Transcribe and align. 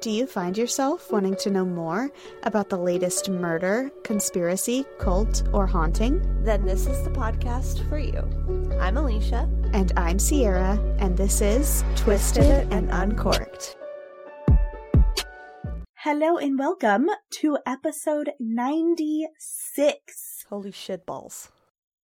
Do 0.00 0.12
you 0.12 0.28
find 0.28 0.56
yourself 0.56 1.10
wanting 1.10 1.34
to 1.40 1.50
know 1.50 1.64
more 1.64 2.12
about 2.44 2.68
the 2.68 2.78
latest 2.78 3.28
murder, 3.28 3.90
conspiracy, 4.04 4.84
cult, 5.00 5.42
or 5.52 5.66
haunting? 5.66 6.22
Then 6.44 6.64
this 6.64 6.86
is 6.86 7.02
the 7.02 7.10
podcast 7.10 7.86
for 7.88 7.98
you. 7.98 8.20
I'm 8.78 8.96
Alicia. 8.96 9.50
And 9.72 9.92
I'm 9.96 10.20
Sierra, 10.20 10.78
and 11.00 11.16
this 11.16 11.40
is 11.40 11.82
Twisted 11.96 12.72
and 12.72 12.88
Uncorked. 12.92 13.76
Hello 15.96 16.36
and 16.36 16.56
welcome 16.56 17.10
to 17.30 17.58
episode 17.66 18.30
96. 18.38 20.44
Holy 20.48 20.70
shit 20.70 21.06
balls. 21.06 21.50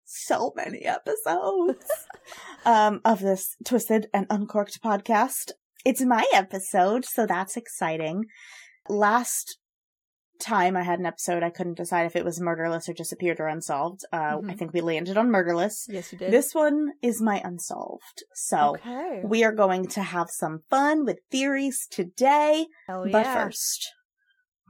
So 0.03 0.51
many 0.55 0.79
episodes 0.79 1.85
um, 2.65 3.01
of 3.05 3.19
this 3.19 3.55
Twisted 3.63 4.09
and 4.15 4.25
Uncorked 4.31 4.81
podcast. 4.81 5.51
It's 5.85 6.01
my 6.01 6.25
episode, 6.33 7.05
so 7.05 7.25
that's 7.25 7.57
exciting. 7.57 8.25
Last 8.87 9.57
time 10.39 10.75
I 10.75 10.83
had 10.83 10.99
an 10.99 11.05
episode, 11.05 11.43
I 11.43 11.49
couldn't 11.49 11.77
decide 11.77 12.05
if 12.05 12.15
it 12.15 12.25
was 12.25 12.39
murderless 12.39 12.89
or 12.89 12.93
disappeared 12.93 13.39
or 13.39 13.47
unsolved. 13.47 14.01
Uh, 14.11 14.37
Mhm. 14.37 14.51
I 14.51 14.55
think 14.55 14.73
we 14.73 14.81
landed 14.81 15.17
on 15.17 15.29
murderless. 15.29 15.85
Yes, 15.89 16.11
you 16.11 16.17
did. 16.17 16.31
This 16.31 16.53
one 16.53 16.93
is 17.01 17.21
my 17.21 17.41
unsolved. 17.43 18.23
So 18.33 18.75
okay. 18.75 19.21
we 19.23 19.43
are 19.43 19.51
going 19.53 19.87
to 19.87 20.01
have 20.01 20.29
some 20.29 20.59
fun 20.69 21.05
with 21.05 21.19
theories 21.31 21.87
today. 21.89 22.67
Hell 22.87 23.03
But 23.11 23.25
yeah. 23.25 23.45
first, 23.45 23.93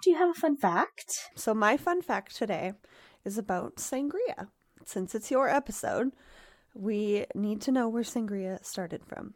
do 0.04 0.12
you 0.12 0.18
have 0.18 0.30
a 0.30 0.40
fun 0.40 0.58
fact? 0.58 1.30
So 1.36 1.54
my 1.54 1.78
fun 1.78 2.02
fact 2.02 2.36
today 2.36 2.74
is 3.26 3.38
about 3.38 3.78
sangria. 3.78 4.50
Since 4.86 5.16
it's 5.16 5.32
your 5.32 5.48
episode, 5.48 6.12
we 6.76 7.26
need 7.34 7.62
to 7.62 7.72
know 7.72 7.88
where 7.88 8.04
sangria 8.04 8.64
started 8.66 9.06
from. 9.06 9.36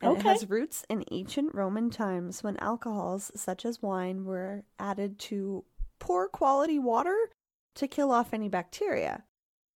And 0.00 0.16
it 0.16 0.22
has 0.22 0.48
roots 0.48 0.84
in 0.88 1.04
ancient 1.10 1.54
Roman 1.54 1.90
times 1.90 2.42
when 2.42 2.56
alcohols 2.58 3.32
such 3.34 3.64
as 3.64 3.82
wine 3.82 4.24
were 4.24 4.64
added 4.78 5.18
to 5.20 5.64
poor 5.98 6.28
quality 6.28 6.78
water 6.78 7.30
to 7.74 7.88
kill 7.88 8.12
off 8.12 8.32
any 8.32 8.48
bacteria. 8.48 9.24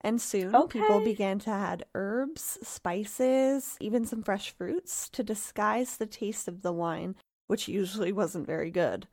And 0.00 0.20
soon 0.20 0.52
people 0.68 1.00
began 1.00 1.38
to 1.40 1.50
add 1.50 1.86
herbs, 1.94 2.58
spices, 2.62 3.76
even 3.80 4.04
some 4.04 4.22
fresh 4.22 4.50
fruits 4.50 5.08
to 5.10 5.22
disguise 5.22 5.96
the 5.96 6.06
taste 6.06 6.48
of 6.48 6.62
the 6.62 6.72
wine, 6.72 7.14
which 7.46 7.68
usually 7.68 8.12
wasn't 8.12 8.46
very 8.46 8.70
good. 8.70 9.06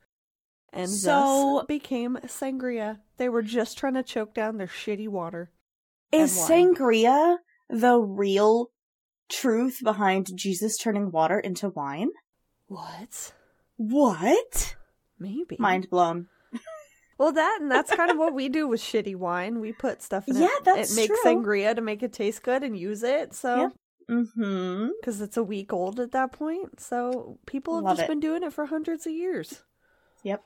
And 0.72 0.90
So- 0.90 1.58
thus 1.58 1.66
became 1.66 2.18
sangria. 2.24 3.00
They 3.16 3.28
were 3.28 3.42
just 3.42 3.78
trying 3.78 3.94
to 3.94 4.02
choke 4.02 4.34
down 4.34 4.56
their 4.56 4.66
shitty 4.68 5.08
water. 5.08 5.50
Is 6.12 6.36
sangria 6.36 7.38
the 7.68 7.98
real 7.98 8.70
truth 9.30 9.78
behind 9.82 10.28
Jesus 10.36 10.76
turning 10.76 11.10
water 11.10 11.38
into 11.38 11.70
wine? 11.70 12.10
What? 12.66 13.32
What? 13.76 14.76
Maybe. 15.18 15.56
Mind 15.58 15.88
blown. 15.90 16.28
Well, 17.18 17.32
that 17.32 17.58
and 17.60 17.70
that's 17.70 17.94
kind 17.94 18.10
of 18.10 18.16
what 18.16 18.32
we 18.34 18.48
do 18.58 18.66
with 18.66 18.80
shitty 18.80 19.14
wine. 19.16 19.60
We 19.60 19.72
put 19.72 20.02
stuff 20.02 20.26
in 20.28 20.36
Yeah, 20.36 20.46
it. 20.46 20.64
that's 20.64 20.92
it 20.92 20.96
makes 20.96 21.20
true. 21.20 21.32
sangria 21.34 21.74
to 21.74 21.82
make 21.82 22.02
it 22.02 22.12
taste 22.14 22.42
good 22.42 22.62
and 22.62 22.78
use 22.78 23.02
it. 23.02 23.34
So 23.34 23.56
Yep. 23.56 23.72
Mm-hmm. 24.10 24.88
because 25.00 25.20
it's 25.20 25.36
a 25.36 25.42
week 25.44 25.72
old 25.72 26.00
at 26.00 26.12
that 26.12 26.32
point, 26.32 26.80
so 26.80 27.38
people 27.46 27.76
have 27.76 27.84
Love 27.84 27.96
just 27.98 28.06
it. 28.06 28.08
been 28.08 28.20
doing 28.20 28.42
it 28.42 28.52
for 28.52 28.66
hundreds 28.66 29.06
of 29.06 29.12
years. 29.12 29.62
Yep. 30.24 30.42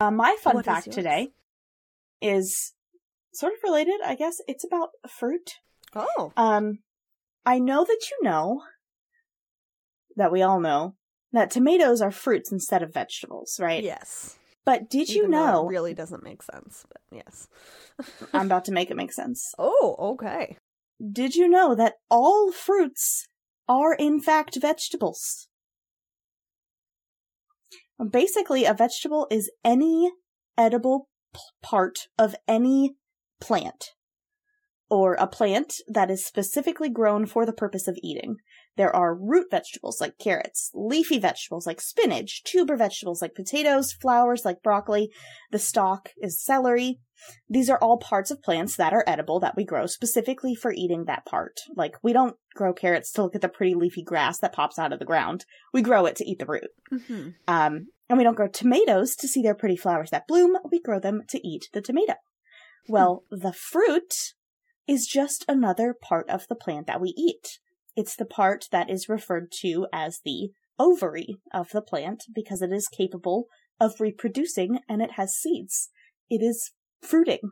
Uh, 0.00 0.10
my 0.10 0.36
fun 0.40 0.54
What 0.54 0.60
is 0.60 0.66
fact 0.66 0.86
yours? 0.86 0.94
today 0.96 1.32
is 2.22 2.74
sort 3.32 3.54
of 3.54 3.58
related, 3.64 4.00
I 4.04 4.14
guess. 4.14 4.40
It's 4.46 4.64
about 4.64 4.90
fruit. 5.08 5.54
Oh, 5.96 6.32
Um, 6.36 6.78
I 7.48 7.58
know 7.58 7.82
that 7.82 8.00
you 8.10 8.18
know 8.22 8.62
that 10.16 10.30
we 10.30 10.42
all 10.42 10.60
know 10.60 10.96
that 11.32 11.50
tomatoes 11.50 12.02
are 12.02 12.10
fruits 12.10 12.52
instead 12.52 12.82
of 12.82 12.92
vegetables, 12.92 13.58
right? 13.58 13.82
yes. 13.82 14.36
But 14.66 14.90
did 14.90 15.08
you 15.08 15.20
Even 15.20 15.30
though 15.30 15.46
know? 15.46 15.64
it 15.64 15.70
really 15.70 15.94
doesn't 15.94 16.22
make 16.22 16.42
sense? 16.42 16.84
But 16.92 17.00
yes. 17.10 17.48
I'm 18.34 18.46
about 18.46 18.66
to 18.66 18.72
make 18.72 18.90
it 18.90 18.96
make 18.98 19.12
sense. 19.14 19.54
Oh, 19.58 19.96
okay. 20.12 20.58
Did 21.10 21.34
you 21.34 21.48
know 21.48 21.74
that 21.74 21.94
all 22.10 22.52
fruits 22.52 23.26
are 23.66 23.94
in 23.94 24.20
fact 24.20 24.58
vegetables? 24.60 25.48
Basically, 28.10 28.66
a 28.66 28.74
vegetable 28.74 29.26
is 29.30 29.50
any 29.64 30.12
edible 30.58 31.08
p- 31.32 31.40
part 31.62 32.08
of 32.18 32.36
any 32.46 32.96
plant, 33.40 33.92
or 34.90 35.14
a 35.14 35.26
plant 35.26 35.74
that 35.86 36.10
is 36.10 36.26
specifically 36.26 36.88
grown 36.88 37.26
for 37.26 37.44
the 37.44 37.52
purpose 37.52 37.88
of 37.88 37.98
eating. 38.02 38.36
There 38.76 38.94
are 38.94 39.14
root 39.14 39.48
vegetables 39.50 40.00
like 40.00 40.18
carrots, 40.18 40.70
leafy 40.72 41.18
vegetables 41.18 41.66
like 41.66 41.80
spinach, 41.80 42.44
tuber 42.44 42.76
vegetables 42.76 43.20
like 43.20 43.34
potatoes, 43.34 43.92
flowers 43.92 44.44
like 44.44 44.62
broccoli. 44.62 45.10
The 45.50 45.58
stalk 45.58 46.10
is 46.22 46.42
celery. 46.42 47.00
These 47.50 47.68
are 47.68 47.78
all 47.78 47.98
parts 47.98 48.30
of 48.30 48.40
plants 48.40 48.76
that 48.76 48.92
are 48.92 49.02
edible 49.06 49.40
that 49.40 49.56
we 49.56 49.64
grow 49.64 49.86
specifically 49.86 50.54
for 50.54 50.72
eating 50.72 51.06
that 51.06 51.26
part. 51.26 51.58
Like, 51.74 51.96
we 52.02 52.12
don't 52.12 52.36
grow 52.54 52.72
carrots 52.72 53.10
to 53.12 53.24
look 53.24 53.34
at 53.34 53.40
the 53.40 53.48
pretty 53.48 53.74
leafy 53.74 54.04
grass 54.04 54.38
that 54.38 54.52
pops 54.52 54.78
out 54.78 54.92
of 54.92 55.00
the 55.00 55.04
ground. 55.04 55.44
We 55.74 55.82
grow 55.82 56.06
it 56.06 56.14
to 56.16 56.24
eat 56.24 56.38
the 56.38 56.46
root. 56.46 56.70
hmm 56.88 57.30
Um, 57.48 57.88
and 58.08 58.16
we 58.16 58.22
don't 58.22 58.36
grow 58.36 58.48
tomatoes 58.48 59.16
to 59.16 59.28
see 59.28 59.42
their 59.42 59.56
pretty 59.56 59.76
flowers 59.76 60.10
that 60.10 60.28
bloom. 60.28 60.56
We 60.70 60.80
grow 60.80 61.00
them 61.00 61.22
to 61.30 61.46
eat 61.46 61.68
the 61.72 61.82
tomato. 61.82 62.14
Well, 62.88 63.24
the 63.30 63.52
fruit 63.52 64.14
is 64.88 65.06
just 65.06 65.44
another 65.46 65.94
part 65.94 66.28
of 66.30 66.48
the 66.48 66.56
plant 66.56 66.86
that 66.86 67.00
we 67.00 67.14
eat. 67.16 67.58
It's 67.94 68.16
the 68.16 68.24
part 68.24 68.66
that 68.72 68.90
is 68.90 69.08
referred 69.08 69.52
to 69.60 69.86
as 69.92 70.20
the 70.24 70.50
ovary 70.78 71.36
of 71.52 71.70
the 71.70 71.82
plant 71.82 72.24
because 72.34 72.62
it 72.62 72.72
is 72.72 72.88
capable 72.88 73.46
of 73.80 74.00
reproducing 74.00 74.78
and 74.88 75.02
it 75.02 75.12
has 75.12 75.36
seeds. 75.36 75.90
It 76.30 76.42
is 76.42 76.72
fruiting. 77.02 77.50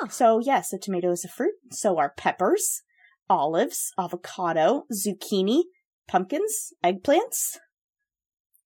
Huh. 0.00 0.08
So 0.08 0.40
yes, 0.40 0.72
a 0.72 0.78
tomato 0.78 1.10
is 1.10 1.24
a 1.24 1.28
fruit. 1.28 1.54
So 1.70 1.98
are 1.98 2.12
peppers, 2.16 2.82
olives, 3.28 3.92
avocado, 3.98 4.84
zucchini, 4.92 5.62
pumpkins, 6.08 6.72
eggplants. 6.84 7.58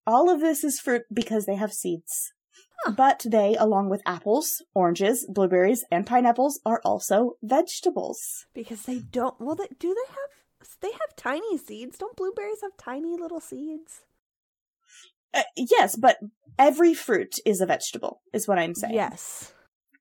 All 0.07 0.31
of 0.31 0.41
this 0.41 0.65
is 0.65 0.81
fruit 0.81 1.03
because 1.13 1.47
they 1.47 1.57
have 1.57 1.73
seeds. 1.73 2.33
But 2.97 3.25
they, 3.29 3.57
along 3.57 3.91
with 3.91 4.03
apples, 4.07 4.63
oranges, 4.75 5.27
blueberries, 5.29 5.85
and 5.91 6.07
pineapples, 6.07 6.61
are 6.65 6.81
also 6.85 7.33
vegetables. 7.43 8.47
Because 8.55 8.83
they 8.83 9.01
don't. 9.01 9.35
Well, 9.41 9.57
they, 9.57 9.67
do 9.79 9.95
they 9.95 10.13
have? 10.13 10.71
They 10.81 10.93
have 10.93 11.17
tiny 11.17 11.59
seeds. 11.59 11.99
Don't 11.99 12.17
blueberries 12.17 12.61
have 12.63 12.77
tiny 12.77 13.17
little 13.17 13.41
seeds? 13.41 14.03
Uh, 15.35 15.43
yes, 15.57 15.97
but 15.97 16.19
every 16.59 16.95
fruit 16.95 17.35
is 17.45 17.61
a 17.61 17.67
vegetable, 17.67 18.23
is 18.33 18.49
what 18.49 18.59
I'm 18.59 18.75
saying. 18.75 18.95
Yes. 18.95 19.53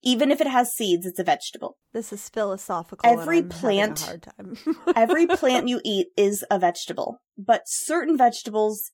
Even 0.04 0.32
if 0.32 0.40
it 0.40 0.48
has 0.48 0.74
seeds, 0.74 1.06
it's 1.06 1.20
a 1.20 1.24
vegetable. 1.24 1.78
This 1.94 2.14
is 2.14 2.30
philosophical. 2.30 3.10
Every 3.10 3.40
I'm 3.40 3.50
having 3.50 3.58
a 3.58 3.60
plant- 3.60 4.00
hard 4.00 4.28
time. 4.38 4.58
Every 4.96 5.28
plant 5.28 5.68
you 5.72 5.82
eat 5.84 6.08
is 6.16 6.46
a 6.50 6.60
vegetable, 6.60 7.22
but 7.38 7.64
certain 7.66 8.18
vegetables 8.18 8.92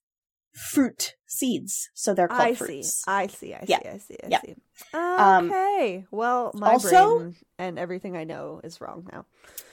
fruit 0.54 1.16
seeds, 1.26 1.90
so 1.94 2.14
they're 2.14 2.28
called 2.28 2.42
I 2.42 2.54
see. 2.54 2.66
fruits. 2.66 3.04
I 3.08 3.28
see. 3.28 3.54
I 3.54 3.60
see. 3.62 3.66
Yeah. 3.70 3.80
I 3.86 3.98
see. 3.98 4.18
I 4.24 4.28
Yeah. 4.28 4.42
see. 4.42 4.56
Um, 4.94 5.50
Okay. 5.52 6.06
well, 6.12 6.52
my 6.54 6.74
also- 6.74 7.20
brain 7.20 7.36
and 7.58 7.80
everything 7.80 8.16
I 8.16 8.24
know 8.24 8.62
is 8.64 8.80
wrong 8.80 9.08
now. 9.12 9.26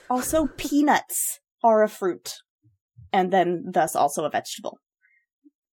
Also, 0.08 0.46
peanuts 0.56 1.40
are 1.62 1.82
a 1.82 1.88
fruit, 1.88 2.36
and 3.12 3.30
then 3.32 3.64
thus 3.72 3.94
also 3.94 4.24
a 4.24 4.30
vegetable. 4.30 4.78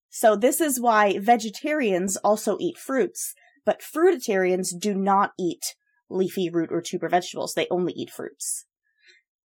So 0.09 0.35
this 0.35 0.59
is 0.59 0.79
why 0.79 1.19
vegetarians 1.19 2.17
also 2.17 2.57
eat 2.59 2.77
fruits, 2.77 3.33
but 3.65 3.81
fruitarians 3.81 4.69
do 4.77 4.93
not 4.95 5.31
eat 5.39 5.75
leafy 6.09 6.49
root 6.49 6.71
or 6.71 6.81
tuber 6.81 7.07
vegetables. 7.09 7.53
They 7.53 7.67
only 7.69 7.93
eat 7.93 8.09
fruits. 8.09 8.65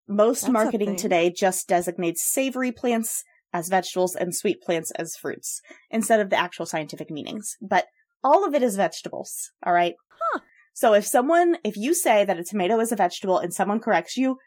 Most 0.08 0.42
That's 0.42 0.52
marketing 0.52 0.96
today 0.96 1.30
just 1.30 1.68
designates 1.68 2.24
savory 2.24 2.72
plants 2.72 3.22
as 3.52 3.68
vegetables 3.68 4.14
and 4.16 4.34
sweet 4.34 4.62
plants 4.62 4.90
as 4.92 5.16
fruits 5.16 5.60
instead 5.90 6.20
of 6.20 6.30
the 6.30 6.38
actual 6.38 6.66
scientific 6.66 7.10
meanings. 7.10 7.56
But 7.60 7.86
all 8.24 8.46
of 8.46 8.54
it 8.54 8.62
is 8.62 8.76
vegetables, 8.76 9.50
all 9.66 9.72
right? 9.72 9.94
Huh. 10.32 10.40
So 10.74 10.94
if 10.94 11.06
someone, 11.06 11.56
if 11.64 11.76
you 11.76 11.92
say 11.94 12.24
that 12.24 12.38
a 12.38 12.44
tomato 12.44 12.80
is 12.80 12.92
a 12.92 12.96
vegetable 12.96 13.38
and 13.38 13.52
someone 13.52 13.80
corrects 13.80 14.16
you, 14.16 14.38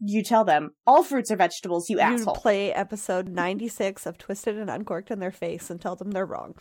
you 0.00 0.22
tell 0.22 0.44
them 0.44 0.70
all 0.86 1.02
fruits 1.02 1.30
are 1.30 1.36
vegetables, 1.36 1.88
you, 1.88 1.96
You 1.96 2.02
asshole. 2.02 2.34
play 2.34 2.72
episode 2.72 3.28
96 3.28 4.04
of 4.06 4.18
Twisted 4.18 4.58
and 4.58 4.68
Uncorked 4.68 5.10
in 5.10 5.20
their 5.20 5.30
face 5.32 5.70
and 5.70 5.80
tell 5.80 5.96
them 5.96 6.10
they're 6.10 6.26
wrong. 6.26 6.54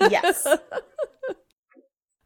Yes. 0.00 0.46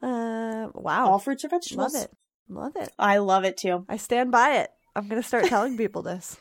Uh, 0.03 0.69
wow. 0.75 1.07
all 1.11 1.19
fruits 1.19 1.45
are 1.45 1.49
vegetables. 1.49 1.95
Love 1.95 2.03
it. 2.05 2.11
Love 2.49 2.73
it. 2.77 2.93
I 2.99 3.19
love 3.19 3.45
it 3.45 3.57
too. 3.57 3.87
I 3.89 3.97
stand 3.97 4.31
by 4.31 4.57
it. 4.59 4.71
I'm 4.95 5.09
gonna 5.09 5.23
start 5.23 5.47
telling 5.47 5.79
people 5.79 6.03
this. 6.03 6.37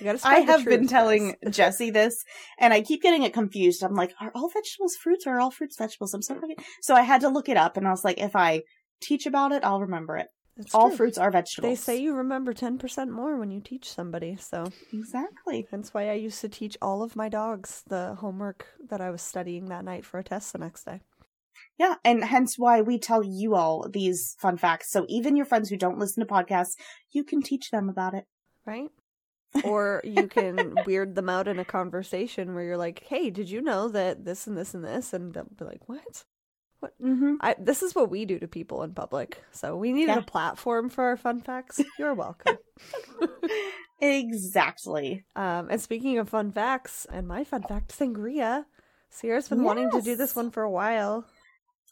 We 0.00 0.04
gotta 0.04 0.18
spread 0.18 0.34
I 0.34 0.40
have 0.40 0.64
been 0.64 0.86
telling. 0.86 1.36
Jesse 1.50 1.90
this, 1.90 2.24
and 2.58 2.72
I 2.72 2.80
keep 2.80 3.02
getting 3.02 3.22
it 3.22 3.32
confused. 3.32 3.82
I'm 3.82 3.94
like, 3.94 4.12
are 4.20 4.32
all 4.34 4.48
vegetables 4.48 4.96
fruits 4.96 5.26
or 5.26 5.36
are 5.36 5.40
all 5.40 5.50
fruits 5.50 5.76
vegetables? 5.76 6.14
I'm 6.14 6.22
so 6.22 6.34
confused. 6.34 6.60
So 6.82 6.94
I 6.94 7.02
had 7.02 7.20
to 7.20 7.28
look 7.28 7.48
it 7.48 7.56
up, 7.56 7.76
and 7.76 7.86
I 7.86 7.90
was 7.90 8.04
like, 8.04 8.18
if 8.18 8.34
I 8.34 8.62
teach 9.00 9.26
about 9.26 9.52
it, 9.52 9.64
I'll 9.64 9.80
remember 9.80 10.16
it. 10.16 10.28
All 10.72 10.88
true. 10.88 10.96
fruits 10.96 11.18
are 11.18 11.32
vegetables. 11.32 11.70
They 11.70 11.74
say 11.74 12.00
you 12.00 12.14
remember 12.14 12.54
10% 12.54 13.10
more 13.10 13.36
when 13.36 13.50
you 13.50 13.60
teach 13.60 13.90
somebody, 13.90 14.36
so 14.36 14.70
exactly. 14.92 15.66
That's 15.70 15.92
why 15.92 16.10
I 16.10 16.14
used 16.14 16.40
to 16.42 16.48
teach 16.48 16.76
all 16.80 17.02
of 17.02 17.16
my 17.16 17.28
dogs 17.28 17.82
the 17.88 18.14
homework 18.20 18.66
that 18.88 19.00
I 19.00 19.10
was 19.10 19.20
studying 19.20 19.66
that 19.66 19.84
night 19.84 20.04
for 20.04 20.18
a 20.18 20.24
test 20.24 20.52
the 20.52 20.58
next 20.58 20.84
day. 20.84 21.00
Yeah, 21.76 21.96
and 22.04 22.24
hence 22.24 22.56
why 22.56 22.82
we 22.82 22.98
tell 22.98 23.24
you 23.24 23.56
all 23.56 23.88
these 23.90 24.36
fun 24.38 24.56
facts. 24.56 24.92
So 24.92 25.06
even 25.08 25.36
your 25.36 25.46
friends 25.46 25.70
who 25.70 25.76
don't 25.76 25.98
listen 25.98 26.24
to 26.24 26.32
podcasts, 26.32 26.74
you 27.10 27.24
can 27.24 27.42
teach 27.42 27.70
them 27.70 27.88
about 27.88 28.14
it. 28.14 28.24
Right? 28.64 28.90
Or 29.62 30.00
you 30.04 30.26
can 30.28 30.74
weird 30.86 31.14
them 31.14 31.28
out 31.28 31.46
in 31.48 31.58
a 31.58 31.64
conversation 31.64 32.54
where 32.54 32.64
you're 32.64 32.76
like, 32.76 33.04
hey, 33.06 33.30
did 33.30 33.48
you 33.48 33.60
know 33.62 33.88
that 33.88 34.24
this 34.24 34.46
and 34.46 34.56
this 34.56 34.74
and 34.74 34.84
this? 34.84 35.12
And 35.12 35.32
they'll 35.32 35.44
be 35.56 35.64
like, 35.64 35.88
what? 35.88 36.24
Mm-hmm. 37.02 37.36
I, 37.40 37.54
this 37.58 37.82
is 37.82 37.94
what 37.94 38.10
we 38.10 38.26
do 38.26 38.38
to 38.38 38.46
people 38.48 38.82
in 38.82 38.92
public. 38.92 39.42
So 39.52 39.74
we 39.76 39.92
needed 39.92 40.12
Yeah. 40.12 40.18
a 40.18 40.22
platform 40.22 40.90
for 40.90 41.04
our 41.04 41.16
fun 41.16 41.40
facts. 41.40 41.80
You're 41.98 42.14
welcome. 42.14 42.58
Exactly. 44.00 45.24
um, 45.34 45.68
and 45.70 45.80
speaking 45.80 46.18
of 46.18 46.28
fun 46.28 46.50
facts, 46.52 47.06
and 47.10 47.26
my 47.26 47.44
fun 47.44 47.62
fact, 47.62 47.96
sangria. 47.98 48.64
Sierra's 49.08 49.48
been 49.48 49.62
wanting 49.62 49.90
to 49.92 50.02
do 50.02 50.16
this 50.16 50.34
one 50.36 50.50
for 50.50 50.62
a 50.62 50.70
while. 50.70 51.24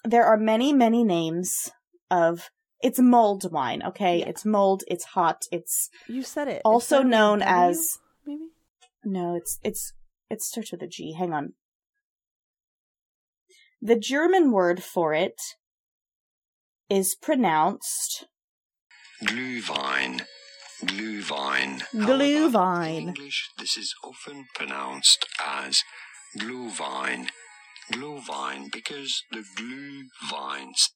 There 0.04 0.24
are 0.24 0.36
many, 0.36 0.72
many 0.72 1.04
names 1.04 1.70
of 2.10 2.50
it's 2.82 2.98
mulled 2.98 3.50
wine. 3.52 3.82
Okay, 3.82 4.18
Yeah. 4.18 4.28
it's 4.28 4.44
mulled. 4.44 4.82
It's 4.88 5.04
hot. 5.04 5.44
It's 5.52 5.88
You 6.08 6.22
said 6.22 6.48
it. 6.48 6.56
It 6.56 6.62
also 6.64 6.96
started 6.96 7.08
known 7.10 7.38
W, 7.40 7.54
as 7.70 7.98
maybe. 8.26 8.40
no. 9.04 9.36
It's 9.36 9.58
it's 9.62 9.92
it 10.30 10.42
starts 10.42 10.72
with 10.72 10.82
a 10.82 10.86
G. 10.86 11.14
Hang 11.18 11.32
on. 11.32 11.54
The 13.80 13.96
German 13.98 14.52
word 14.52 14.82
for 14.82 15.12
it 15.14 15.40
is 16.88 17.14
pronounced 17.14 18.26
Glühwein. 19.24 20.22
Glühwein. 20.84 21.80
Glühwein. 21.94 22.52
However, 22.52 22.84
In 22.88 23.08
English, 23.08 23.48
this 23.58 23.76
is 23.76 23.94
often 24.04 24.46
pronounced 24.54 25.26
as 25.44 25.82
Glühwein. 26.38 27.28
Glühwein 27.92 28.70
because 28.72 29.22
the 29.30 29.44
glue 29.56 30.04
vines 30.30 30.90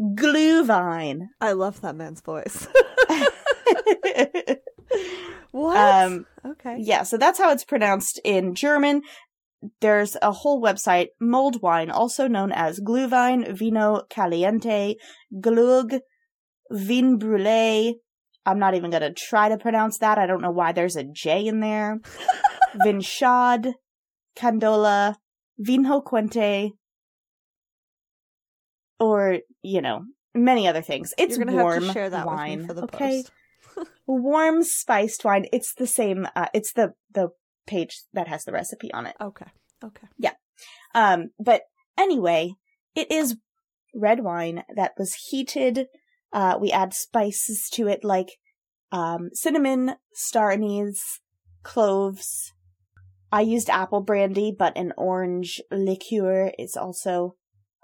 Glühwein. 0.00 1.28
I 1.40 1.52
love 1.52 1.80
that 1.82 1.94
man's 1.94 2.20
voice. 2.22 2.66
what? 5.50 5.76
um, 5.76 6.26
okay. 6.44 6.76
yeah, 6.78 7.02
so 7.02 7.18
that's 7.18 7.38
how 7.38 7.50
it's 7.52 7.64
pronounced 7.64 8.20
in 8.24 8.54
German. 8.54 9.02
There's 9.82 10.16
a 10.22 10.32
whole 10.32 10.62
website, 10.62 11.08
mulled 11.20 11.60
wine, 11.60 11.90
also 11.90 12.26
known 12.28 12.50
as 12.50 12.80
Glühwein, 12.80 13.52
Vino 13.54 14.04
Caliente, 14.08 14.94
Glug, 15.38 15.96
Vin 16.70 17.18
Brûlé. 17.18 17.94
I'm 18.46 18.58
not 18.58 18.74
even 18.74 18.90
gonna 18.90 19.12
try 19.12 19.50
to 19.50 19.58
pronounce 19.58 19.98
that. 19.98 20.16
I 20.16 20.26
don't 20.26 20.40
know 20.40 20.50
why 20.50 20.72
there's 20.72 20.96
a 20.96 21.04
J 21.04 21.46
in 21.46 21.60
there. 21.60 22.00
Vinchad, 22.74 23.74
Candola, 24.34 25.16
Vinho 25.60 26.02
Quente, 26.02 26.70
or, 29.00 29.38
you 29.62 29.80
know, 29.80 30.04
many 30.34 30.68
other 30.68 30.82
things. 30.82 31.12
It's 31.18 31.38
warm 31.38 31.90
share 31.92 32.10
that 32.10 32.26
wine. 32.26 32.66
for 32.66 32.74
the 32.74 32.84
okay? 32.84 33.24
post. 33.76 33.88
warm 34.06 34.62
spiced 34.62 35.24
wine. 35.24 35.46
It's 35.52 35.74
the 35.74 35.86
same. 35.86 36.28
Uh, 36.36 36.46
it's 36.54 36.72
the 36.72 36.92
the 37.12 37.30
page 37.66 38.02
that 38.12 38.28
has 38.28 38.44
the 38.44 38.52
recipe 38.52 38.92
on 38.92 39.06
it. 39.06 39.16
Okay. 39.20 39.46
Okay. 39.82 40.06
Yeah. 40.18 40.34
Um, 40.94 41.30
but 41.38 41.62
anyway, 41.98 42.54
it 42.94 43.10
is 43.10 43.36
red 43.94 44.20
wine 44.22 44.64
that 44.74 44.92
was 44.98 45.14
heated. 45.30 45.86
Uh, 46.32 46.58
we 46.60 46.70
add 46.70 46.94
spices 46.94 47.68
to 47.72 47.88
it 47.88 48.04
like 48.04 48.38
um, 48.92 49.30
cinnamon, 49.32 49.94
star 50.12 50.50
anise, 50.50 51.20
cloves. 51.62 52.52
I 53.32 53.42
used 53.42 53.70
apple 53.70 54.00
brandy, 54.00 54.54
but 54.56 54.76
an 54.76 54.92
orange 54.96 55.60
liqueur 55.70 56.52
is 56.58 56.76
also 56.76 57.36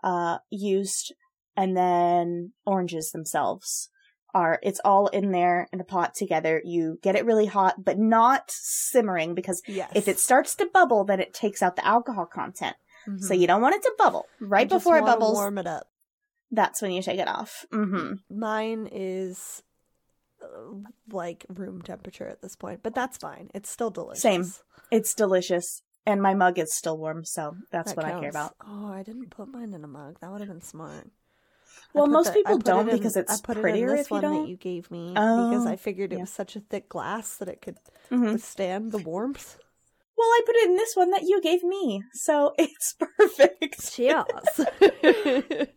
uh, 0.06 0.38
used, 0.50 1.12
and 1.56 1.76
then 1.76 2.53
oranges 2.64 3.11
themselves 3.11 3.91
are. 4.35 4.58
It's 4.62 4.81
all 4.85 5.08
in 5.08 5.32
there 5.32 5.69
in 5.73 5.81
a 5.81 5.85
pot 5.85 6.14
together. 6.14 6.62
You 6.64 6.99
get 7.03 7.17
it 7.17 7.25
really 7.26 7.47
hot, 7.47 7.85
but 7.85 7.99
not 7.99 8.44
simmering 8.50 9.35
because 9.35 9.62
Yes. 9.67 9.91
if 9.94 10.08
it 10.08 10.19
starts 10.19 10.55
to 10.56 10.70
bubble, 10.73 11.05
then 11.05 11.20
it 11.20 11.35
takes 11.35 11.62
out 11.62 11.76
the 11.76 11.87
alcohol 11.87 12.26
content. 12.26 12.76
So 13.19 13.35
Mhm. 13.35 13.41
you 13.41 13.47
don't 13.47 13.62
want 13.62 13.75
it 13.75 13.82
to 13.82 13.94
bubble. 13.99 14.26
Right 14.41 14.70
You 14.70 14.76
before 14.79 14.99
it 14.99 15.05
bubbles, 15.05 15.35
warm 15.35 15.58
it 15.58 15.67
up. 15.67 15.88
that's 16.50 16.81
when 16.82 16.93
you 16.93 17.03
take 17.03 17.19
it 17.20 17.29
off. 17.29 17.64
hmm 17.73 18.14
Mine 18.31 18.88
is 18.93 19.62
uh, 20.43 20.47
like 21.11 21.47
room 21.49 21.81
temperature 21.82 22.29
at 22.29 22.43
this 22.43 22.56
point, 22.56 22.81
but 22.82 22.94
that's 22.94 23.17
fine. 23.17 23.50
It's 23.55 23.70
still 23.70 23.91
delicious. 23.91 24.23
Same. 24.23 24.53
It's 24.91 25.14
delicious. 25.14 25.82
And 26.06 26.23
my 26.23 26.35
mug 26.35 26.58
is 26.58 26.73
still 26.73 26.97
warm, 26.97 27.25
so 27.25 27.56
that's 27.73 27.93
That 27.93 27.97
what 27.97 28.06
I 28.06 28.20
care 28.20 28.31
about. 28.31 28.55
Oh, 28.67 28.93
I 28.93 29.03
didn't 29.03 29.31
put 29.31 29.49
mine 29.49 29.75
in 29.75 29.82
a 29.82 29.88
mug. 29.88 30.19
That 30.20 30.31
would 30.31 30.41
have 30.41 30.49
been 30.49 30.61
smart. 30.61 31.08
Well, 31.93 32.06
most 32.06 32.26
the- 32.29 32.32
people 32.35 32.58
don't 32.58 32.88
in- 32.88 32.97
because 32.97 33.17
it's 33.17 33.32
I 33.32 33.37
put 33.43 33.61
prettier 33.61 33.88
it 33.88 33.91
in 33.91 33.97
this 33.97 34.11
one 34.11 34.23
don't. 34.23 34.43
that 34.43 34.49
you 34.49 34.56
gave 34.56 34.91
me 34.91 35.08
because 35.11 35.67
Oh, 35.67 35.69
I 35.69 35.76
figured 35.76 36.12
it 36.12 36.17
yeah. 36.17 36.20
was 36.23 36.31
such 36.31 36.55
a 36.55 36.61
thick 36.61 36.88
glass 36.88 37.37
that 37.38 37.49
it 37.49 37.61
could 37.61 37.79
Mhm. 38.11 38.35
withstand 38.35 38.93
the 38.93 38.99
warmth. 38.99 39.58
Well, 40.17 40.29
I 40.29 40.43
put 40.47 40.56
it 40.56 40.70
in 40.70 40.76
this 40.76 40.94
one 40.97 41.11
that 41.11 41.25
you 41.25 41.41
gave 41.43 41.62
me, 41.64 42.03
so 42.12 42.55
it's 42.58 42.94
perfect. 42.94 43.93
Cheers. 43.93 44.61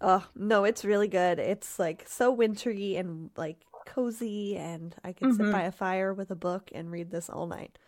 oh 0.00 0.26
no, 0.34 0.64
it's 0.64 0.84
really 0.84 1.08
good. 1.08 1.38
It's 1.38 1.78
like 1.78 2.04
so 2.08 2.30
wintry 2.32 2.96
and 2.96 3.30
like 3.36 3.58
cozy, 3.86 4.56
and 4.56 4.94
I 5.04 5.12
could 5.12 5.34
sit 5.36 5.46
Mhm. 5.46 5.52
by 5.52 5.62
a 5.62 5.72
fire 5.72 6.12
with 6.14 6.30
a 6.30 6.36
book 6.36 6.70
and 6.74 6.90
read 6.90 7.10
this 7.10 7.28
all 7.30 7.46
night. 7.46 7.78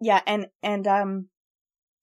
Yeah, 0.00 0.20
and 0.26 0.46
and 0.62 0.86
um, 0.86 1.28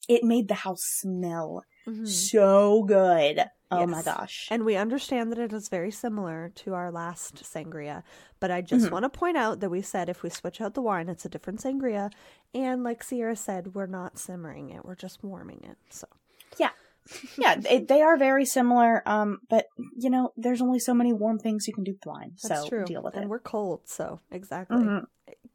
it 0.08 0.24
made 0.24 0.48
the 0.48 0.54
house 0.56 0.84
smell 0.84 1.64
Mhm. 1.88 2.08
so 2.08 2.84
good. 2.84 3.46
Oh 3.72 3.88
my 3.88 4.04
gosh! 4.04 4.48
And 4.52 4.64
we 4.64 4.76
understand 4.76 5.32
that 5.32 5.40
it 5.40 5.52
is 5.52 5.70
very 5.70 5.92
similar 5.92 6.50
to 6.56 6.74
our 6.76 6.92
last 6.92 7.44
sangria, 7.44 8.04
but 8.40 8.50
I 8.52 8.62
just 8.62 8.86
Mhm. 8.88 8.92
want 8.92 9.04
to 9.04 9.10
point 9.10 9.38
out 9.38 9.60
that 9.60 9.70
we 9.70 9.82
said 9.82 10.08
if 10.08 10.24
we 10.24 10.30
switch 10.30 10.62
out 10.62 10.76
the 10.76 10.82
wine, 10.82 11.10
it's 11.10 11.26
a 11.26 11.30
different 11.30 11.60
sangria. 11.62 12.12
And 12.54 12.84
like 12.84 13.04
Sierra 13.04 13.36
said, 13.36 13.74
we're 13.76 13.88
not 13.88 14.18
simmering 14.18 14.70
it, 14.70 14.86
we're 14.86 14.96
just 14.96 15.24
warming 15.24 15.62
it. 15.64 15.78
So, 15.90 16.08
yeah, 16.58 17.56
they, 17.58 17.80
they 17.82 18.02
are 18.02 18.18
very 18.18 18.46
similar. 18.46 19.02
Um, 19.08 19.40
but 19.50 19.66
you 19.98 20.10
know, 20.10 20.32
there's 20.38 20.62
only 20.62 20.80
so 20.80 20.94
many 20.94 21.12
warm 21.12 21.38
things 21.40 21.68
you 21.68 21.74
can 21.74 21.84
do 21.84 21.94
with 21.94 22.06
wine, 22.06 22.34
that's 22.42 22.62
so 22.62 22.70
true. 22.70 22.86
deal 22.86 23.02
with 23.04 23.16
and 23.16 23.22
it. 23.22 23.24
And 23.24 23.30
we're 23.32 23.40
cold, 23.40 23.82
so 23.90 24.20
exactly. 24.32 24.78
Mhm. 24.78 25.06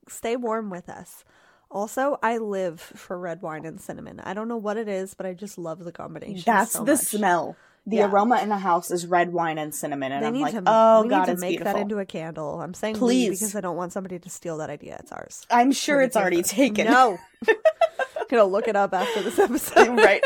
Stay 0.08 0.36
warm 0.36 0.68
with 0.68 0.88
us. 0.88 1.24
Also, 1.70 2.18
I 2.22 2.38
live 2.38 2.80
for 2.80 3.16
red 3.18 3.42
wine 3.42 3.64
and 3.64 3.80
cinnamon. 3.80 4.20
I 4.20 4.34
don't 4.34 4.48
know 4.48 4.56
what 4.56 4.76
it 4.76 4.88
is, 4.88 5.14
but 5.14 5.24
I 5.26 5.34
just 5.34 5.56
love 5.56 5.84
the 5.84 5.92
combination. 5.92 6.42
That's 6.44 6.72
so 6.72 6.84
the 6.84 6.92
much. 6.92 7.00
smell. 7.02 7.56
The 7.86 7.96
Yeah. 7.98 8.10
aroma 8.10 8.40
in 8.42 8.48
the 8.50 8.58
house 8.58 8.90
is 8.90 9.06
red 9.06 9.32
wine 9.32 9.56
and 9.56 9.74
cinnamon, 9.74 10.12
and 10.12 10.22
They 10.22 10.26
I'm 10.28 10.32
need 10.34 10.42
like, 10.42 10.52
to, 10.54 10.62
oh 10.66 11.04
god, 11.08 11.26
to 11.26 11.32
it's 11.32 11.40
make 11.40 11.50
beautiful. 11.58 11.72
that 11.72 11.80
into 11.80 11.98
a 11.98 12.04
candle. 12.04 12.60
I'm 12.60 12.74
saying 12.74 12.96
Please. 12.96 13.38
because 13.40 13.54
I 13.54 13.60
don't 13.62 13.76
want 13.76 13.92
somebody 13.92 14.18
to 14.18 14.28
steal 14.28 14.58
that 14.58 14.68
idea. 14.68 14.96
It's 15.00 15.12
ours. 15.12 15.46
I'm 15.50 15.72
sure 15.72 15.96
We're 15.96 16.02
it's 16.02 16.16
already 16.16 16.42
take 16.42 16.74
taken. 16.74 16.92
No. 16.92 17.18
I'm 17.48 17.54
gonna 18.30 18.44
look 18.44 18.68
it 18.68 18.76
up 18.76 18.92
after 18.92 19.22
this 19.22 19.38
episode. 19.38 19.88
right. 19.96 20.22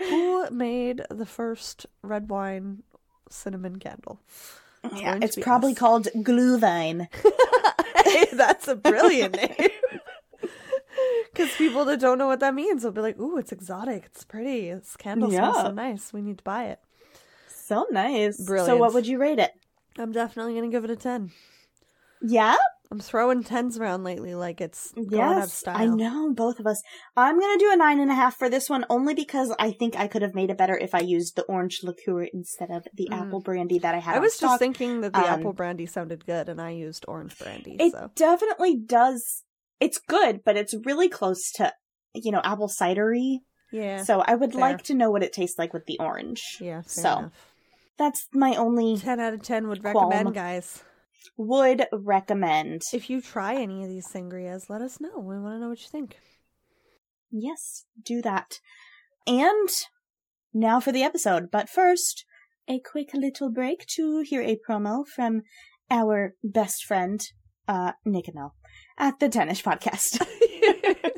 Who 0.00 0.50
made 0.50 1.02
the 1.10 1.26
first 1.26 1.86
red 2.02 2.28
wine 2.28 2.82
cinnamon 3.30 3.78
candle? 3.78 4.20
yeah, 4.94 5.18
it's 5.22 5.36
probably 5.36 5.72
us. 5.72 5.78
called 5.78 6.08
Glühwein. 6.16 7.08
hey, 8.04 8.26
that's 8.32 8.68
a 8.68 8.76
brilliant 8.76 9.34
name. 9.36 9.70
Because 11.38 11.54
people 11.56 11.84
that 11.84 12.00
don't 12.00 12.18
know 12.18 12.26
what 12.26 12.40
that 12.40 12.54
means 12.54 12.82
will 12.82 12.90
be 12.90 13.00
like, 13.00 13.18
"Ooh, 13.20 13.38
it's 13.38 13.52
exotic. 13.52 14.04
It's 14.06 14.24
pretty. 14.24 14.72
This 14.72 14.96
candle 14.96 15.30
smells 15.30 15.56
so 15.56 15.70
nice. 15.70 16.12
We 16.12 16.20
need 16.20 16.38
to 16.38 16.44
buy 16.44 16.64
it." 16.64 16.80
So 17.46 17.86
nice. 17.92 18.44
Brilliant. 18.44 18.66
So, 18.66 18.76
what 18.76 18.92
would 18.92 19.06
you 19.06 19.18
rate 19.18 19.38
it? 19.38 19.52
I'm 19.96 20.10
definitely 20.10 20.54
gonna 20.54 20.68
give 20.68 20.82
it 20.84 20.90
a 20.90 20.96
ten. 20.96 21.30
Yeah. 22.20 22.56
I'm 22.90 23.00
throwing 23.00 23.44
tens 23.44 23.78
around 23.78 24.02
lately, 24.02 24.34
like 24.34 24.60
it's 24.62 24.92
going 24.92 25.20
out 25.22 25.42
of 25.44 25.50
style. 25.50 25.76
I 25.76 25.84
know 25.86 26.32
both 26.32 26.58
of 26.58 26.66
us. 26.66 26.82
I'm 27.16 27.38
gonna 27.38 27.58
do 27.58 27.70
a 27.70 27.76
nine 27.76 28.00
and 28.00 28.10
a 28.10 28.14
half 28.14 28.36
for 28.36 28.48
this 28.48 28.70
one, 28.70 28.86
only 28.88 29.12
because 29.14 29.54
I 29.58 29.70
think 29.72 29.94
I 29.94 30.08
could 30.08 30.22
have 30.22 30.34
made 30.34 30.48
it 30.50 30.56
better 30.56 30.76
if 30.76 30.94
I 30.94 31.00
used 31.00 31.36
the 31.36 31.42
orange 31.42 31.82
liqueur 31.84 32.22
instead 32.24 32.70
of 32.70 32.88
the 32.94 33.08
Mm. 33.12 33.20
apple 33.20 33.40
brandy 33.40 33.78
that 33.78 33.94
I 33.94 33.98
had. 33.98 34.16
I 34.16 34.20
was 34.20 34.38
just 34.38 34.58
thinking 34.58 35.02
that 35.02 35.12
the 35.12 35.18
Um, 35.20 35.26
apple 35.40 35.52
brandy 35.52 35.84
sounded 35.86 36.24
good, 36.24 36.48
and 36.48 36.60
I 36.60 36.70
used 36.70 37.04
orange 37.06 37.38
brandy. 37.38 37.76
It 37.78 37.92
so 37.92 38.10
definitely 38.14 38.74
does. 38.74 39.44
It's 39.80 39.98
good, 39.98 40.42
but 40.44 40.56
it's 40.56 40.74
really 40.84 41.08
close 41.08 41.50
to, 41.52 41.72
you 42.14 42.32
know, 42.32 42.40
apple 42.44 42.68
cidery. 42.68 43.38
yeah, 43.72 44.02
So 44.02 44.22
I 44.26 44.34
would 44.34 44.52
fair. 44.52 44.60
like 44.60 44.82
to 44.84 44.94
know 44.94 45.10
what 45.10 45.22
it 45.22 45.32
tastes 45.32 45.58
like 45.58 45.72
with 45.72 45.86
the 45.86 45.98
orange. 46.00 46.58
yeah, 46.60 46.82
so. 46.86 47.18
enough. 47.18 47.32
That's 47.96 48.28
my 48.32 48.54
only 48.54 48.96
10 48.96 49.18
out 49.18 49.34
of 49.34 49.42
10 49.42 49.66
would 49.68 49.82
Qualm. 49.82 50.10
recommend, 50.10 50.34
guys. 50.34 50.82
would 51.36 51.86
recommend. 51.92 52.82
If 52.92 53.10
you 53.10 53.20
try 53.20 53.56
any 53.56 53.82
of 53.82 53.88
these 53.88 54.06
sangrias, 54.06 54.70
let 54.70 54.82
us 54.82 55.00
know. 55.00 55.18
We 55.18 55.38
want 55.38 55.56
to 55.56 55.60
know 55.60 55.68
what 55.68 55.80
you 55.82 55.88
think. 55.88 56.16
Yes, 57.30 57.84
do 58.02 58.22
that. 58.22 58.60
And 59.26 59.68
now 60.54 60.80
for 60.80 60.92
the 60.92 61.02
episode. 61.02 61.50
But 61.50 61.68
first, 61.68 62.24
a 62.68 62.80
quick 62.80 63.10
little 63.14 63.50
break 63.50 63.84
to 63.96 64.20
hear 64.20 64.42
a 64.42 64.58
promo 64.68 65.06
from 65.06 65.42
our 65.90 66.34
best 66.44 66.84
friend, 66.84 67.20
uh, 67.66 67.92
Nick 68.04 68.28
and 68.28 68.34
Mel 68.36 68.54
at 68.98 69.18
the 69.20 69.28
Tennis 69.28 69.62
Podcast. 69.62 70.26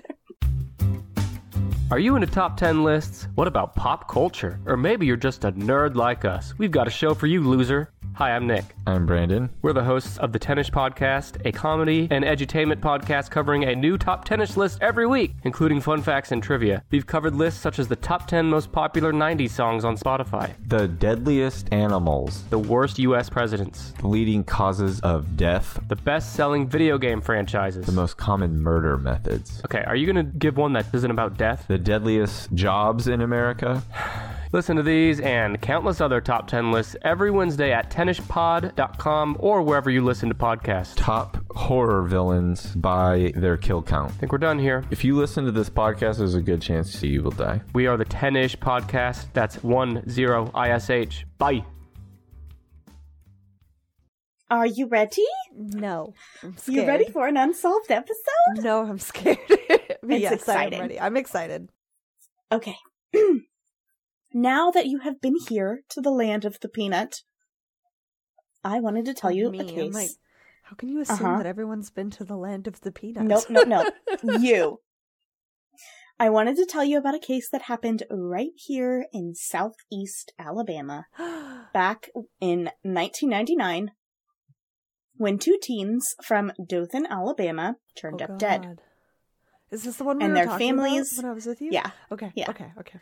Are 1.91 1.99
you 1.99 2.15
into 2.15 2.29
top 2.29 2.57
10 2.57 2.85
lists? 2.85 3.27
What 3.35 3.49
about 3.49 3.75
pop 3.75 4.09
culture? 4.09 4.61
Or 4.65 4.77
maybe 4.77 5.07
you're 5.07 5.17
just 5.17 5.45
a 5.45 5.51
nerd 5.51 5.97
like 5.97 6.25
us. 6.25 6.55
We've 6.57 6.71
got 6.71 6.87
a 6.87 6.91
show 6.91 7.15
for 7.15 7.27
you, 7.27 7.43
loser. 7.43 7.91
Hi, 8.21 8.37
I'm 8.37 8.47
Nick. 8.47 8.67
I'm 8.87 9.07
Brandon. 9.07 9.49
We're 9.62 9.73
the 9.73 9.83
hosts 9.83 10.19
of 10.19 10.33
the 10.33 10.39
Tennis 10.39 10.69
Podcast, 10.69 11.41
a 11.47 11.53
comedy 11.53 12.07
and 12.11 12.23
edutainment 12.23 12.81
podcast 12.81 13.31
covering 13.31 13.65
a 13.65 13.75
new 13.75 13.97
top 13.97 14.27
tennis 14.27 14.59
list 14.59 14.77
every 14.83 15.07
week, 15.07 15.33
including 15.45 15.81
fun 15.81 16.03
facts 16.03 16.31
and 16.31 16.43
trivia. 16.43 16.85
We've 16.91 17.07
covered 17.07 17.35
lists 17.35 17.62
such 17.62 17.79
as 17.79 17.89
the 17.89 17.97
top 17.97 18.27
10 18.27 18.50
most 18.50 18.73
popular 18.73 19.15
90s 19.15 19.49
songs 19.53 19.87
on 19.87 19.97
Spotify, 19.97 20.53
The 20.67 20.87
deadliest 20.87 21.73
animals, 21.73 22.43
the 22.50 22.59
worst 22.59 22.99
US 22.99 23.31
presidents, 23.31 23.95
the 24.00 24.09
leading 24.09 24.45
causes 24.45 25.00
of 25.00 25.39
death, 25.39 25.83
the 25.89 25.97
best 25.97 26.35
selling 26.35 26.69
video 26.69 26.99
game 26.99 27.23
franchises. 27.23 27.87
the 27.87 27.93
most 27.93 28.19
common 28.19 28.61
murder 28.61 28.99
methods, 28.99 29.62
okay, 29.65 29.83
are 29.87 29.97
you 29.97 30.07
gonna 30.07 30.25
give 30.25 30.59
one 30.59 30.75
that 30.75 30.85
isn't 30.93 31.11
about 31.11 31.39
death? 31.39 31.65
the 31.69 31.79
deadliest 31.79 32.53
jobs 32.53 33.09
in 33.09 33.23
America, 33.23 33.83
Listen 34.52 34.76
to 34.76 34.83
these 34.83 35.21
and 35.21 35.61
countless 35.61 36.00
other 36.00 36.21
top 36.21 36.49
10 36.49 36.73
lists 36.73 36.97
every 37.02 37.30
Wednesday 37.30 37.73
at 37.73 37.88
tennispod.com 37.90 39.37
or 39.38 39.62
wherever 39.62 39.90
you 39.90 40.02
listen 40.04 40.28
to 40.28 40.35
podcasts. 40.35 40.95
top 40.97 41.38
horror 41.54 42.02
villains 42.02 42.75
by 42.75 43.33
their 43.37 43.57
kill 43.57 43.80
count. 43.80 44.11
I 44.11 44.14
think 44.14 44.33
we're 44.33 44.38
done 44.38 44.59
here. 44.59 44.85
If 44.90 45.04
you 45.04 45.14
listen 45.16 45.45
to 45.45 45.52
this 45.52 45.71
podcast, 45.71 46.19
there's 46.19 46.35
a 46.35 46.40
good 46.42 46.61
chance 46.61 47.00
you 47.00 47.23
will 47.23 47.30
die. 47.30 47.62
We 47.75 47.87
are 47.87 47.97
the 47.97 48.04
10 48.04 48.35
ish 48.35 48.57
podcast. 48.57 49.26
That's 49.35 49.62
1 49.62 50.09
0 50.11 50.50
ISH. 50.57 51.26
Bye. 51.38 51.64
Are 54.50 54.66
you 54.66 54.87
ready? 54.88 55.25
No. 55.54 56.12
I'm 56.42 56.57
scared. 56.57 56.76
You 56.76 56.87
ready 56.88 57.04
for 57.12 57.28
an 57.28 57.37
unsolved 57.37 57.92
episode? 57.92 58.16
No, 58.64 58.83
I'm 58.83 58.99
scared. 58.99 59.38
It's 60.02 60.23
yes, 60.23 60.33
I 60.33 60.35
exciting. 60.35 60.75
am 60.75 60.80
ready. 60.80 61.00
I'm 61.00 61.16
excited. 61.16 61.69
Okay. 62.50 62.75
now 64.33 64.71
that 64.71 64.87
you 64.87 64.99
have 65.01 65.21
been 65.21 65.37
here 65.49 65.83
to 65.91 66.01
the 66.01 66.11
land 66.11 66.45
of 66.45 66.59
the 66.61 66.69
peanut, 66.69 67.23
I 68.65 68.81
wanted 68.81 69.05
to 69.07 69.15
tell 69.15 69.31
you 69.31 69.51
Me, 69.51 69.61
a 69.61 69.65
case. 69.65 69.95
like, 69.95 70.11
how 70.65 70.77
can 70.77 70.89
you 70.89 71.01
assume 71.01 71.27
Uh-huh. 71.27 71.37
that 71.39 71.47
everyone's 71.47 71.91
been 71.91 72.11
to 72.11 72.25
the 72.25 72.37
land 72.37 72.67
of 72.67 72.81
the 72.83 72.93
peanut? 72.93 73.25
Nope, 73.25 73.45
nope, 73.51 73.67
nope. 73.69 73.87
you. 74.41 74.81
I 76.19 76.29
wanted 76.29 76.57
to 76.57 76.67
tell 76.67 76.85
you 76.85 76.99
about 76.99 77.15
a 77.15 77.19
case 77.19 77.49
that 77.51 77.63
happened 77.63 78.03
right 78.11 78.53
here 78.55 79.07
in 79.13 79.35
southeast 79.35 80.33
Alabama 80.39 81.07
back 81.73 82.11
in 82.41 82.65
1999 82.83 83.93
when 85.17 85.39
two 85.39 85.59
teens 85.61 86.15
from 86.23 86.53
Dothan, 86.65 87.07
Alabama 87.07 87.77
turned 87.97 88.21
Oh, 88.23 88.27
up 88.27 88.39
dead. 88.39 88.81
Is 89.71 89.85
this 89.85 89.97
the 89.97 90.05
one 90.05 90.19
we 90.19 90.25
And 90.25 90.33
were 90.33 90.39
their 90.41 90.47
talking 90.47 90.71
about 90.73 90.83
families- 90.85 91.17
when 91.17 91.27
I 91.27 91.33
was 91.33 91.47
with 91.47 91.61
you? 91.63 91.71
Yeah. 91.73 91.91
Okay. 92.13 92.33
Yeah. 92.35 92.51
Okay. 92.51 92.73
Okay. 92.79 92.99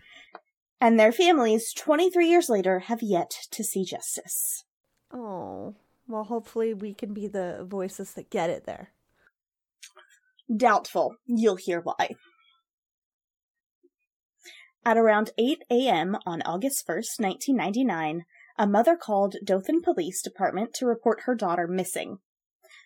And 0.81 0.99
their 0.99 1.13
families, 1.13 1.73
23 1.73 2.29
years 2.29 2.49
later, 2.49 2.81
have 2.81 3.03
yet 3.03 3.31
to 3.51 3.65
see 3.65 3.85
justice. 3.85 4.65
Oh. 5.13 5.75
Well, 6.07 6.25
hopefully 6.25 6.73
we 6.73 6.95
can 6.95 7.13
be 7.13 7.27
the 7.27 7.67
voices 7.69 8.15
that 8.15 8.31
get 8.31 8.49
it 8.49 8.65
there. 8.65 8.93
Doubtful. 10.55 11.17
You'll 11.27 11.57
hear 11.57 11.81
why. 11.81 12.17
At 14.85 14.97
around 14.97 15.33
8 15.37 15.65
a.m. 15.71 16.17
on 16.25 16.41
August 16.43 16.87
1st, 16.87 17.21
1999, 17.21 18.25
a 18.57 18.67
mother 18.67 18.97
called 18.97 19.37
Dothan 19.45 19.83
Police 19.83 20.23
Department 20.23 20.73
to 20.75 20.87
report 20.87 21.23
her 21.25 21.35
daughter 21.35 21.67
missing. 21.67 22.19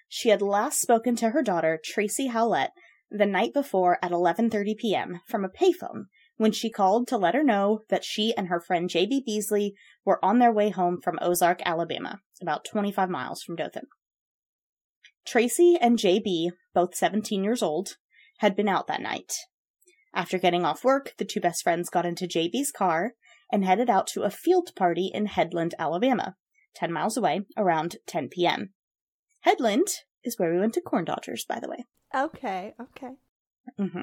She 0.09 0.31
had 0.31 0.43
last 0.43 0.81
spoken 0.81 1.15
to 1.17 1.31
her 1.31 1.43
daughter, 1.43 1.79
Tracie 1.83 2.27
Hawlett, 2.27 2.71
the 3.09 3.27
night 3.27 3.55
before 3.55 3.99
at 4.03 4.11
11:30 4.11 4.77
p.m. 4.77 5.21
from 5.29 5.45
a 5.45 5.49
payphone 5.49 6.07
when 6.37 6.53
she 6.53 6.71
called 6.71 7.07
to 7.09 7.17
let 7.17 7.35
her 7.35 7.45
know 7.45 7.81
that 7.89 8.05
she 8.05 8.35
and 8.37 8.49
her 8.49 8.61
friend 8.61 8.89
JB 8.89 9.25
Beasley 9.25 9.75
were 10.05 10.25
on 10.25 10.39
their 10.39 10.53
way 10.53 10.71
home 10.71 11.01
from 11.03 11.19
Ozark, 11.21 11.61
Alabama, 11.65 12.21
about 12.41 12.65
25 12.65 13.09
miles 13.09 13.43
from 13.43 13.57
Dothan. 13.57 13.87
Tracie 15.27 15.79
and 15.81 15.99
JB, 15.99 16.51
both 16.75 16.95
17 16.95 17.45
years 17.45 17.63
old, 17.63 17.97
had 18.39 18.57
been 18.57 18.69
out 18.69 18.87
that 18.89 19.03
night. 19.03 19.33
After 20.15 20.39
getting 20.39 20.65
off 20.65 20.85
work, 20.85 21.15
the 21.17 21.25
two 21.25 21.41
best 21.41 21.63
friends 21.63 21.89
got 21.89 22.05
into 22.05 22.27
JB's 22.27 22.73
car 22.73 23.15
and 23.51 23.65
headed 23.65 23.89
out 23.89 24.07
to 24.09 24.23
a 24.23 24.31
field 24.31 24.71
party 24.75 25.11
in 25.13 25.27
Headland, 25.27 25.75
Alabama, 25.79 26.37
10 26.75 26.93
miles 26.93 27.17
away, 27.17 27.43
around 27.57 27.97
10 28.07 28.29
p.m. 28.29 28.71
Headland 29.41 29.89
is 30.25 30.39
where 30.39 30.53
we 30.53 30.59
went 30.59 30.75
to 30.75 30.81
Corn 30.81 31.05
Dodgers, 31.05 31.45
by 31.45 31.61
the 31.61 31.69
way. 31.69 31.85
Okay. 32.15 32.75
Okay. 32.81 33.13
Mm 33.79 33.93
hmm 33.93 34.03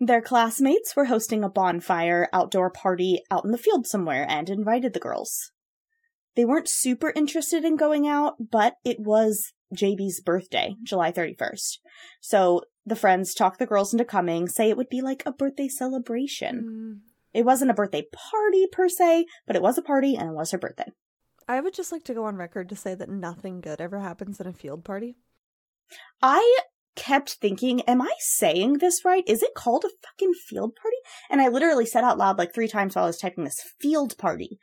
Their 0.00 0.22
classmates 0.22 0.96
were 0.96 1.04
hosting 1.04 1.44
a 1.44 1.50
bonfire 1.50 2.28
outdoor 2.32 2.70
party 2.70 3.22
out 3.30 3.44
in 3.44 3.50
the 3.50 3.58
field 3.58 3.86
somewhere 3.86 4.26
and 4.28 4.48
invited 4.48 4.94
the 4.94 5.00
girls. 5.00 5.52
They 6.36 6.46
weren't 6.46 6.70
super 6.70 7.12
interested 7.14 7.64
in 7.64 7.76
going 7.76 8.08
out, 8.08 8.36
but 8.50 8.76
it 8.82 8.98
was 8.98 9.52
JB's 9.76 10.20
birthday, 10.20 10.74
July 10.82 11.12
31st. 11.12 11.78
So 12.20 12.62
the 12.86 12.96
friends 12.96 13.34
talked 13.34 13.58
the 13.58 13.66
girls 13.66 13.92
into 13.92 14.06
coming, 14.06 14.48
say 14.48 14.70
it 14.70 14.76
would 14.78 14.88
be 14.88 15.02
like 15.02 15.22
a 15.26 15.32
birthday 15.32 15.68
celebration. 15.68 17.02
Mm, 17.04 17.10
It 17.34 17.44
wasn't 17.44 17.70
a 17.70 17.74
birthday 17.74 18.04
party 18.10 18.66
per 18.72 18.88
se, 18.88 19.26
but 19.46 19.54
it 19.54 19.62
was 19.62 19.76
a 19.76 19.82
party 19.82 20.16
and 20.16 20.30
it 20.30 20.34
was 20.34 20.50
her 20.52 20.58
birthday. 20.58 20.90
I 21.46 21.60
would 21.60 21.74
just 21.74 21.92
like 21.92 22.04
to 22.04 22.14
go 22.14 22.24
on 22.24 22.36
record 22.36 22.68
to 22.70 22.76
say 22.76 22.94
that 22.94 23.08
nothing 23.10 23.60
good 23.60 23.80
ever 23.80 24.00
happens 24.00 24.40
in 24.40 24.46
a 24.46 24.52
field 24.52 24.84
party. 24.84 25.16
I 26.22 26.60
kept 26.96 27.30
thinking, 27.34 27.80
am 27.82 28.02
I 28.02 28.12
saying 28.18 28.74
this 28.78 29.04
right? 29.04 29.24
Is 29.26 29.42
it 29.42 29.54
called 29.54 29.84
a 29.84 29.90
fucking 30.06 30.32
field 30.48 30.72
party? 30.80 30.96
And 31.30 31.40
I 31.40 31.48
literally 31.48 31.86
said 31.86 32.04
out 32.04 32.18
loud 32.18 32.38
like 32.38 32.54
three 32.54 32.68
times 32.68 32.94
while 32.96 33.04
I 33.04 33.08
was 33.08 33.18
typing 33.18 33.44
this 33.44 33.60
field 33.80 34.16
party. 34.18 34.58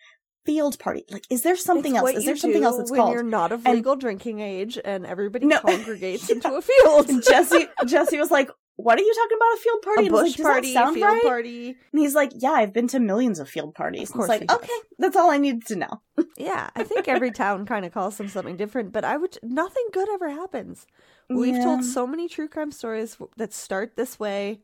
Field 0.46 0.80
party. 0.80 1.04
Like, 1.10 1.26
is 1.30 1.42
there 1.42 1.58
something 1.58 1.94
It's 1.96 2.00
else? 2.02 2.14
Is 2.16 2.26
there 2.26 2.38
something 2.38 2.64
else 2.64 2.78
that's 2.78 2.90
when 2.92 3.00
called? 3.02 3.14
you're 3.14 3.24
not 3.24 3.52
of 3.52 3.66
And- 3.66 3.76
legal 3.76 3.96
drinking 3.98 4.40
age 4.40 4.80
and 4.84 5.06
everybody 5.06 5.46
No. 5.46 5.60
congregates 5.60 6.30
into 6.32 6.54
a 6.54 6.62
field. 6.62 7.10
Jesse 7.24 7.68
Jesse 7.86 8.18
was 8.18 8.32
like, 8.32 8.50
"What 8.78 8.98
are 8.98 9.04
you 9.04 9.14
talking 9.14 9.38
about? 9.38 9.54
A 9.54 9.58
field 9.58 9.82
party?" 9.82 10.08
a 10.08 10.10
bush 10.10 10.40
like, 10.40 10.48
party, 10.48 10.74
field 10.74 10.96
right?" 11.02 11.24
party. 11.24 11.68
And 11.92 12.00
he's 12.02 12.16
like, 12.16 12.32
"Yeah, 12.36 12.52
I've 12.52 12.74
been 12.74 12.88
to 12.90 13.00
millions 13.00 13.40
of 13.40 13.50
field 13.50 13.76
parties." 13.76 14.10
Of 14.10 14.16
course 14.16 14.30
it's 14.30 14.50
like, 14.50 14.52
okay, 14.64 14.74
that's 14.98 15.16
all 15.18 15.30
I 15.30 15.38
needed 15.38 15.66
to 15.68 15.76
know. 15.76 16.02
Yeah, 16.38 16.70
I 16.76 16.84
think 16.84 17.08
every 17.08 17.32
town 17.32 17.66
kind 17.66 17.84
of 17.84 17.92
calls 17.92 18.18
them 18.18 18.28
something 18.30 18.58
different, 18.58 18.92
but 18.94 19.04
I 19.04 19.18
would 19.18 19.38
nothing 19.44 19.86
good 19.92 20.08
ever 20.10 20.30
happens. 20.30 20.86
We've 21.30 21.56
Yeah. 21.56 21.64
told 21.64 21.84
so 21.84 22.06
many 22.08 22.30
true 22.30 22.48
crime 22.48 22.72
stories 22.72 23.18
that 23.38 23.54
start 23.54 23.96
this 23.96 24.20
way. 24.20 24.62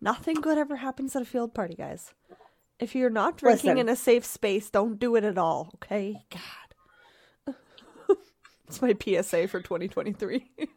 Nothing 0.00 0.36
good 0.36 0.58
ever 0.58 0.76
happens 0.76 1.16
at 1.16 1.22
a 1.22 1.24
field 1.24 1.54
party, 1.54 1.74
guys. 1.74 2.12
If 2.78 2.94
you're 2.94 3.08
not 3.10 3.38
drinking 3.38 3.70
Listen. 3.76 3.78
in 3.78 3.88
a 3.88 3.96
safe 3.96 4.24
space, 4.26 4.68
don't 4.68 4.98
do 4.98 5.16
it 5.16 5.24
at 5.24 5.38
all, 5.38 5.70
okay? 5.76 6.16
God. 6.30 7.54
it's 8.68 8.82
my 8.82 8.94
PSA 8.94 9.48
for 9.48 9.60
2023. 9.62 10.50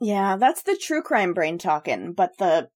Yeah, 0.00 0.36
that's 0.36 0.62
the 0.62 0.76
true 0.76 1.02
crime 1.02 1.34
brain 1.34 1.58
talking, 1.58 2.12
but 2.12 2.38
the 2.38 2.68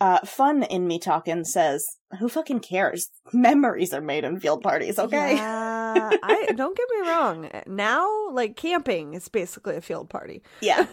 uh, 0.00 0.20
fun 0.24 0.62
in 0.62 0.86
me 0.86 0.98
talking 0.98 1.44
says, 1.44 1.86
"Who 2.18 2.28
fucking 2.28 2.60
cares? 2.60 3.10
Memories 3.32 3.92
are 3.92 4.00
made 4.00 4.24
in 4.24 4.40
field 4.40 4.62
parties, 4.62 4.98
okay?" 4.98 5.36
Yeah, 5.88 6.10
I 6.22 6.52
don't 6.54 6.76
get 6.76 6.86
me 6.90 7.08
wrong. 7.08 7.50
Now, 7.66 8.28
like 8.30 8.56
camping 8.56 9.14
is 9.14 9.28
basically 9.28 9.74
a 9.74 9.80
field 9.80 10.10
party. 10.10 10.42
Yeah. 10.60 10.86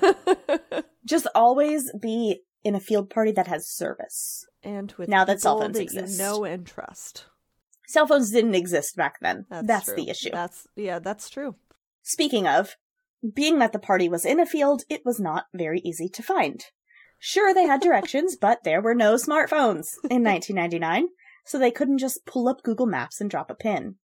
Just 1.05 1.27
always 1.35 1.91
be 2.01 2.39
in 2.63 2.75
a 2.75 2.79
field 2.79 3.09
party 3.09 3.33
that 3.33 3.45
has 3.47 3.67
service. 3.67 4.45
and 4.63 4.93
with 4.97 5.09
Now 5.09 5.25
that 5.25 5.41
cell 5.41 5.59
phones 5.59 5.75
that 5.75 5.83
exist. 5.83 6.13
you 6.17 6.23
know 6.23 6.45
and 6.45 6.65
trust. 6.65 7.25
Cell 7.87 8.07
phones 8.07 8.31
didn't 8.31 8.55
exist 8.55 8.95
back 8.95 9.19
then. 9.21 9.45
That's, 9.49 9.87
true. 9.87 9.95
the 9.95 10.09
issue. 10.09 10.29
That's 10.31 10.65
yeah, 10.77 10.99
that's 10.99 11.29
true. 11.29 11.55
Speaking 12.01 12.47
of, 12.47 12.77
being 13.33 13.59
that 13.59 13.71
the 13.71 13.79
party 13.79 14.09
was 14.09 14.25
in 14.25 14.39
a 14.39 14.45
field, 14.45 14.83
it 14.89 15.01
was 15.05 15.19
not 15.19 15.45
very 15.53 15.79
easy 15.79 16.09
to 16.09 16.23
find. 16.23 16.65
Sure, 17.19 17.53
they 17.53 17.65
had 17.65 17.81
directions, 17.81 18.35
but 18.41 18.63
there 18.63 18.81
were 18.81 18.95
no 18.95 19.15
smartphones 19.15 19.95
in 20.09 20.23
1999, 20.23 21.07
so 21.45 21.57
they 21.57 21.71
couldn't 21.71 21.99
just 21.99 22.25
pull 22.25 22.47
up 22.47 22.63
Google 22.63 22.87
Maps 22.87 23.21
and 23.21 23.29
drop 23.29 23.49
a 23.49 23.55
pin. 23.55 23.95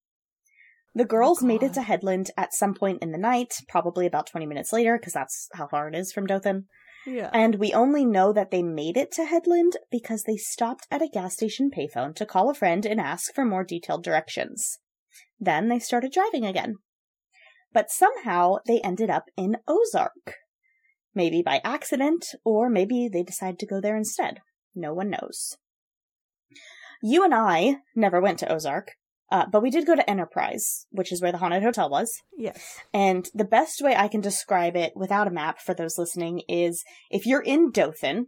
The 0.94 1.06
girls 1.06 1.42
oh, 1.42 1.46
made 1.46 1.64
it 1.64 1.74
to 1.74 1.82
Headland 1.82 2.32
at 2.36 2.54
some 2.54 2.74
point 2.74 3.02
in 3.02 3.12
the 3.12 3.18
night, 3.18 3.56
probably 3.70 4.06
about 4.06 4.28
20 4.28 4.46
minutes 4.46 4.74
later, 4.74 4.98
because 4.98 5.14
that's 5.14 5.48
how 5.54 5.68
far 5.68 5.88
it 5.88 5.96
is 5.96 6.12
from 6.12 6.26
Dothan. 6.26 6.66
Yeah. 7.06 7.30
And 7.34 7.56
we 7.56 7.74
only 7.74 8.06
know 8.06 8.32
that 8.34 8.52
they 8.52 8.62
made 8.62 8.98
it 8.98 9.12
to 9.14 9.26
Headland 9.26 9.78
because 9.90 10.24
they 10.24 10.38
stopped 10.38 10.88
at 10.92 11.02
a 11.02 11.08
gas 11.08 11.34
station 11.34 11.72
payphone 11.76 12.16
to 12.16 12.26
call 12.26 12.50
a 12.50 12.54
friend 12.54 12.86
and 12.86 13.00
ask 13.00 13.34
for 13.34 13.46
more 13.46 13.64
detailed 13.64 14.04
directions. 14.04 14.80
Then 15.40 15.70
they 15.70 15.80
started 15.80 16.12
driving 16.12 16.46
again. 16.46 16.76
But 17.74 17.92
somehow 17.92 18.58
they 18.68 18.82
ended 18.82 19.10
up 19.10 19.26
in 19.38 19.58
Ozark. 19.68 20.36
Maybe 21.14 21.42
by 21.42 21.62
accident, 21.64 22.26
or 22.46 22.70
maybe 22.70 23.10
they 23.12 23.24
decided 23.24 23.60
to 23.60 23.66
go 23.66 23.82
there 23.82 23.98
instead. 23.98 24.40
No 24.74 24.94
one 24.94 25.10
knows. 25.10 25.58
You 27.04 27.24
and 27.24 27.34
I 27.34 27.78
never 27.96 28.22
went 28.22 28.40
to 28.40 28.52
Ozark, 28.52 28.92
uh, 29.32 29.46
but 29.52 29.62
we 29.62 29.70
did 29.70 29.88
go 29.88 29.96
to 29.96 30.10
Enterprise, 30.10 30.86
which 30.92 31.12
is 31.12 31.22
where 31.22 31.32
the 31.32 31.38
haunted 31.38 31.64
hotel 31.64 31.90
was. 31.90 32.22
Yes. 32.38 32.80
And 32.94 33.30
the 33.34 33.46
best 33.46 33.82
way 33.82 33.96
I 33.96 34.08
can 34.08 34.22
describe 34.22 34.76
it 34.76 34.94
without 34.96 35.28
a 35.28 35.32
map 35.32 35.60
for 35.60 35.74
those 35.74 35.98
listening 35.98 36.42
is 36.48 36.84
if 37.10 37.26
you're 37.26 37.42
in 37.42 37.72
Dothan, 37.72 38.28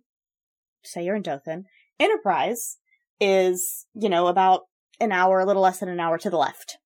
say 0.83 1.03
you're 1.03 1.15
in 1.15 1.21
Dothan, 1.21 1.65
Enterprise 1.99 2.77
is, 3.19 3.85
you 3.93 4.09
know, 4.09 4.27
about 4.27 4.61
an 4.99 5.11
hour, 5.11 5.39
a 5.39 5.45
little 5.45 5.61
less 5.61 5.79
than 5.79 5.89
an 5.89 5.99
hour 5.99 6.17
to 6.17 6.29
the 6.29 6.37
left. 6.37 6.77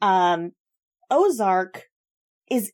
Um, 0.00 0.52
Ozark 1.14 1.84
is 2.50 2.72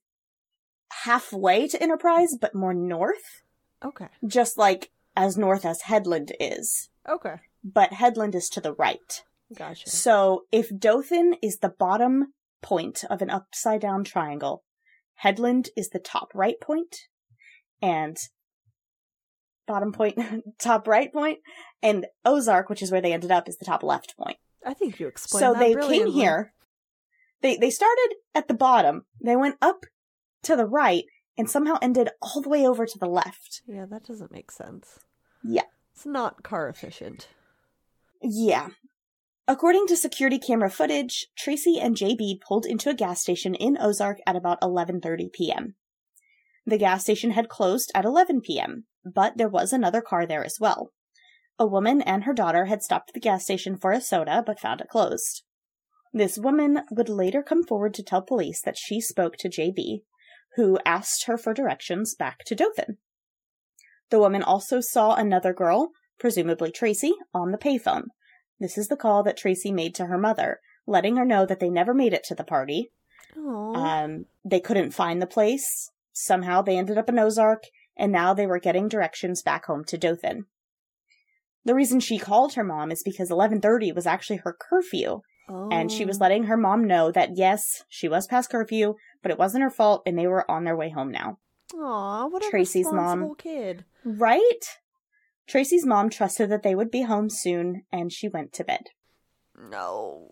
halfway 1.04 1.68
to 1.68 1.80
Enterprise, 1.82 2.36
but 2.40 2.54
more 2.54 2.74
north, 2.74 3.42
Okay. 3.84 4.08
just 4.26 4.56
like 4.56 4.90
as 5.14 5.36
north 5.36 5.64
as 5.64 5.82
Headland 5.82 6.32
is. 6.40 6.88
Okay. 7.08 7.36
But 7.62 7.92
Headland 7.92 8.34
is 8.34 8.48
to 8.50 8.60
the 8.60 8.72
right. 8.72 9.22
Gotcha. 9.54 9.90
So 9.90 10.44
if 10.50 10.70
Dothan 10.76 11.34
is 11.42 11.58
the 11.58 11.68
bottom 11.68 12.32
point 12.62 13.04
of 13.10 13.20
an 13.20 13.28
upside 13.30 13.82
down 13.82 14.04
triangle, 14.04 14.64
Headland 15.16 15.68
is 15.76 15.90
the 15.90 15.98
top 15.98 16.30
right 16.34 16.58
point, 16.60 17.08
and 17.82 18.16
bottom 19.66 19.92
point, 19.92 20.18
top 20.58 20.88
right 20.88 21.12
point, 21.12 21.40
and 21.82 22.06
Ozark, 22.24 22.70
which 22.70 22.80
is 22.82 22.90
where 22.90 23.02
they 23.02 23.12
ended 23.12 23.30
up, 23.30 23.48
is 23.48 23.58
the 23.58 23.66
top 23.66 23.82
left 23.82 24.16
point. 24.16 24.38
I 24.64 24.72
think 24.74 24.98
you 24.98 25.08
explained 25.08 25.42
so 25.42 25.54
they 25.58 25.74
came 25.74 26.06
here. 26.10 26.52
They 27.42 27.56
they 27.56 27.70
started 27.70 28.14
at 28.34 28.48
the 28.48 28.54
bottom. 28.54 29.04
They 29.22 29.36
went 29.36 29.56
up 29.60 29.84
to 30.42 30.56
the 30.56 30.66
right 30.66 31.04
and 31.36 31.48
somehow 31.50 31.78
ended 31.80 32.10
all 32.20 32.40
the 32.42 32.48
way 32.48 32.66
over 32.66 32.86
to 32.86 32.98
the 32.98 33.08
left. 33.08 33.62
Yeah, 33.66 33.86
that 33.90 34.04
doesn't 34.04 34.32
make 34.32 34.50
sense. 34.50 34.98
Yeah. 35.42 35.62
It's 35.94 36.06
not 36.06 36.42
car 36.42 36.68
efficient. 36.68 37.28
Yeah. 38.22 38.68
According 39.48 39.86
to 39.88 39.96
security 39.96 40.38
camera 40.38 40.70
footage, 40.70 41.26
Tracie 41.36 41.80
and 41.80 41.96
JB 41.96 42.40
pulled 42.46 42.66
into 42.66 42.90
a 42.90 42.94
gas 42.94 43.20
station 43.20 43.54
in 43.54 43.78
Ozark 43.80 44.18
at 44.26 44.36
about 44.36 44.60
11:30 44.60 45.32
p.m. 45.32 45.74
The 46.66 46.78
gas 46.78 47.02
station 47.02 47.32
had 47.32 47.48
closed 47.48 47.90
at 47.94 48.04
11 48.04 48.42
p.m., 48.42 48.84
but 49.04 49.38
there 49.38 49.48
was 49.48 49.72
another 49.72 50.02
car 50.02 50.26
there 50.26 50.44
as 50.44 50.58
well. 50.60 50.92
A 51.58 51.66
woman 51.66 52.00
and 52.00 52.24
her 52.24 52.32
daughter 52.32 52.66
had 52.66 52.82
stopped 52.82 53.10
at 53.10 53.14
the 53.14 53.20
gas 53.20 53.44
station 53.44 53.76
for 53.76 53.92
a 53.92 54.00
soda 54.00 54.42
but 54.46 54.60
found 54.60 54.80
it 54.80 54.88
closed. 54.88 55.42
This 56.12 56.38
woman 56.38 56.80
would 56.90 57.08
later 57.08 57.42
come 57.42 57.62
forward 57.62 57.94
to 57.94 58.02
tell 58.02 58.22
police 58.22 58.60
that 58.62 58.78
she 58.78 59.00
spoke 59.00 59.36
to 59.38 59.48
JB, 59.48 60.02
who 60.56 60.78
asked 60.84 61.26
her 61.26 61.38
for 61.38 61.54
directions 61.54 62.14
back 62.14 62.44
to 62.46 62.54
Dothan. 62.54 62.98
The 64.10 64.18
woman 64.18 64.42
also 64.42 64.80
saw 64.80 65.14
another 65.14 65.52
girl, 65.52 65.90
presumably 66.18 66.72
Tracie, 66.72 67.14
on 67.32 67.52
the 67.52 67.58
payphone. 67.58 68.06
This 68.58 68.76
is 68.76 68.88
the 68.88 68.96
call 68.96 69.22
that 69.22 69.36
Tracie 69.36 69.72
made 69.72 69.94
to 69.94 70.06
her 70.06 70.18
mother, 70.18 70.60
letting 70.86 71.16
her 71.16 71.24
know 71.24 71.46
that 71.46 71.60
they 71.60 71.70
never 71.70 71.94
made 71.94 72.12
it 72.12 72.24
to 72.24 72.34
the 72.34 72.44
party. 72.44 72.90
Um, 73.76 74.26
they 74.44 74.60
couldn't 74.60 74.90
find 74.90 75.22
the 75.22 75.26
place. 75.26 75.90
Somehow 76.12 76.60
they 76.60 76.76
ended 76.76 76.98
up 76.98 77.08
in 77.08 77.18
Ozark, 77.18 77.62
and 77.96 78.10
now 78.10 78.34
they 78.34 78.46
were 78.46 78.58
getting 78.58 78.88
directions 78.88 79.42
back 79.42 79.66
home 79.66 79.84
to 79.84 79.96
Dothan. 79.96 80.46
The 81.64 81.74
reason 81.74 82.00
she 82.00 82.18
called 82.18 82.54
her 82.54 82.64
mom 82.64 82.90
is 82.90 83.02
because 83.04 83.30
11:30 83.30 83.94
was 83.94 84.06
actually 84.06 84.38
her 84.38 84.56
curfew, 84.58 85.20
and 85.70 85.90
she 85.90 86.04
was 86.04 86.18
Oh. 86.18 86.20
letting 86.24 86.44
her 86.44 86.56
mom 86.56 86.84
know 86.84 87.10
that 87.10 87.36
yes, 87.36 87.84
she 87.88 88.08
was 88.08 88.26
past 88.26 88.50
curfew, 88.50 88.94
but 89.22 89.30
it 89.30 89.38
wasn't 89.38 89.62
her 89.64 89.70
fault, 89.70 90.02
and 90.06 90.18
they 90.18 90.26
were 90.26 90.48
on 90.50 90.64
their 90.64 90.76
way 90.76 90.90
home 90.90 91.10
now. 91.10 91.38
Aw, 91.74 92.26
what 92.26 92.44
a 92.44 92.50
Tracie's 92.50 92.86
mom. 92.86 92.94
responsible 93.22 93.34
kid. 93.36 93.84
Right? 94.04 94.78
Tracie's 95.46 95.84
mom 95.86 96.10
trusted 96.10 96.48
that 96.50 96.62
they 96.62 96.74
would 96.74 96.90
be 96.90 97.02
home 97.02 97.28
soon, 97.30 97.84
and 97.92 98.12
she 98.12 98.28
went 98.28 98.52
to 98.54 98.64
bed. 98.64 98.86
No. 99.56 100.30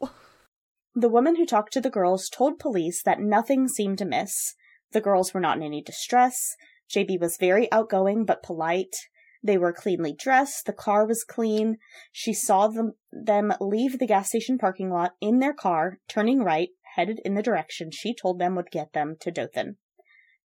The 0.95 1.09
woman 1.09 1.37
who 1.37 1.47
talked 1.47 1.73
to 1.75 1.81
the 1.81 1.91
girls 1.91 2.29
told 2.29 2.59
police 2.59 3.03
that 3.03 3.21
nothing 3.21 3.69
seemed 3.69 4.01
amiss. 4.01 4.55
The 4.93 5.01
girls 5.01 5.35
were 5.35 5.41
not 5.41 5.57
in 5.59 5.63
any 5.63 5.83
distress. 5.83 6.57
JB 6.91 7.21
was 7.21 7.37
very 7.37 7.71
outgoing 7.71 8.25
but 8.25 8.43
polite. 8.43 8.97
They 9.43 9.59
were 9.59 9.73
cleanly 9.73 10.15
dressed. 10.19 10.67
The 10.67 10.73
car 10.73 11.07
was 11.07 11.25
clean. 11.25 11.77
She 12.13 12.33
saw 12.33 12.69
them, 12.69 12.95
them 13.13 13.55
leave 13.61 13.99
the 13.99 14.07
gas 14.07 14.29
station 14.29 14.59
parking 14.59 14.91
lot 14.91 15.13
in 15.21 15.39
their 15.39 15.55
car, 15.55 15.99
turning 16.09 16.43
right, 16.43 16.71
headed 16.97 17.21
in 17.25 17.35
the 17.35 17.43
direction 17.43 17.91
she 17.91 18.15
told 18.15 18.39
them 18.39 18.57
would 18.57 18.71
get 18.71 18.93
them 18.93 19.17
to 19.21 19.31
Dothan. 19.31 19.77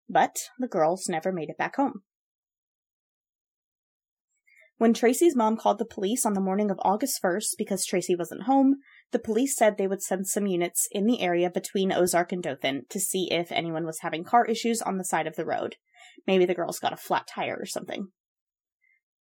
But 0.08 0.36
the 0.58 0.68
girls 0.68 1.08
never 1.08 1.32
made 1.32 1.48
it 1.48 1.56
back 1.56 1.76
home. 1.76 2.02
When 4.76 4.92
Tracie's 4.92 5.36
mom 5.36 5.56
called 5.56 5.78
the 5.78 5.84
police 5.84 6.26
on 6.26 6.34
the 6.34 6.40
morning 6.40 6.68
of 6.68 6.80
August 6.82 7.22
1st 7.22 7.50
because 7.56 7.86
Tracie 7.86 8.16
wasn't 8.16 8.42
home, 8.42 8.78
the 9.12 9.20
police 9.20 9.56
said 9.56 9.78
they 9.78 9.86
would 9.86 10.02
send 10.02 10.26
some 10.26 10.48
units 10.48 10.88
in 10.90 11.06
the 11.06 11.20
area 11.20 11.50
between 11.50 11.92
Ozark 11.92 12.32
and 12.32 12.42
Dothan 12.42 12.86
to 12.90 12.98
see 12.98 13.28
if 13.30 13.52
anyone 13.52 13.86
was 13.86 14.00
having 14.00 14.24
car 14.24 14.44
issues 14.44 14.82
on 14.82 14.98
the 14.98 15.04
side 15.04 15.28
of 15.28 15.36
the 15.36 15.46
road. 15.46 15.76
Maybe 16.26 16.46
the 16.46 16.54
girls 16.54 16.80
got 16.80 16.92
a 16.92 16.96
flat 16.96 17.28
tire 17.32 17.56
or 17.60 17.64
something. 17.64 18.08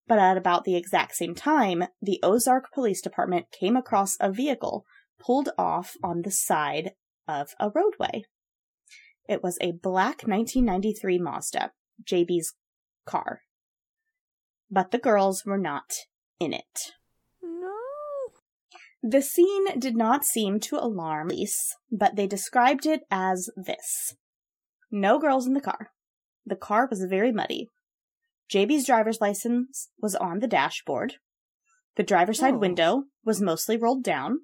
But 0.09 0.17
at 0.17 0.37
about 0.37 0.63
the 0.63 0.75
exact 0.75 1.15
same 1.15 1.35
time, 1.35 1.83
the 2.01 2.19
Ozark 2.23 2.73
Police 2.73 2.99
Department 2.99 3.45
came 3.51 3.77
across 3.77 4.17
a 4.19 4.31
vehicle 4.31 4.83
pulled 5.19 5.49
off 5.55 5.95
on 6.03 6.23
the 6.23 6.31
side 6.31 6.93
of 7.27 7.49
a 7.59 7.69
roadway. 7.69 8.23
It 9.27 9.43
was 9.43 9.59
a 9.61 9.71
black 9.71 10.23
1993 10.23 11.19
Mazda, 11.19 11.71
JB's 12.03 12.55
car. 13.05 13.41
But 14.71 14.89
the 14.89 14.97
girls 14.97 15.43
were 15.45 15.59
not 15.59 15.91
in 16.39 16.53
it. 16.53 16.93
No. 17.43 17.77
The 19.03 19.21
scene 19.21 19.77
did 19.77 19.95
not 19.95 20.25
seem 20.25 20.59
to 20.61 20.83
alarm 20.83 21.27
police, 21.27 21.75
but 21.91 22.15
they 22.15 22.25
described 22.25 22.87
it 22.87 23.01
as 23.11 23.51
this. 23.55 24.15
No 24.89 25.19
girls 25.19 25.45
in 25.45 25.53
the 25.53 25.61
car. 25.61 25.91
The 26.47 26.55
car 26.55 26.87
was 26.89 27.05
very 27.07 27.31
muddy. 27.31 27.69
JB's 28.51 28.85
driver's 28.85 29.21
license 29.21 29.89
was 30.01 30.15
on 30.15 30.39
the 30.39 30.47
dashboard. 30.47 31.15
The 31.95 32.03
driver's 32.03 32.39
side 32.39 32.55
Oh. 32.55 32.57
window 32.59 33.03
was 33.23 33.41
mostly 33.41 33.77
rolled 33.77 34.03
down. 34.03 34.39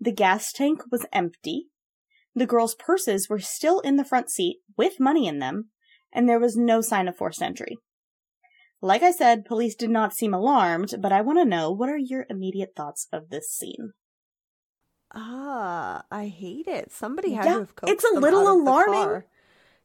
The 0.00 0.12
gas 0.12 0.52
tank 0.52 0.82
was 0.90 1.06
empty. 1.12 1.68
The 2.34 2.46
girls' 2.46 2.74
purses 2.74 3.28
were 3.28 3.38
still 3.38 3.80
in 3.80 3.96
the 3.96 4.04
front 4.04 4.30
seat 4.30 4.58
with 4.76 4.98
money 4.98 5.26
in 5.28 5.38
them, 5.38 5.70
and 6.12 6.28
there 6.28 6.40
was 6.40 6.56
no 6.56 6.80
sign 6.80 7.06
of 7.08 7.16
forced 7.16 7.42
entry. 7.42 7.76
Like 8.80 9.02
I 9.02 9.12
said, 9.12 9.44
police 9.44 9.76
did 9.76 9.90
not 9.90 10.14
seem 10.14 10.34
alarmed, 10.34 10.94
but 10.98 11.12
I 11.12 11.20
want 11.20 11.38
to 11.38 11.44
know 11.44 11.70
what 11.70 11.88
are 11.88 11.96
your 11.98 12.26
immediate 12.28 12.74
thoughts 12.74 13.06
of 13.12 13.28
this 13.28 13.50
scene? 13.52 13.92
Ah, 15.14 16.04
I 16.10 16.26
hate 16.28 16.66
it. 16.66 16.90
Somebody 16.90 17.34
had 17.34 17.44
Yeah, 17.44 17.52
to 17.52 17.58
have 17.60 17.76
coaxed 17.76 17.92
it's 17.92 18.04
a 18.04 18.18
little 18.18 18.40
out 18.48 18.58
of 18.58 18.64
the 18.64 18.70
alarming. 18.70 19.22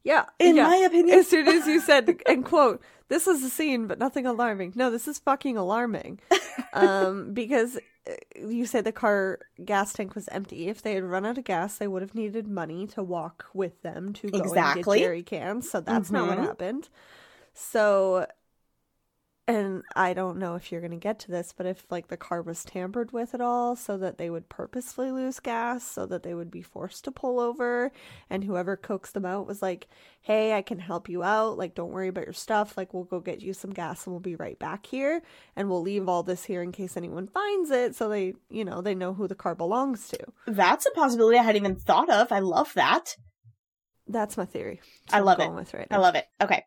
Yeah, 0.08 0.26
In 0.40 0.56
yeah. 0.56 0.68
my 0.68 0.76
opinion. 0.78 1.20
as 1.20 1.28
soon 1.28 1.48
as 1.50 1.68
you 1.68 1.82
said, 1.82 2.22
and 2.28 2.46
quote, 2.46 2.82
"This 3.10 3.28
is 3.28 3.44
a 3.44 3.50
scene, 3.50 3.88
but 3.88 4.00
nothing 4.00 4.26
alarming." 4.26 4.72
No, 4.76 4.90
this 4.90 5.08
is 5.08 5.20
fucking 5.20 5.58
alarming. 5.58 6.20
um, 6.74 7.34
because 7.34 7.78
uh, 8.10 8.14
you 8.48 8.66
said 8.66 8.86
the 8.86 8.92
car 8.94 9.40
gas 9.66 9.92
tank 9.94 10.16
was 10.16 10.28
empty. 10.30 10.70
If 10.70 10.82
they 10.82 10.94
had 10.94 11.04
run 11.04 11.26
out 11.26 11.38
of 11.38 11.44
gas, 11.44 11.78
they 11.78 11.88
would 11.88 12.02
have 12.02 12.16
needed 12.16 12.48
money 12.48 12.88
to 12.88 13.04
walk 13.04 13.48
with 13.54 13.82
them 13.82 14.14
to 14.14 14.30
go 14.30 14.38
Exactly. 14.40 15.00
and 15.00 15.02
get 15.02 15.06
jerry 15.08 15.24
cans. 15.24 15.70
So 15.70 15.82
that's 15.82 16.10
not 16.10 16.28
what 16.30 16.38
Mhm. 16.38 16.46
happened. 16.46 16.90
So, 17.54 18.28
and 19.50 19.84
I 19.96 20.14
don't 20.14 20.40
know 20.40 20.56
if 20.56 20.72
you're 20.72 20.82
going 20.82 20.92
to 20.92 20.98
get 20.98 21.20
to 21.20 21.32
this, 21.32 21.54
but 21.56 21.66
if 21.66 21.86
like 21.90 22.10
the 22.10 22.18
car 22.18 22.42
was 22.42 22.66
tampered 22.66 23.14
with 23.14 23.34
at 23.34 23.40
all 23.40 23.78
so 23.78 23.98
that 23.98 24.18
they 24.18 24.30
would 24.30 24.50
purposefully 24.50 25.10
lose 25.10 25.40
gas 25.40 25.90
so 25.90 26.06
that 26.06 26.24
they 26.24 26.34
would 26.34 26.52
be 26.52 26.62
forced 26.62 27.06
to 27.06 27.12
pull 27.12 27.40
over 27.40 27.94
and 28.30 28.44
whoever 28.44 28.76
coaxed 28.76 29.14
them 29.14 29.26
out 29.26 29.48
was 29.48 29.62
like, 29.62 29.88
"Hey, 30.20 30.54
I 30.54 30.62
can 30.62 30.80
help 30.80 31.08
you 31.08 31.24
out. 31.24 31.58
Like 31.58 31.76
don't 31.76 31.92
worry 31.92 32.10
about 32.10 32.26
your 32.26 32.34
stuff. 32.34 32.76
Like 32.76 32.94
we'll 32.94 33.06
go 33.06 33.22
get 33.22 33.42
you 33.42 33.54
some 33.54 33.72
gas 33.72 34.06
and 34.06 34.14
we'll 34.14 34.20
be 34.20 34.36
right 34.36 34.60
back 34.60 34.86
here 34.86 35.22
and 35.56 35.70
we'll 35.70 35.82
leave 35.82 36.10
all 36.10 36.24
this 36.24 36.44
here 36.44 36.62
in 36.62 36.74
case 36.74 36.98
anyone 36.98 37.28
finds 37.28 37.72
it 37.72 37.96
so 37.96 38.10
they, 38.10 38.34
you 38.50 38.66
know, 38.66 38.82
they 38.82 38.96
know 38.96 39.14
who 39.14 39.30
the 39.30 39.36
car 39.36 39.56
belongs 39.56 40.10
to." 40.10 40.20
That's 40.46 40.86
a 40.86 40.92
possibility 40.92 41.38
I 41.38 41.44
hadn't 41.44 41.64
even 41.64 41.78
thought 41.78 42.10
of. 42.10 42.34
I 42.34 42.40
love 42.40 42.74
that. 42.74 43.16
That's 44.08 44.36
my 44.36 44.46
theory. 44.46 44.82
I 45.12 45.22
love 45.22 45.40
it. 45.40 45.50
Right 45.50 45.88
I 45.90 45.98
love 45.98 46.16
it. 46.16 46.26
Okay. 46.42 46.66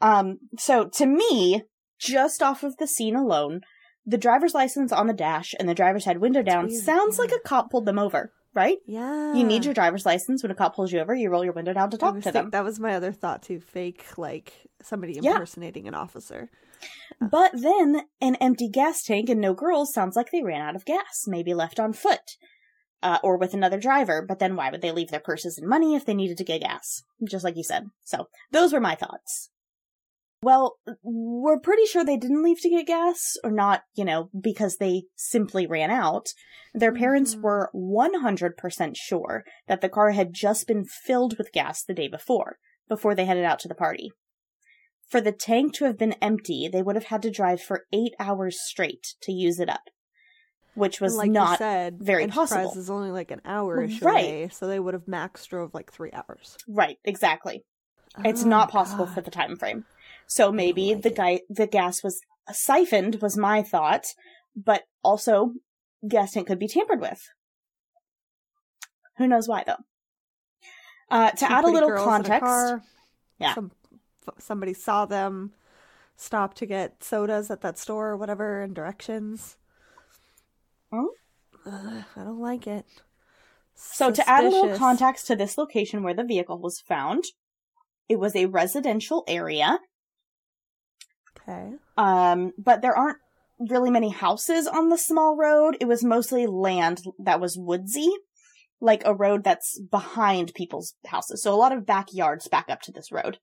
Um, 0.00 0.38
so 0.58 0.88
to 0.88 1.06
me, 1.06 1.64
just 1.98 2.42
off 2.42 2.62
of 2.62 2.76
the 2.78 2.86
scene 2.86 3.16
alone, 3.16 3.60
the 4.06 4.18
driver's 4.18 4.54
license 4.54 4.92
on 4.92 5.06
the 5.06 5.12
dash 5.14 5.54
and 5.58 5.68
the 5.68 5.74
driver's 5.74 6.04
head 6.04 6.18
window 6.18 6.42
down 6.42 6.70
sounds 6.70 7.18
like 7.18 7.32
a 7.32 7.38
cop 7.48 7.70
pulled 7.70 7.86
them 7.86 7.98
over, 7.98 8.32
right? 8.54 8.78
Yeah. 8.86 9.34
You 9.34 9.44
need 9.44 9.64
your 9.64 9.72
driver's 9.74 10.04
license 10.04 10.42
when 10.42 10.50
a 10.52 10.54
cop 10.54 10.76
pulls 10.76 10.92
you 10.92 11.00
over, 11.00 11.14
you 11.14 11.30
roll 11.30 11.44
your 11.44 11.54
window 11.54 11.72
down 11.72 11.90
to 11.90 11.96
talk 11.98 12.14
to 12.16 12.20
think- 12.20 12.32
them. 12.34 12.50
That 12.50 12.64
was 12.64 12.78
my 12.78 12.94
other 12.94 13.12
thought 13.12 13.42
too. 13.42 13.60
Fake 13.60 14.04
like 14.18 14.52
somebody 14.82 15.14
Yeah. 15.20 15.32
impersonating 15.32 15.88
an 15.88 15.94
officer. 15.94 16.50
But 17.20 17.52
then 17.54 18.02
an 18.20 18.34
empty 18.36 18.68
gas 18.68 19.02
tank 19.02 19.30
and 19.30 19.40
no 19.40 19.54
girls 19.54 19.94
sounds 19.94 20.16
like 20.16 20.30
they 20.30 20.42
ran 20.42 20.60
out 20.60 20.76
of 20.76 20.84
gas, 20.84 21.24
maybe 21.26 21.54
left 21.54 21.80
on 21.80 21.92
foot. 21.92 22.36
uh, 23.02 23.18
or 23.22 23.36
with 23.36 23.52
another 23.52 23.78
driver. 23.78 24.24
But 24.26 24.38
then 24.38 24.56
why 24.56 24.70
would 24.70 24.80
they 24.80 24.90
leave 24.90 25.10
their 25.10 25.20
purses 25.20 25.58
and 25.58 25.68
money 25.68 25.94
if 25.94 26.06
they 26.06 26.14
needed 26.14 26.38
to 26.38 26.44
get 26.44 26.62
gas? 26.62 27.02
Just 27.28 27.44
like 27.44 27.54
you 27.54 27.62
said. 27.62 27.88
So 28.02 28.28
those 28.50 28.72
were 28.72 28.80
my 28.80 28.94
thoughts. 28.94 29.50
Well, 30.44 30.76
we're 31.02 31.58
pretty 31.58 31.86
sure 31.86 32.04
they 32.04 32.18
didn't 32.18 32.42
leave 32.42 32.60
to 32.60 32.68
get 32.68 32.86
gas, 32.86 33.36
or 33.42 33.50
not, 33.50 33.84
you 33.94 34.04
know, 34.04 34.28
because 34.38 34.76
they 34.76 35.04
simply 35.16 35.66
ran 35.66 35.90
out. 35.90 36.26
Their 36.74 36.92
parents 36.92 37.34
Mhm. 37.34 37.40
were 37.40 37.70
100% 37.72 38.94
sure 38.94 39.44
that 39.68 39.80
the 39.80 39.88
car 39.88 40.10
had 40.10 40.34
just 40.34 40.66
been 40.66 40.84
filled 40.84 41.38
with 41.38 41.50
gas 41.52 41.82
the 41.82 41.94
day 41.94 42.08
before, 42.08 42.58
before 42.88 43.14
they 43.14 43.24
headed 43.24 43.44
out 43.46 43.58
to 43.60 43.68
the 43.68 43.74
party. 43.74 44.10
For 45.08 45.22
the 45.22 45.32
tank 45.32 45.72
to 45.76 45.86
have 45.86 45.96
been 45.96 46.12
empty, 46.20 46.68
they 46.68 46.82
would 46.82 46.96
have 46.96 47.04
had 47.06 47.22
to 47.22 47.30
drive 47.30 47.62
for 47.62 47.86
eight 47.90 48.12
hours 48.18 48.60
straight 48.60 49.14
to 49.22 49.32
use 49.32 49.58
it 49.58 49.70
up, 49.70 49.88
which 50.74 51.00
was 51.00 51.16
like 51.16 51.30
not 51.30 51.56
said, 51.56 51.98
very 52.00 52.24
Enterprise 52.24 52.48
possible. 52.50 52.78
is 52.78 52.90
only 52.90 53.10
like 53.12 53.30
an 53.30 53.40
hour-ish 53.46 54.02
Right. 54.02 54.24
away, 54.24 54.48
so 54.52 54.66
they 54.66 54.78
would 54.80 54.92
have 54.92 55.08
max 55.08 55.46
drove 55.46 55.72
like 55.72 55.90
three 55.90 56.12
hours. 56.12 56.58
right. 56.68 56.98
Exactly. 57.04 57.64
It's 58.24 58.44
Oh, 58.44 58.48
not 58.48 58.70
possible 58.70 59.06
for 59.06 59.22
the 59.22 59.30
time 59.30 59.56
frame. 59.56 59.86
So 60.26 60.50
maybe 60.50 60.94
the 60.94 61.10
guy 61.10 61.40
the 61.48 61.66
gas 61.66 62.02
was 62.02 62.20
siphoned 62.52 63.20
was 63.22 63.36
my 63.36 63.62
thought, 63.62 64.06
but 64.56 64.84
also 65.02 65.52
gas 66.06 66.32
tank 66.32 66.46
could 66.46 66.58
be 66.58 66.68
tampered 66.68 67.00
with. 67.00 67.22
Who 69.18 69.28
knows 69.28 69.48
why 69.48 69.64
though? 69.66 69.82
Uh, 71.10 71.30
to 71.30 71.46
Two 71.46 71.52
add 71.52 71.64
a 71.64 71.68
little 71.68 71.90
in 71.90 71.96
a 71.96 72.04
context, 72.04 72.40
car, 72.40 72.82
Yeah. 73.38 73.54
some, 73.54 73.70
somebody 74.38 74.72
saw 74.72 75.04
them 75.06 75.52
stop 76.16 76.54
to 76.54 76.66
get 76.66 77.04
sodas 77.04 77.50
at 77.50 77.60
that 77.60 77.78
store 77.78 78.10
or 78.10 78.16
whatever, 78.16 78.62
and 78.62 78.74
directions. 78.74 79.56
Hmm? 80.90 81.06
Ugh, 81.66 82.04
I 82.16 82.24
don't 82.24 82.40
like 82.40 82.66
it. 82.66 82.86
So 83.74 84.10
to 84.10 84.28
add 84.28 84.44
a 84.44 84.48
little 84.48 84.76
context 84.76 85.26
to 85.26 85.36
this 85.36 85.58
location 85.58 86.02
where 86.02 86.14
the 86.14 86.24
vehicle 86.24 86.58
was 86.58 86.80
found, 86.80 87.24
it 88.08 88.18
was 88.18 88.34
a 88.36 88.46
residential 88.46 89.24
area. 89.26 89.78
Okay. 91.48 91.72
Um, 91.96 92.52
but 92.58 92.82
there 92.82 92.96
aren't 92.96 93.18
really 93.58 93.90
many 93.90 94.10
houses 94.10 94.66
on 94.66 94.88
the 94.88 94.98
small 94.98 95.36
road. 95.36 95.76
It 95.80 95.86
was 95.86 96.02
mostly 96.02 96.46
land 96.46 97.02
that 97.18 97.40
was 97.40 97.56
woodsy, 97.58 98.10
like 98.80 99.02
a 99.04 99.14
road 99.14 99.44
that's 99.44 99.80
behind 99.80 100.54
people's 100.54 100.94
houses. 101.06 101.42
So 101.42 101.52
a 101.52 101.56
lot 101.56 101.72
of 101.72 101.86
backyards 101.86 102.48
back 102.48 102.66
up 102.68 102.80
to 102.82 102.92
this 102.92 103.12
road. 103.12 103.38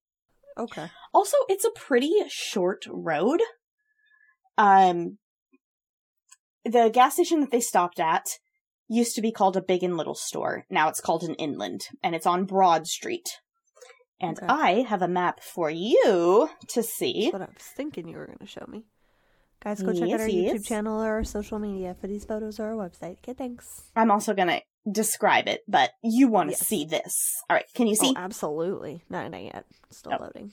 Okay. 0.57 0.89
Also, 1.13 1.37
it's 1.47 1.65
a 1.65 1.71
pretty 1.71 2.11
short 2.27 2.85
road. 2.89 3.41
Um, 4.57 5.17
the 6.65 6.89
gas 6.93 7.13
station 7.13 7.39
that 7.41 7.51
they 7.51 7.61
stopped 7.61 7.99
at 7.99 8.27
used 8.87 9.15
to 9.15 9.21
be 9.21 9.31
called 9.31 9.55
a 9.55 9.61
big 9.61 9.83
and 9.83 9.95
little 9.95 10.15
store. 10.15 10.65
Now 10.69 10.89
it's 10.89 10.99
called 10.99 11.23
an 11.23 11.35
inland, 11.35 11.87
and 12.03 12.13
it's 12.13 12.27
on 12.27 12.45
Broad 12.45 12.87
Street. 12.87 13.39
And 14.21 14.37
Okay. 14.37 14.45
I 14.47 14.71
have 14.87 15.01
a 15.01 15.07
map 15.07 15.41
for 15.41 15.69
you 15.69 16.49
to 16.69 16.83
see. 16.83 17.23
That's 17.31 17.33
what 17.33 17.41
I 17.41 17.45
was 17.53 17.63
thinking 17.75 18.07
you 18.07 18.17
were 18.17 18.27
going 18.27 18.37
to 18.37 18.45
show 18.45 18.65
me. 18.67 18.85
Guys, 19.63 19.81
go 19.83 19.93
check 19.93 20.09
Yes, 20.09 20.15
out 20.15 20.21
our 20.21 20.27
yes. 20.29 20.55
YouTube 20.55 20.65
channel 20.67 21.01
or 21.03 21.07
our 21.09 21.23
social 21.23 21.59
media 21.59 21.95
for 21.99 22.07
these 22.07 22.25
photos 22.25 22.59
or 22.59 22.67
our 22.67 22.75
website. 22.89 23.17
Okay, 23.19 23.33
thanks. 23.33 23.83
I'm 23.95 24.09
also 24.09 24.33
gonna 24.33 24.61
describe 24.91 25.47
it, 25.47 25.61
but 25.67 25.91
you 26.03 26.27
want 26.27 26.49
to 26.49 26.53
Yes. 26.53 26.67
see 26.67 26.83
this. 26.85 27.13
All 27.47 27.55
right, 27.55 27.65
can 27.75 27.85
you 27.85 27.95
see? 27.95 28.13
Oh, 28.17 28.19
absolutely. 28.19 29.03
Not, 29.07 29.29
not 29.29 29.43
yet. 29.43 29.65
Still 29.91 30.13
Oh. 30.19 30.23
loading. 30.23 30.51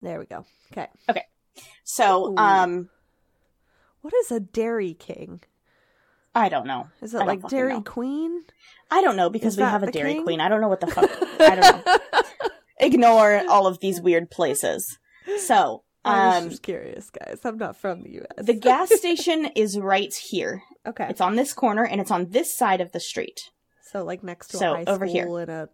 There 0.00 0.18
we 0.18 0.24
go. 0.24 0.46
Okay. 0.72 0.86
Okay. 1.10 1.24
So, 1.84 2.28
Ooh. 2.32 2.36
um, 2.38 2.88
What 4.00 4.14
is 4.14 4.30
a 4.32 4.40
Dairy 4.40 4.94
King? 4.94 5.42
I 6.34 6.48
don't 6.48 6.66
know. 6.66 6.88
Is 7.02 7.12
it 7.12 7.18
don't 7.18 7.26
like 7.26 7.48
Dairy 7.48 7.74
know. 7.74 7.82
Queen? 7.82 8.44
I 8.90 9.02
don't 9.02 9.16
know 9.16 9.28
because 9.28 9.54
Is 9.54 9.58
we 9.58 9.64
have 9.64 9.82
a 9.82 9.90
Dairy 9.90 10.14
king? 10.14 10.22
Queen. 10.24 10.40
I 10.40 10.48
don't 10.48 10.62
know 10.62 10.68
what 10.68 10.80
the 10.80 10.86
fuck. 10.86 11.10
I 11.40 11.54
don't 11.54 11.86
know. 11.86 11.98
Ignore 12.80 13.42
all 13.48 13.66
of 13.66 13.80
these 13.80 14.00
weird 14.00 14.30
places. 14.30 14.98
So, 15.38 15.84
I 16.04 16.28
was 16.28 16.42
um, 16.42 16.50
just 16.50 16.62
curious, 16.62 17.10
guys. 17.10 17.40
I'm 17.44 17.58
not 17.58 17.76
from 17.76 18.02
the 18.02 18.10
U.S. 18.12 18.46
the 18.46 18.54
gas 18.54 18.94
station 18.96 19.46
is 19.56 19.78
right 19.78 20.14
here. 20.14 20.62
okay. 20.86 21.06
It's 21.10 21.20
on 21.20 21.36
this 21.36 21.52
corner 21.52 21.84
and 21.84 22.00
it's 22.00 22.10
on 22.10 22.30
this 22.30 22.56
side 22.56 22.80
of 22.80 22.92
the 22.92 23.00
street. 23.00 23.50
So 23.82 24.04
like 24.04 24.22
next 24.22 24.48
to 24.48 24.58
So, 24.58 24.72
a 24.74 24.76
high 24.76 24.84
over 24.86 25.06
here. 25.06 25.24
school 25.24 25.38
and 25.38 25.50
a 25.50 25.68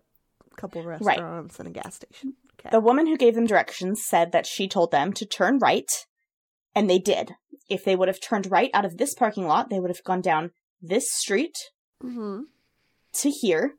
couple 0.57 0.83
restaurants 0.83 1.59
and 1.59 1.69
a 1.69 1.73
gas 1.73 1.97
station. 1.97 2.35
Okay. 2.61 2.71
The 2.71 2.81
woman 2.81 3.07
who 3.07 3.17
gave 3.17 3.35
them 3.35 3.47
directions 3.47 4.05
said 4.05 4.33
that 4.33 4.47
she 4.47 4.69
told 4.69 4.91
them 4.93 5.13
to 5.15 5.27
turn 5.27 5.59
right, 5.59 5.91
and 6.75 6.89
they 6.89 6.99
did. 6.99 7.35
If 7.69 7.85
they 7.85 7.97
would 7.97 8.09
have 8.09 8.21
turned 8.21 8.51
right 8.51 8.71
out 8.73 8.85
of 8.85 8.97
this 8.97 9.15
parking 9.15 9.47
lot, 9.47 9.69
they 9.69 9.81
would 9.81 9.91
have 9.91 10.05
gone 10.05 10.21
down 10.21 10.53
this 10.81 11.11
street 11.11 11.57
mm-hmm. 12.03 12.43
to 13.15 13.31
here, 13.31 13.75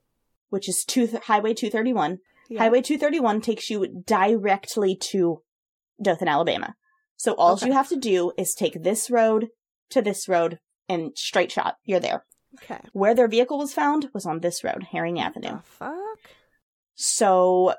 which 0.49 0.67
is 0.67 0.83
two 0.83 1.07
Highway 1.23 1.53
231. 1.53 2.19
Yeah. 2.49 2.60
Highway 2.60 2.81
231 2.81 3.41
takes 3.41 3.69
you 3.69 4.03
directly 4.05 4.95
to 5.12 5.41
Dothan, 6.01 6.27
Alabama. 6.27 6.75
So 7.17 7.34
all 7.36 7.53
Okay. 7.53 7.67
you 7.67 7.73
have 7.73 7.89
to 7.89 7.95
do 7.97 8.31
is 8.38 8.53
take 8.53 8.84
this 8.84 9.10
road 9.10 9.47
to 9.91 10.01
this 10.01 10.27
road 10.27 10.60
and 10.89 11.12
straight 11.15 11.51
shot. 11.51 11.75
You're 11.84 11.99
there. 11.99 12.25
Okay. 12.62 12.79
Where 12.93 13.15
their 13.15 13.27
vehicle 13.27 13.58
was 13.58 13.73
found 13.73 14.10
was 14.13 14.25
on 14.25 14.39
this 14.39 14.63
road, 14.63 14.88
Herring 14.91 15.19
Avenue. 15.19 15.60
Fuck? 15.63 15.95
So 16.95 17.73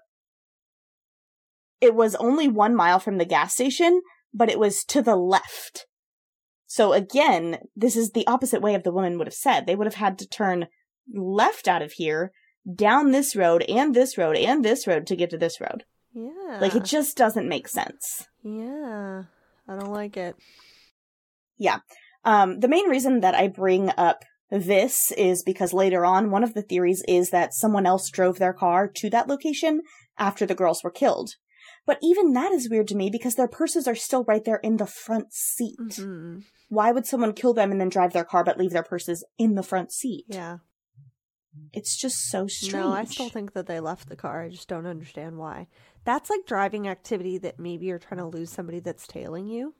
it 1.81 1.94
was 1.94 2.14
only 2.16 2.48
one 2.48 2.74
mile 2.74 2.98
from 2.98 3.18
the 3.18 3.24
gas 3.24 3.55
station, 3.55 4.02
but 4.33 4.50
it 4.50 4.59
was 4.59 4.85
to 4.85 5.02
the 5.02 5.16
left. 5.16 5.87
So 6.66 6.92
again, 6.92 7.59
this 7.74 7.96
is 7.96 8.11
the 8.11 8.26
opposite 8.26 8.61
way 8.61 8.74
of 8.74 8.83
the 8.83 8.92
woman 8.92 9.18
would 9.18 9.26
have 9.26 9.35
said. 9.35 9.66
They 9.66 9.76
would 9.76 9.87
have 9.87 9.94
had 9.94 10.18
to 10.18 10.29
turn 10.29 10.66
left 11.14 11.68
out 11.68 11.83
of 11.83 11.92
here, 11.92 12.33
down 12.74 13.11
this 13.11 13.37
road 13.37 13.62
and 13.68 13.94
this 13.94 14.18
road 14.18 14.37
and 14.37 14.64
this 14.64 14.87
road 14.87 15.07
to 15.07 15.16
get 15.16 15.31
to 15.31 15.38
this 15.38 15.61
road. 15.61 15.85
Yeah. 16.12 16.59
Like 16.61 16.74
it 16.74 16.85
just 16.85 17.16
doesn't 17.16 17.48
make 17.48 17.68
sense. 17.68 18.26
Yeah. 18.42 19.24
I 19.68 19.76
don't 19.76 19.92
like 19.92 20.16
it. 20.16 20.37
Yeah. 21.59 21.79
Um, 22.24 22.61
the 22.61 22.68
main 22.68 22.88
reason 22.88 23.20
that 23.20 23.35
I 23.35 23.48
bring 23.48 23.90
up 23.96 24.24
this 24.50 25.12
is 25.12 25.42
because 25.42 25.72
later 25.72 26.05
on, 26.05 26.31
one 26.31 26.44
of 26.44 26.55
the 26.55 26.62
theories 26.62 27.02
is 27.09 27.31
that 27.31 27.55
someone 27.55 27.87
else 27.87 28.11
drove 28.11 28.38
their 28.38 28.52
car 28.52 28.88
to 28.96 29.11
that 29.11 29.29
location 29.29 29.83
after 30.18 30.46
the 30.46 30.55
girls 30.55 30.83
were 30.83 30.90
killed. 30.90 31.31
But 31.85 31.98
even 32.02 32.33
that 32.33 32.52
is 32.52 32.68
weird 32.68 32.88
to 32.88 32.96
me 32.96 33.11
because 33.11 33.35
their 33.37 33.48
purses 33.48 33.87
are 33.87 33.94
still 33.94 34.24
right 34.24 34.44
there 34.44 34.61
in 34.62 34.76
the 34.76 34.87
front 34.87 35.33
seat. 35.33 35.79
hmm 35.96 36.38
Why 36.68 36.90
would 36.92 37.07
someone 37.07 37.33
kill 37.33 37.55
them 37.55 37.70
and 37.70 37.81
then 37.81 37.88
drive 37.88 38.12
their 38.12 38.24
car 38.24 38.42
but 38.42 38.59
leave 38.59 38.72
their 38.72 38.83
purses 38.83 39.24
in 39.38 39.55
the 39.55 39.62
front 39.62 39.92
seat? 39.92 40.24
Yeah. 40.29 40.59
It's 41.72 41.96
just 41.96 42.30
so 42.30 42.46
strange. 42.46 42.72
No, 42.74 42.92
I 42.92 43.04
still 43.04 43.28
think 43.28 43.52
that 43.52 43.66
they 43.66 43.80
left 43.80 44.08
the 44.08 44.16
car. 44.16 44.42
I 44.42 44.48
just 44.48 44.68
don't 44.68 44.86
understand 44.86 45.36
why. 45.36 45.68
That's 46.04 46.30
like 46.30 46.46
driving 46.46 46.88
activity 46.88 47.38
that 47.38 47.58
maybe 47.58 47.86
you're 47.86 47.98
trying 47.98 48.18
to 48.18 48.26
lose 48.26 48.50
somebody 48.50 48.80
that's 48.80 49.06
tailing 49.06 49.46
you. 49.48 49.74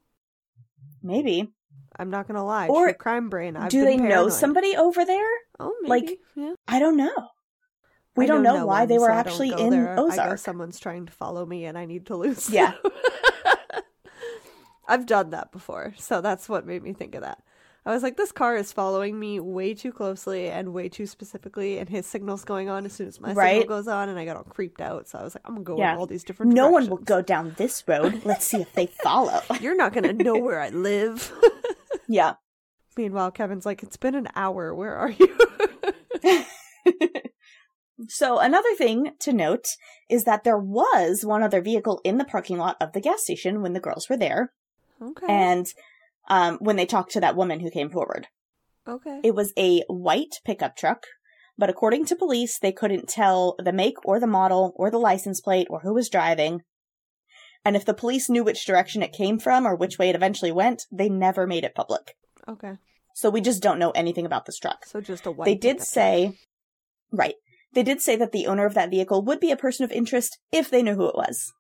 Maybe. 1.03 1.53
I'm 1.99 2.11
not 2.11 2.27
gonna 2.27 2.45
lie. 2.45 2.69
Or 2.69 2.87
True 2.87 2.95
crime 2.95 3.29
brain. 3.29 3.57
I've 3.57 3.71
Do 3.71 3.85
been 3.85 4.03
they 4.03 4.09
know 4.09 4.29
somebody 4.29 4.77
over 4.77 5.05
there? 5.05 5.31
Oh, 5.59 5.75
maybe. 5.83 5.91
like, 6.07 6.19
yeah. 6.35 6.55
I 6.69 6.79
don't 6.79 6.97
know. 6.97 7.29
We 8.17 8.25
I 8.25 8.29
don't 8.29 8.43
know 8.43 8.59
know, 8.59 8.67
why 8.67 8.81
one, 8.81 8.89
they 8.89 8.99
were 8.99 9.07
so 9.07 9.13
I 9.13 9.23
don't 9.23 9.27
actually 9.27 9.51
go 9.51 9.57
in 9.57 9.71
there. 9.71 9.93
I 9.93 9.97
go, 9.97 10.07
Ozark. 10.07 10.39
someone's 10.39 10.81
trying 10.81 11.07
to 11.07 11.13
follow 11.13 11.45
me, 11.45 11.65
and 11.67 11.77
I 11.77 11.85
need 11.85 12.07
to 12.07 12.17
lose. 12.17 12.49
Yeah. 12.51 12.73
them. 12.83 12.93
I've 14.89 15.07
done 15.07 15.31
that 15.31 15.53
before, 15.53 15.95
so 15.99 16.21
that's 16.21 16.49
what 16.49 16.67
made 16.67 16.83
me 16.83 16.93
think 16.93 17.15
of 17.15 17.23
that. 17.23 17.43
I 17.87 17.91
was 17.93 18.03
like, 18.03 18.17
this 18.17 18.33
car 18.33 18.57
is 18.57 18.73
following 18.73 19.19
me 19.19 19.39
way 19.39 19.73
too 19.73 19.93
closely 19.93 20.49
and 20.49 20.75
way 20.75 20.89
too 20.89 21.07
specifically, 21.07 21.79
and 21.79 21.89
his 21.89 22.05
signal's 22.05 22.45
going 22.45 22.69
on 22.69 22.85
as 22.85 22.93
soon 22.93 23.07
as 23.07 23.21
my 23.21 23.33
Right. 23.33 23.61
signal 23.61 23.77
goes 23.79 23.87
on, 23.89 24.09
and 24.09 24.19
I 24.19 24.25
got 24.25 24.37
all 24.37 24.43
creeped 24.43 24.81
out. 24.81 25.09
So 25.09 25.19
I 25.19 25.23
was 25.23 25.37
like, 25.37 25.43
I'm 25.47 25.55
gonna 25.55 25.65
go 25.65 25.79
Yeah. 25.79 25.93
in 25.93 25.99
all 25.99 26.07
these 26.07 26.25
different. 26.25 26.53
No 26.53 26.69
one 26.69 26.89
will 26.89 26.97
go 26.99 27.23
down 27.23 27.55
this 27.57 27.85
road. 27.87 28.21
Let's 28.25 28.45
see 28.45 28.61
if 28.61 28.73
they 28.73 28.87
follow. 28.87 29.41
You're 29.61 29.77
not 29.77 29.93
gonna 29.93 30.13
know 30.13 30.37
where 30.37 30.61
I 30.61 30.71
live. 30.71 31.33
yeah. 32.09 32.35
Meanwhile, 32.97 33.31
Kevin's 33.31 33.65
like, 33.67 33.83
it's 33.85 33.97
been 33.97 34.15
an 34.17 34.29
hour. 34.35 34.75
Where 34.75 34.97
are 34.97 35.11
you? 35.11 35.37
So 38.09 38.39
another 38.41 38.75
thing 38.77 39.13
to 39.21 39.33
note 39.33 39.65
is 40.11 40.25
that 40.25 40.45
there 40.45 40.59
was 40.59 41.25
one 41.25 41.43
other 41.43 41.63
vehicle 41.63 42.01
in 42.05 42.19
the 42.19 42.27
parking 42.27 42.59
lot 42.59 42.77
of 42.79 42.93
the 42.93 43.01
gas 43.01 43.23
station 43.23 43.63
when 43.63 43.73
the 43.73 43.81
girls 43.81 44.11
were 44.11 44.19
there, 44.19 44.53
okay. 45.01 45.27
and 45.29 45.67
um, 46.29 46.59
when 46.61 46.77
they 46.77 46.87
talked 46.87 47.13
to 47.13 47.21
that 47.21 47.37
woman 47.37 47.61
who 47.61 47.71
came 47.71 47.91
forward, 47.91 48.27
okay. 48.87 49.21
it 49.23 49.35
was 49.35 49.53
a 49.59 49.83
white 49.89 50.37
pickup 50.45 50.77
truck. 50.77 51.05
But 51.59 51.71
according 51.71 52.05
to 52.07 52.17
police, 52.17 52.59
they 52.59 52.73
couldn't 52.73 53.09
tell 53.09 53.57
the 53.59 53.73
make 53.73 53.97
or 54.05 54.21
the 54.21 54.27
model 54.27 54.75
or 54.77 54.91
the 54.91 54.99
license 54.99 55.41
plate 55.41 55.69
or 55.71 55.81
who 55.81 55.95
was 55.95 56.11
driving. 56.11 56.63
And 57.65 57.75
if 57.75 57.85
the 57.85 57.95
police 57.95 58.29
knew 58.29 58.45
which 58.45 58.67
direction 58.67 59.03
it 59.03 59.13
came 59.13 59.39
from 59.39 59.67
or 59.67 59.75
which 59.75 59.99
way 59.99 60.11
it 60.11 60.15
eventually 60.15 60.53
went, 60.53 60.85
they 60.93 61.09
never 61.09 61.47
made 61.47 61.65
it 61.65 61.75
public. 61.75 62.15
okay. 62.47 62.75
So 63.15 63.31
we 63.31 63.41
just 63.41 63.63
don't 63.63 63.79
know 63.79 63.93
anything 63.93 64.27
about 64.27 64.45
this 64.45 64.59
truck. 64.59 64.85
So 64.85 65.01
just 65.01 65.25
a 65.25 65.31
white. 65.31 65.47
they 65.47 65.55
did 65.55 65.79
pickup 65.79 65.79
truck. 65.79 65.87
say, 65.87 66.39
right, 67.11 67.35
they 67.73 67.83
did 67.83 68.03
say 68.03 68.15
that 68.17 68.33
the 68.33 68.47
owner 68.47 68.67
of 68.67 68.75
that 68.75 68.91
vehicle 68.91 69.23
would 69.23 69.41
be 69.41 69.51
a 69.51 69.57
person 69.57 69.85
of 69.85 69.91
interest 69.91 70.39
if 70.53 70.69
they 70.69 70.83
knew 70.83 70.95
who 70.95 71.09
it 71.09 71.15
was. 71.15 71.53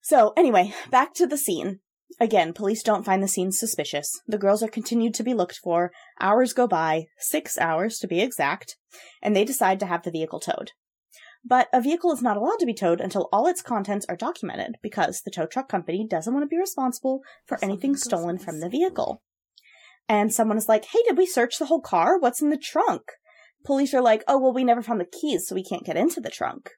So, 0.00 0.32
anyway, 0.36 0.72
back 0.90 1.14
to 1.14 1.26
the 1.26 1.36
scene. 1.36 1.80
Again, 2.20 2.52
police 2.52 2.82
don't 2.82 3.04
find 3.04 3.22
the 3.22 3.28
scene 3.28 3.52
suspicious. 3.52 4.20
The 4.26 4.38
girls 4.38 4.62
are 4.62 4.68
continued 4.68 5.14
to 5.14 5.22
be 5.22 5.34
looked 5.34 5.58
for. 5.58 5.92
Hours 6.20 6.52
go 6.52 6.66
by, 6.66 7.06
six 7.18 7.58
hours 7.58 7.98
to 7.98 8.08
be 8.08 8.20
exact, 8.20 8.76
and 9.22 9.36
they 9.36 9.44
decide 9.44 9.78
to 9.80 9.86
have 9.86 10.02
the 10.02 10.10
vehicle 10.10 10.40
towed. 10.40 10.72
But 11.44 11.68
a 11.72 11.80
vehicle 11.80 12.12
is 12.12 12.22
not 12.22 12.36
allowed 12.36 12.58
to 12.58 12.66
be 12.66 12.74
towed 12.74 13.00
until 13.00 13.28
all 13.32 13.46
its 13.46 13.62
contents 13.62 14.04
are 14.08 14.16
documented 14.16 14.76
because 14.82 15.20
the 15.20 15.30
tow 15.30 15.46
truck 15.46 15.68
company 15.68 16.06
doesn't 16.08 16.32
want 16.32 16.42
to 16.42 16.48
be 16.48 16.58
responsible 16.58 17.20
for 17.46 17.62
anything 17.62 17.94
stolen 17.94 18.38
from 18.38 18.60
the 18.60 18.68
vehicle. 18.68 19.22
And 20.08 20.32
someone 20.32 20.56
is 20.56 20.68
like, 20.68 20.86
hey, 20.86 21.00
did 21.06 21.16
we 21.16 21.26
search 21.26 21.58
the 21.58 21.66
whole 21.66 21.80
car? 21.80 22.18
What's 22.18 22.42
in 22.42 22.50
the 22.50 22.56
trunk? 22.56 23.02
Police 23.64 23.94
are 23.94 24.02
like, 24.02 24.24
oh, 24.26 24.38
well, 24.38 24.52
we 24.52 24.64
never 24.64 24.82
found 24.82 25.00
the 25.00 25.04
keys, 25.04 25.46
so 25.46 25.54
we 25.54 25.64
can't 25.64 25.84
get 25.84 25.96
into 25.96 26.20
the 26.20 26.30
trunk. 26.30 26.70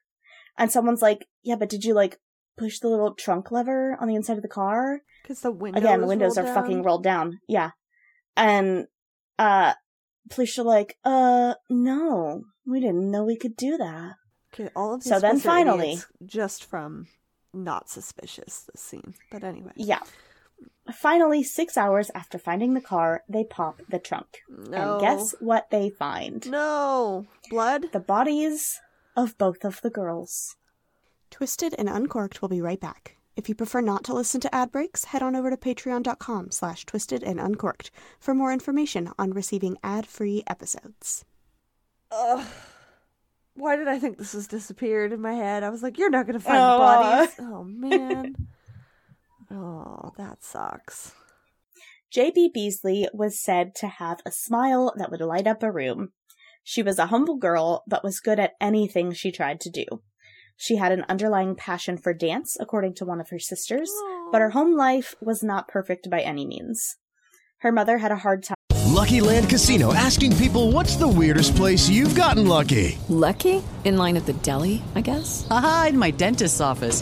And 0.57 0.71
someone's 0.71 1.01
like, 1.01 1.27
yeah, 1.41 1.55
but 1.55 1.69
did 1.69 1.83
you 1.83 1.93
like 1.93 2.19
push 2.57 2.79
the 2.79 2.89
little 2.89 3.15
trunk 3.15 3.51
lever 3.51 3.97
on 3.99 4.07
the 4.07 4.15
inside 4.15 4.37
of 4.37 4.43
the 4.43 4.49
car? 4.49 5.01
Because 5.21 5.41
the 5.41 5.51
windows 5.51 5.83
Again, 5.83 6.01
the 6.01 6.07
windows 6.07 6.37
are 6.37 6.43
rolled 6.43 6.55
fucking 6.55 6.83
rolled 6.83 7.03
down. 7.03 7.39
Yeah. 7.47 7.71
And, 8.35 8.87
uh, 9.37 9.73
police 10.29 10.57
are 10.57 10.63
like, 10.63 10.97
uh, 11.03 11.55
no, 11.69 12.43
we 12.65 12.79
didn't 12.79 13.09
know 13.11 13.23
we 13.23 13.37
could 13.37 13.55
do 13.55 13.77
that. 13.77 14.15
Okay, 14.53 14.69
all 14.75 14.95
of 14.95 15.03
these 15.03 15.11
So 15.13 15.19
then 15.19 15.39
finally- 15.39 15.99
just 16.25 16.65
from 16.65 17.07
not 17.53 17.89
suspicious 17.89 18.61
this 18.71 18.81
scene. 18.81 19.15
But 19.31 19.43
anyway. 19.43 19.71
Yeah. 19.75 19.99
Finally, 20.93 21.43
six 21.43 21.77
hours 21.77 22.11
after 22.15 22.37
finding 22.37 22.73
the 22.73 22.81
car, 22.81 23.23
they 23.29 23.43
pop 23.43 23.81
the 23.89 23.99
trunk. 23.99 24.39
No. 24.49 24.93
And 24.93 25.01
guess 25.01 25.35
what 25.39 25.69
they 25.69 25.89
find? 25.89 26.49
No. 26.49 27.27
Blood? 27.49 27.91
The 27.93 27.99
bodies 27.99 28.79
of 29.15 29.37
both 29.37 29.63
of 29.63 29.81
the 29.81 29.89
girls. 29.89 30.55
Twisted 31.29 31.75
and 31.77 31.87
Uncorked 31.87 32.41
will 32.41 32.49
be 32.49 32.61
right 32.61 32.79
back. 32.79 33.17
If 33.35 33.47
you 33.47 33.55
prefer 33.55 33.81
not 33.81 34.03
to 34.05 34.13
listen 34.13 34.41
to 34.41 34.53
ad 34.53 34.71
breaks, 34.71 35.05
head 35.05 35.23
on 35.23 35.35
over 35.35 35.49
to 35.49 35.57
patreon.com 35.57 36.51
slash 36.51 36.85
twisted 36.85 37.23
and 37.23 37.39
uncorked 37.39 37.89
for 38.19 38.33
more 38.35 38.51
information 38.51 39.09
on 39.17 39.31
receiving 39.31 39.77
ad-free 39.83 40.43
episodes. 40.47 41.23
Ugh. 42.11 42.45
Why 43.55 43.75
did 43.75 43.87
I 43.87 43.99
think 43.99 44.17
this 44.17 44.33
was 44.33 44.47
disappeared 44.47 45.13
in 45.13 45.21
my 45.21 45.33
head? 45.33 45.63
I 45.63 45.69
was 45.69 45.81
like, 45.83 45.97
you're 45.97 46.09
not 46.09 46.25
going 46.25 46.39
to 46.39 46.43
find 46.45 46.57
Oh. 46.57 46.61
Uh. 46.61 46.77
bodies. 46.77 47.35
Oh, 47.39 47.63
man. 47.67 48.35
oh, 49.49 50.11
that 50.17 50.43
sucks. 50.43 51.13
J.B. 52.09 52.51
Beasley 52.53 53.07
was 53.13 53.39
said 53.41 53.73
to 53.75 53.87
have 53.87 54.19
a 54.25 54.31
smile 54.31 54.93
that 54.97 55.09
would 55.11 55.21
light 55.21 55.47
up 55.47 55.63
a 55.63 55.71
room. 55.71 56.11
She 56.63 56.83
was 56.83 56.99
a 56.99 57.07
humble 57.07 57.37
girl, 57.37 57.83
but 57.87 58.03
was 58.03 58.19
good 58.19 58.39
at 58.39 58.53
anything 58.59 59.13
she 59.13 59.31
tried 59.31 59.61
to 59.61 59.69
do. 59.69 59.85
She 60.61 60.75
had 60.75 60.91
an 60.91 61.05
underlying 61.09 61.55
passion 61.55 61.97
for 61.97 62.13
dance, 62.13 62.55
according 62.59 62.93
to 62.97 63.05
one 63.05 63.19
of 63.19 63.31
her 63.31 63.39
sisters, 63.39 63.91
but 64.31 64.41
her 64.41 64.51
home 64.51 64.77
life 64.77 65.15
was 65.19 65.41
not 65.41 65.67
perfect 65.67 66.07
by 66.07 66.21
any 66.21 66.45
means. 66.45 66.97
Her 67.61 67.71
mother 67.71 67.97
had 67.97 68.11
a 68.11 68.17
hard 68.17 68.43
time. 68.43 68.57
Lucky 68.85 69.21
Land 69.21 69.49
Casino 69.49 69.91
asking 69.91 70.37
people 70.37 70.71
what's 70.71 70.97
the 70.97 71.07
weirdest 71.07 71.55
place 71.55 71.89
you've 71.89 72.13
gotten 72.13 72.47
lucky? 72.47 72.99
Lucky? 73.09 73.63
In 73.85 73.97
line 73.97 74.15
at 74.15 74.27
the 74.27 74.33
deli, 74.33 74.83
I 74.93 75.01
guess? 75.01 75.47
Aha, 75.49 75.87
in 75.89 75.97
my 75.97 76.11
dentist's 76.11 76.61
office. 76.61 77.01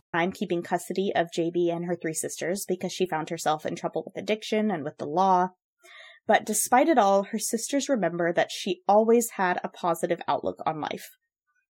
Time 0.13 0.31
keeping 0.31 0.61
custody 0.61 1.11
of 1.15 1.31
JB 1.35 1.73
and 1.73 1.85
her 1.85 1.95
three 1.95 2.13
sisters 2.13 2.65
because 2.67 2.91
she 2.91 3.05
found 3.05 3.29
herself 3.29 3.65
in 3.65 3.75
trouble 3.75 4.03
with 4.05 4.21
addiction 4.21 4.71
and 4.71 4.83
with 4.83 4.97
the 4.97 5.05
law. 5.05 5.49
But 6.27 6.45
despite 6.45 6.87
it 6.87 6.97
all, 6.97 7.23
her 7.23 7.39
sisters 7.39 7.89
remember 7.89 8.31
that 8.33 8.51
she 8.51 8.81
always 8.87 9.31
had 9.31 9.59
a 9.63 9.69
positive 9.69 10.21
outlook 10.27 10.61
on 10.65 10.81
life. 10.81 11.09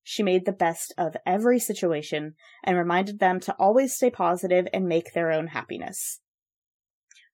She 0.04 0.24
made 0.24 0.46
the 0.46 0.52
best 0.52 0.94
of 0.98 1.16
every 1.26 1.60
situation 1.60 2.36
and 2.64 2.78
reminded 2.78 3.20
them 3.20 3.40
to 3.42 3.56
always 3.60 3.96
stay 3.96 4.10
positive 4.10 4.68
and 4.74 4.88
make 4.88 5.14
their 5.14 5.32
own 5.32 5.48
happiness. 5.48 6.20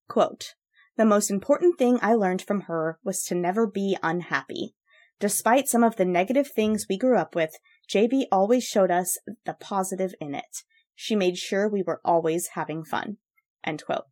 Quote, 0.07 0.55
the 0.97 1.05
most 1.05 1.29
important 1.29 1.77
thing 1.77 1.99
I 2.01 2.13
learned 2.13 2.41
from 2.41 2.61
her 2.61 2.99
was 3.03 3.23
to 3.25 3.35
never 3.35 3.67
be 3.67 3.97
unhappy. 4.01 4.73
Despite 5.19 5.67
some 5.67 5.83
of 5.83 5.95
the 5.95 6.05
negative 6.05 6.49
things 6.51 6.87
we 6.89 6.97
grew 6.97 7.17
up 7.17 7.35
with, 7.35 7.51
JB 7.89 8.25
always 8.31 8.63
showed 8.63 8.91
us 8.91 9.17
the 9.45 9.53
positive 9.53 10.13
in 10.19 10.35
it. 10.35 10.63
She 10.99 11.15
made 11.15 11.37
sure 11.37 11.69
we 11.69 11.83
were 11.83 12.01
always 12.03 12.49
having 12.55 12.83
fun. 12.83 13.17
End 13.63 13.85
quote. 13.85 14.05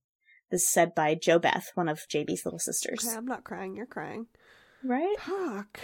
This 0.52 0.62
is 0.62 0.72
said 0.72 0.94
by 0.94 1.16
Jo 1.16 1.40
Beth, 1.40 1.72
one 1.74 1.90
of 1.90 2.06
JB's 2.08 2.46
little 2.46 2.60
sisters. 2.60 3.04
Okay, 3.04 3.18
I'm 3.18 3.26
not 3.26 3.44
crying. 3.44 3.76
You're 3.76 3.88
crying. 3.88 4.28
Right? 4.84 5.16
Fuck. 5.20 5.80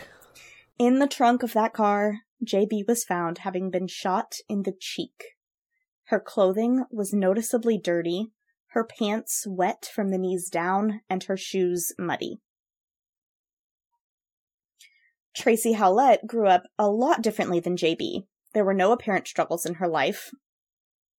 In 0.78 1.00
the 1.00 1.08
trunk 1.08 1.42
of 1.42 1.54
that 1.54 1.74
car, 1.74 2.20
JB 2.46 2.88
was 2.88 3.04
found 3.04 3.40
having 3.40 3.72
been 3.72 3.88
shot 3.88 4.36
in 4.48 4.62
the 4.62 4.76
cheek. 4.80 5.36
Her 6.06 6.20
clothing 6.20 6.86
was 6.92 7.14
noticeably 7.14 7.80
dirty, 7.80 8.28
her 8.68 8.84
pants 8.86 9.46
wet 9.48 9.90
from 9.92 10.10
the 10.12 10.20
knees 10.20 10.50
down, 10.50 11.02
and 11.10 11.24
her 11.24 11.36
shoes 11.36 11.94
muddy. 11.98 12.42
Tracie 15.36 15.74
Hawlett 15.74 16.28
grew 16.28 16.48
up 16.48 16.66
a 16.78 16.88
lot 16.88 17.24
differently 17.24 17.60
than 17.60 17.76
JB. 17.76 18.28
There 18.54 18.66
were 18.66 18.76
no 18.76 18.92
apparent 18.92 19.28
struggles 19.28 19.66
in 19.66 19.76
her 19.76 19.88
life, 19.88 20.30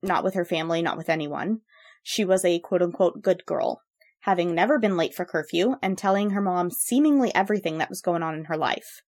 not 0.02 0.24
with 0.24 0.34
her 0.34 0.44
family, 0.44 0.82
not 0.82 0.96
with 0.96 1.08
anyone. 1.08 1.60
She 2.02 2.24
was 2.24 2.44
a 2.44 2.58
quote 2.58 2.82
unquote 2.82 3.22
good 3.22 3.44
girl, 3.46 3.82
having 4.20 4.54
never 4.54 4.78
been 4.78 4.96
late 4.96 5.14
for 5.14 5.24
curfew 5.24 5.76
and 5.82 5.96
telling 5.96 6.30
her 6.30 6.40
mom 6.40 6.70
seemingly 6.70 7.34
everything 7.34 7.78
that 7.78 7.88
was 7.88 8.00
going 8.00 8.22
on 8.22 8.34
in 8.34 8.46
her 8.46 8.56
life. 8.56 9.02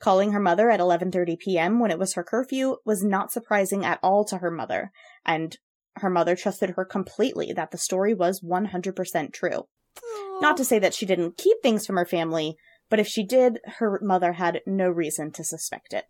Calling 0.00 0.32
her 0.32 0.40
mother 0.40 0.70
at 0.70 0.80
11:30 0.80 1.38
p.m. 1.38 1.78
when 1.78 1.90
it 1.90 1.98
was 1.98 2.14
her 2.14 2.24
curfew 2.24 2.76
was 2.84 3.04
not 3.04 3.32
surprising 3.32 3.84
at 3.84 4.00
all 4.02 4.24
to 4.24 4.38
her 4.38 4.50
mother, 4.50 4.90
and 5.24 5.56
her 5.96 6.10
mother 6.10 6.34
trusted 6.34 6.70
her 6.70 6.84
completely 6.84 7.52
that 7.52 7.70
the 7.70 7.78
story 7.78 8.12
was 8.12 8.42
100% 8.42 9.32
true. 9.32 9.68
Not 10.40 10.56
to 10.56 10.64
say 10.64 10.80
that 10.80 10.94
she 10.94 11.06
didn't 11.06 11.38
keep 11.38 11.62
things 11.62 11.86
from 11.86 11.96
her 11.96 12.04
family, 12.04 12.56
but 12.90 12.98
if 12.98 13.06
she 13.06 13.24
did, 13.24 13.60
her 13.78 14.00
mother 14.02 14.32
had 14.32 14.60
no 14.66 14.88
reason 14.90 15.30
to 15.32 15.44
suspect 15.44 15.92
it. 15.92 16.04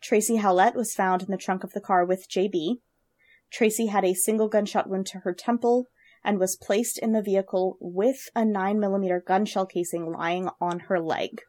Tracie 0.00 0.36
Hawlett 0.36 0.74
was 0.74 0.94
found 0.94 1.22
in 1.22 1.30
the 1.30 1.36
trunk 1.36 1.64
of 1.64 1.72
the 1.72 1.80
car 1.80 2.04
with 2.04 2.28
JB. 2.28 2.76
Tracie 3.50 3.86
had 3.86 4.04
a 4.04 4.14
single 4.14 4.48
gunshot 4.48 4.88
wound 4.88 5.06
to 5.06 5.18
her 5.20 5.34
temple 5.34 5.86
and 6.24 6.38
was 6.38 6.56
placed 6.56 6.98
in 6.98 7.12
the 7.12 7.22
vehicle 7.22 7.76
with 7.80 8.28
a 8.34 8.42
9mm 8.42 9.24
gun 9.24 9.44
shell 9.44 9.66
casing 9.66 10.10
lying 10.10 10.48
on 10.60 10.80
her 10.80 11.00
leg. 11.00 11.40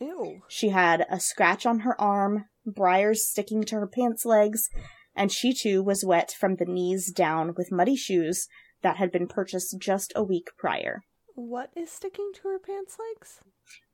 Ew. 0.00 0.42
She 0.48 0.70
had 0.70 1.06
a 1.10 1.20
scratch 1.20 1.64
on 1.64 1.80
her 1.80 1.98
arm, 2.00 2.46
briars 2.66 3.26
sticking 3.26 3.62
to 3.64 3.76
her 3.76 3.86
pants 3.86 4.24
legs, 4.24 4.68
and 5.14 5.32
she 5.32 5.54
too 5.54 5.82
was 5.82 6.04
wet 6.04 6.34
from 6.38 6.56
the 6.56 6.66
knees 6.66 7.10
down 7.12 7.54
with 7.56 7.72
muddy 7.72 7.96
shoes 7.96 8.48
that 8.82 8.96
had 8.96 9.10
been 9.10 9.26
purchased 9.26 9.76
just 9.78 10.12
a 10.14 10.22
week 10.22 10.48
prior. 10.58 11.02
What 11.34 11.70
is 11.76 11.90
sticking 11.90 12.30
to 12.36 12.48
her 12.48 12.58
pants 12.58 12.96
legs? 12.98 13.40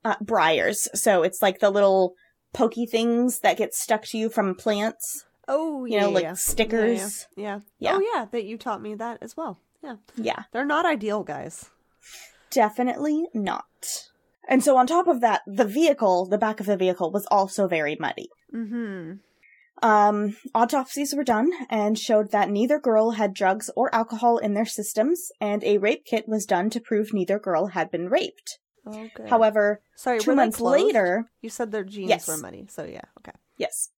Uh, 0.04 0.16
briars. 0.20 0.88
So 0.94 1.22
it's 1.22 1.42
like 1.42 1.60
the 1.60 1.70
little 1.70 2.14
pokey 2.52 2.86
things 2.86 3.40
that 3.40 3.56
get 3.56 3.74
stuck 3.74 4.04
to 4.06 4.18
you 4.18 4.28
from 4.28 4.54
plants. 4.54 5.24
Oh, 5.48 5.84
You 5.84 5.94
yeah. 5.94 6.06
like 6.06 6.22
yeah. 6.22 6.34
stickers. 6.34 7.26
Yeah, 7.36 7.44
yeah. 7.44 7.60
Yeah. 7.78 7.96
Oh, 7.96 8.10
yeah. 8.14 8.26
That 8.30 8.44
you 8.44 8.56
taught 8.56 8.82
me 8.82 8.94
that 8.94 9.18
as 9.20 9.36
well. 9.36 9.58
Yeah. 9.82 9.96
Yeah. 10.16 10.44
They're 10.52 10.64
not 10.64 10.86
ideal, 10.86 11.24
guys. 11.24 11.70
Definitely 12.50 13.26
not. 13.34 14.08
And 14.48 14.62
so 14.62 14.76
on 14.76 14.86
top 14.86 15.06
of 15.06 15.20
that, 15.20 15.42
the 15.46 15.64
vehicle, 15.64 16.26
the 16.26 16.38
back 16.38 16.60
of 16.60 16.66
the 16.66 16.76
vehicle 16.76 17.10
was 17.10 17.26
also 17.26 17.66
very 17.66 17.96
muddy. 17.98 18.28
Mm-hmm. 18.54 19.14
Um, 19.82 20.36
autopsies 20.54 21.14
were 21.14 21.24
done 21.24 21.50
and 21.68 21.98
showed 21.98 22.30
that 22.30 22.50
neither 22.50 22.78
girl 22.78 23.12
had 23.12 23.34
drugs 23.34 23.68
or 23.74 23.92
alcohol 23.94 24.38
in 24.38 24.54
their 24.54 24.66
systems, 24.66 25.32
and 25.40 25.64
a 25.64 25.78
rape 25.78 26.04
kit 26.04 26.28
was 26.28 26.46
done 26.46 26.70
to 26.70 26.80
prove 26.80 27.12
neither 27.12 27.38
girl 27.40 27.68
had 27.68 27.90
been 27.90 28.08
raped. 28.08 28.58
Oh, 28.84 29.04
okay. 29.04 29.28
However, 29.28 29.80
Sorry, 29.94 30.18
two 30.18 30.34
months 30.34 30.60
later, 30.60 31.30
You 31.40 31.50
said 31.50 31.70
their 31.70 31.84
jeans 31.84 32.08
Yes. 32.08 32.26
were 32.28 32.36
muddy, 32.36 32.66
so 32.68 32.84
yeah, 32.84 33.02
okay. 33.18 33.32
yes. 33.56 33.90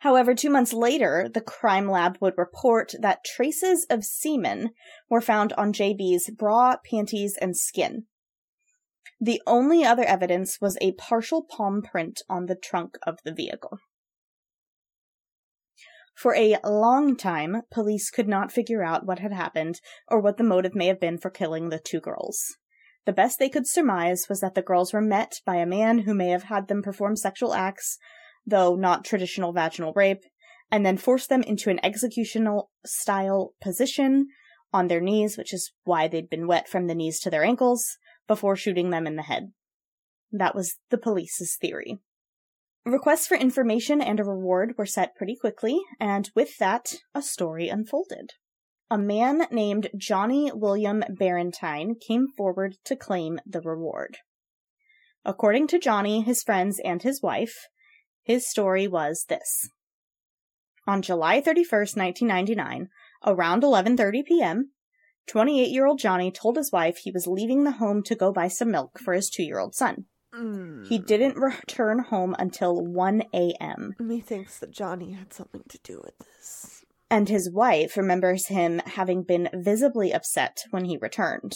However, 0.00 0.34
two 0.34 0.50
months 0.50 0.72
later, 0.72 1.28
the 1.32 1.40
crime 1.40 1.90
lab 1.90 2.16
would 2.20 2.34
report 2.38 2.94
that 3.00 3.24
traces 3.24 3.86
of 3.90 4.04
semen 4.04 4.70
were 5.10 5.20
found 5.20 5.52
on 5.54 5.72
JB's 5.72 6.30
bra, 6.30 6.76
panties, 6.88 7.36
and 7.40 7.56
skin. 7.56 8.04
The 9.20 9.42
only 9.46 9.84
other 9.84 10.04
evidence 10.04 10.60
was 10.60 10.76
a 10.80 10.92
partial 10.92 11.42
palm 11.42 11.82
print 11.82 12.22
on 12.28 12.46
the 12.46 12.54
trunk 12.56 12.98
of 13.06 13.18
the 13.24 13.32
vehicle. 13.32 13.78
For 16.14 16.34
a 16.34 16.58
long 16.64 17.16
time, 17.16 17.62
police 17.70 18.10
could 18.10 18.28
not 18.28 18.52
figure 18.52 18.82
out 18.82 19.04
what 19.06 19.18
had 19.18 19.32
happened 19.32 19.80
or 20.08 20.20
what 20.20 20.38
the 20.38 20.44
motive 20.44 20.74
may 20.74 20.86
have 20.86 21.00
been 21.00 21.18
for 21.18 21.30
killing 21.30 21.68
the 21.68 21.78
two 21.78 22.00
girls. 22.00 22.56
The 23.06 23.12
best 23.12 23.38
they 23.38 23.48
could 23.48 23.68
surmise 23.68 24.28
was 24.28 24.40
that 24.40 24.54
the 24.54 24.62
girls 24.62 24.92
were 24.92 25.00
met 25.00 25.40
by 25.46 25.56
a 25.56 25.66
man 25.66 26.00
who 26.00 26.12
may 26.12 26.28
have 26.28 26.44
had 26.44 26.66
them 26.66 26.82
perform 26.82 27.16
sexual 27.16 27.54
acts, 27.54 27.98
though 28.44 28.74
not 28.74 29.04
traditional 29.04 29.52
vaginal 29.52 29.92
rape, 29.94 30.24
and 30.70 30.84
then 30.84 30.96
forced 30.96 31.28
them 31.28 31.42
into 31.42 31.70
an 31.70 31.80
executional 31.84 32.64
style 32.84 33.54
position 33.62 34.26
on 34.72 34.88
their 34.88 35.00
knees, 35.00 35.38
which 35.38 35.54
is 35.54 35.72
why 35.84 36.08
they'd 36.08 36.28
been 36.28 36.48
wet 36.48 36.68
from 36.68 36.88
the 36.88 36.94
knees 36.94 37.20
to 37.20 37.30
their 37.30 37.44
ankles, 37.44 37.96
before 38.26 38.56
shooting 38.56 38.90
them 38.90 39.06
in 39.06 39.14
the 39.14 39.22
head. 39.22 39.52
That 40.32 40.56
was 40.56 40.76
the 40.90 40.98
police's 40.98 41.56
theory. 41.60 42.00
Requests 42.84 43.28
for 43.28 43.36
information 43.36 44.00
and 44.00 44.18
a 44.18 44.24
reward 44.24 44.74
were 44.76 44.86
set 44.86 45.14
pretty 45.14 45.36
quickly, 45.36 45.78
and 46.00 46.30
with 46.34 46.58
that, 46.58 46.94
a 47.14 47.22
story 47.22 47.68
unfolded. 47.68 48.32
A 48.88 48.98
man 48.98 49.48
named 49.50 49.90
Johnny 49.96 50.52
William 50.54 51.02
Barentine 51.10 52.00
came 52.00 52.28
forward 52.28 52.76
to 52.84 52.94
claim 52.94 53.40
the 53.44 53.60
reward. 53.60 54.18
According 55.24 55.66
to 55.68 55.80
Johnny, 55.80 56.22
his 56.22 56.44
friends, 56.44 56.78
and 56.84 57.02
his 57.02 57.20
wife, 57.20 57.66
his 58.22 58.48
story 58.48 58.86
was 58.86 59.24
this. 59.28 59.70
On 60.86 61.02
July 61.02 61.40
31st, 61.40 61.96
1999, 61.96 62.88
around 63.26 63.64
11:30 63.64 64.24
p.m., 64.24 64.70
28-year-old 65.28 65.98
Johnny 65.98 66.30
told 66.30 66.56
his 66.56 66.70
wife 66.70 66.98
he 66.98 67.10
was 67.10 67.26
leaving 67.26 67.64
the 67.64 67.72
home 67.72 68.04
to 68.04 68.14
go 68.14 68.32
buy 68.32 68.46
some 68.46 68.70
milk 68.70 69.00
for 69.00 69.14
his 69.14 69.28
2-year-old 69.28 69.74
son. 69.74 70.04
Mm. 70.32 70.86
He 70.86 70.98
didn't 70.98 71.36
return 71.36 71.98
home 71.98 72.36
until 72.38 72.80
1 72.80 73.24
a.m. 73.34 73.94
Methinks 73.98 74.60
that 74.60 74.70
Johnny 74.70 75.12
had 75.14 75.32
something 75.32 75.64
to 75.68 75.78
do 75.82 76.00
with 76.04 76.16
this. 76.18 76.75
And 77.10 77.28
his 77.28 77.50
wife 77.50 77.96
remembers 77.96 78.48
him 78.48 78.80
having 78.84 79.22
been 79.22 79.48
visibly 79.52 80.12
upset 80.12 80.64
when 80.70 80.84
he 80.84 80.96
returned. 80.96 81.54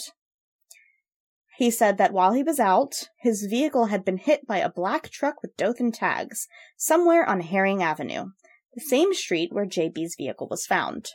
He 1.57 1.69
said 1.69 1.97
that 1.97 2.13
while 2.13 2.33
he 2.33 2.43
was 2.43 2.59
out, 2.59 3.09
his 3.19 3.45
vehicle 3.49 3.87
had 3.87 4.05
been 4.05 4.17
hit 4.17 4.47
by 4.47 4.57
a 4.59 4.71
black 4.71 5.09
truck 5.09 5.41
with 5.41 5.55
Dothan 5.57 5.91
tags 5.91 6.47
somewhere 6.77 7.27
on 7.27 7.41
Herring 7.41 7.83
Avenue, 7.83 8.27
the 8.73 8.81
same 8.81 9.13
street 9.13 9.49
where 9.51 9.65
JB's 9.65 10.15
vehicle 10.17 10.47
was 10.49 10.65
found. 10.65 11.09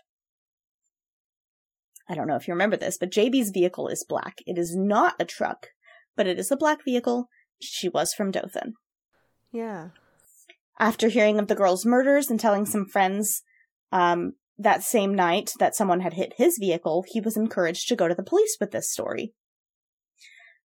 I 2.08 2.14
don't 2.14 2.28
know 2.28 2.36
if 2.36 2.46
you 2.46 2.54
remember 2.54 2.76
this, 2.76 2.98
but 2.98 3.10
JB's 3.10 3.50
vehicle 3.50 3.88
is 3.88 4.06
black. 4.08 4.38
It 4.46 4.58
is 4.58 4.76
not 4.76 5.16
a 5.18 5.24
truck, 5.24 5.68
but 6.14 6.26
it 6.26 6.38
is 6.38 6.52
a 6.52 6.56
black 6.56 6.84
vehicle. 6.84 7.28
She 7.60 7.88
was 7.88 8.14
from 8.14 8.30
Dothan. 8.30 8.74
Yeah. 9.50 9.88
After 10.78 11.08
hearing 11.08 11.38
of 11.38 11.48
the 11.48 11.54
girls' 11.54 11.86
murders 11.86 12.30
and 12.30 12.38
telling 12.38 12.66
some 12.66 12.86
friends 12.86 13.42
um, 13.92 14.32
that 14.58 14.82
same 14.82 15.14
night 15.14 15.52
that 15.58 15.74
someone 15.74 16.00
had 16.00 16.14
hit 16.14 16.34
his 16.36 16.58
vehicle, 16.58 17.04
he 17.08 17.20
was 17.20 17.36
encouraged 17.36 17.88
to 17.88 17.96
go 17.96 18.08
to 18.08 18.14
the 18.14 18.22
police 18.22 18.56
with 18.60 18.70
this 18.70 18.90
story. 18.90 19.32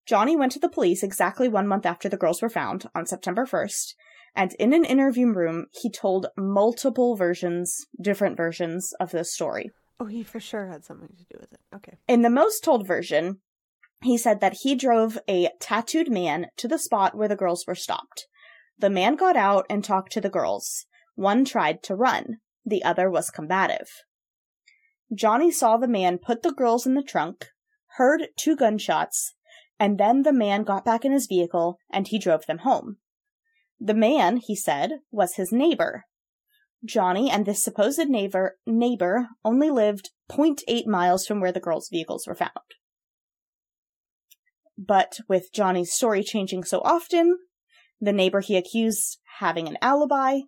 Johnny 0.05 0.35
went 0.35 0.51
to 0.53 0.59
the 0.59 0.69
police 0.69 1.03
exactly 1.03 1.47
one 1.47 1.67
month 1.67 1.85
after 1.85 2.09
the 2.09 2.17
girls 2.17 2.41
were 2.41 2.49
found, 2.49 2.85
on 2.95 3.05
September 3.05 3.45
1st, 3.45 3.93
and 4.35 4.53
in 4.59 4.73
an 4.73 4.85
interview 4.85 5.27
room, 5.27 5.67
he 5.71 5.91
told 5.91 6.27
multiple 6.37 7.15
versions, 7.15 7.85
different 8.01 8.37
versions 8.37 8.93
of 8.99 9.11
this 9.11 9.33
story. 9.33 9.71
Oh, 9.99 10.05
he 10.05 10.23
for 10.23 10.39
sure 10.39 10.67
had 10.67 10.83
something 10.83 11.09
to 11.09 11.25
do 11.29 11.39
with 11.39 11.53
it. 11.53 11.59
Okay. 11.75 11.97
In 12.07 12.21
the 12.21 12.29
most 12.29 12.63
told 12.63 12.87
version, 12.87 13.41
he 14.01 14.17
said 14.17 14.39
that 14.39 14.59
he 14.61 14.73
drove 14.73 15.19
a 15.27 15.49
tattooed 15.59 16.09
man 16.09 16.47
to 16.57 16.67
the 16.67 16.79
spot 16.79 17.15
where 17.15 17.27
the 17.27 17.35
girls 17.35 17.65
were 17.67 17.75
stopped. 17.75 18.27
The 18.79 18.89
man 18.89 19.15
got 19.15 19.35
out 19.35 19.65
and 19.69 19.83
talked 19.83 20.11
to 20.13 20.21
the 20.21 20.29
girls. 20.29 20.85
One 21.15 21.45
tried 21.45 21.83
to 21.83 21.95
run, 21.95 22.37
the 22.65 22.83
other 22.83 23.09
was 23.09 23.29
combative. 23.29 23.89
Johnny 25.13 25.51
saw 25.51 25.77
the 25.77 25.87
man 25.87 26.17
put 26.17 26.43
the 26.43 26.53
girls 26.53 26.85
in 26.85 26.93
the 26.93 27.03
trunk, 27.03 27.47
heard 27.97 28.27
two 28.37 28.55
gunshots, 28.55 29.35
and 29.79 29.97
then 29.97 30.21
the 30.21 30.31
man 30.31 30.63
got 30.63 30.85
back 30.85 31.03
in 31.03 31.11
his 31.11 31.27
vehicle 31.27 31.79
and 31.91 32.07
he 32.07 32.19
drove 32.19 32.45
them 32.45 32.59
home. 32.59 32.97
The 33.79 33.95
man, 33.95 34.37
he 34.37 34.55
said, 34.55 34.99
was 35.11 35.35
his 35.35 35.51
neighbor. 35.51 36.05
Johnny 36.85 37.29
and 37.29 37.45
this 37.45 37.63
supposed 37.63 38.07
neighbor 38.07 38.57
neighbor 38.65 39.29
only 39.43 39.69
lived 39.69 40.11
0.8 40.31 40.87
miles 40.87 41.25
from 41.25 41.41
where 41.41 41.51
the 41.51 41.59
girls' 41.59 41.89
vehicles 41.89 42.25
were 42.27 42.35
found. 42.35 42.51
But 44.77 45.19
with 45.27 45.53
Johnny's 45.53 45.93
story 45.93 46.23
changing 46.23 46.63
so 46.63 46.81
often, 46.83 47.37
the 47.99 48.13
neighbor 48.13 48.39
he 48.39 48.57
accused 48.57 49.19
having 49.39 49.67
an 49.67 49.77
alibi, 49.81 50.39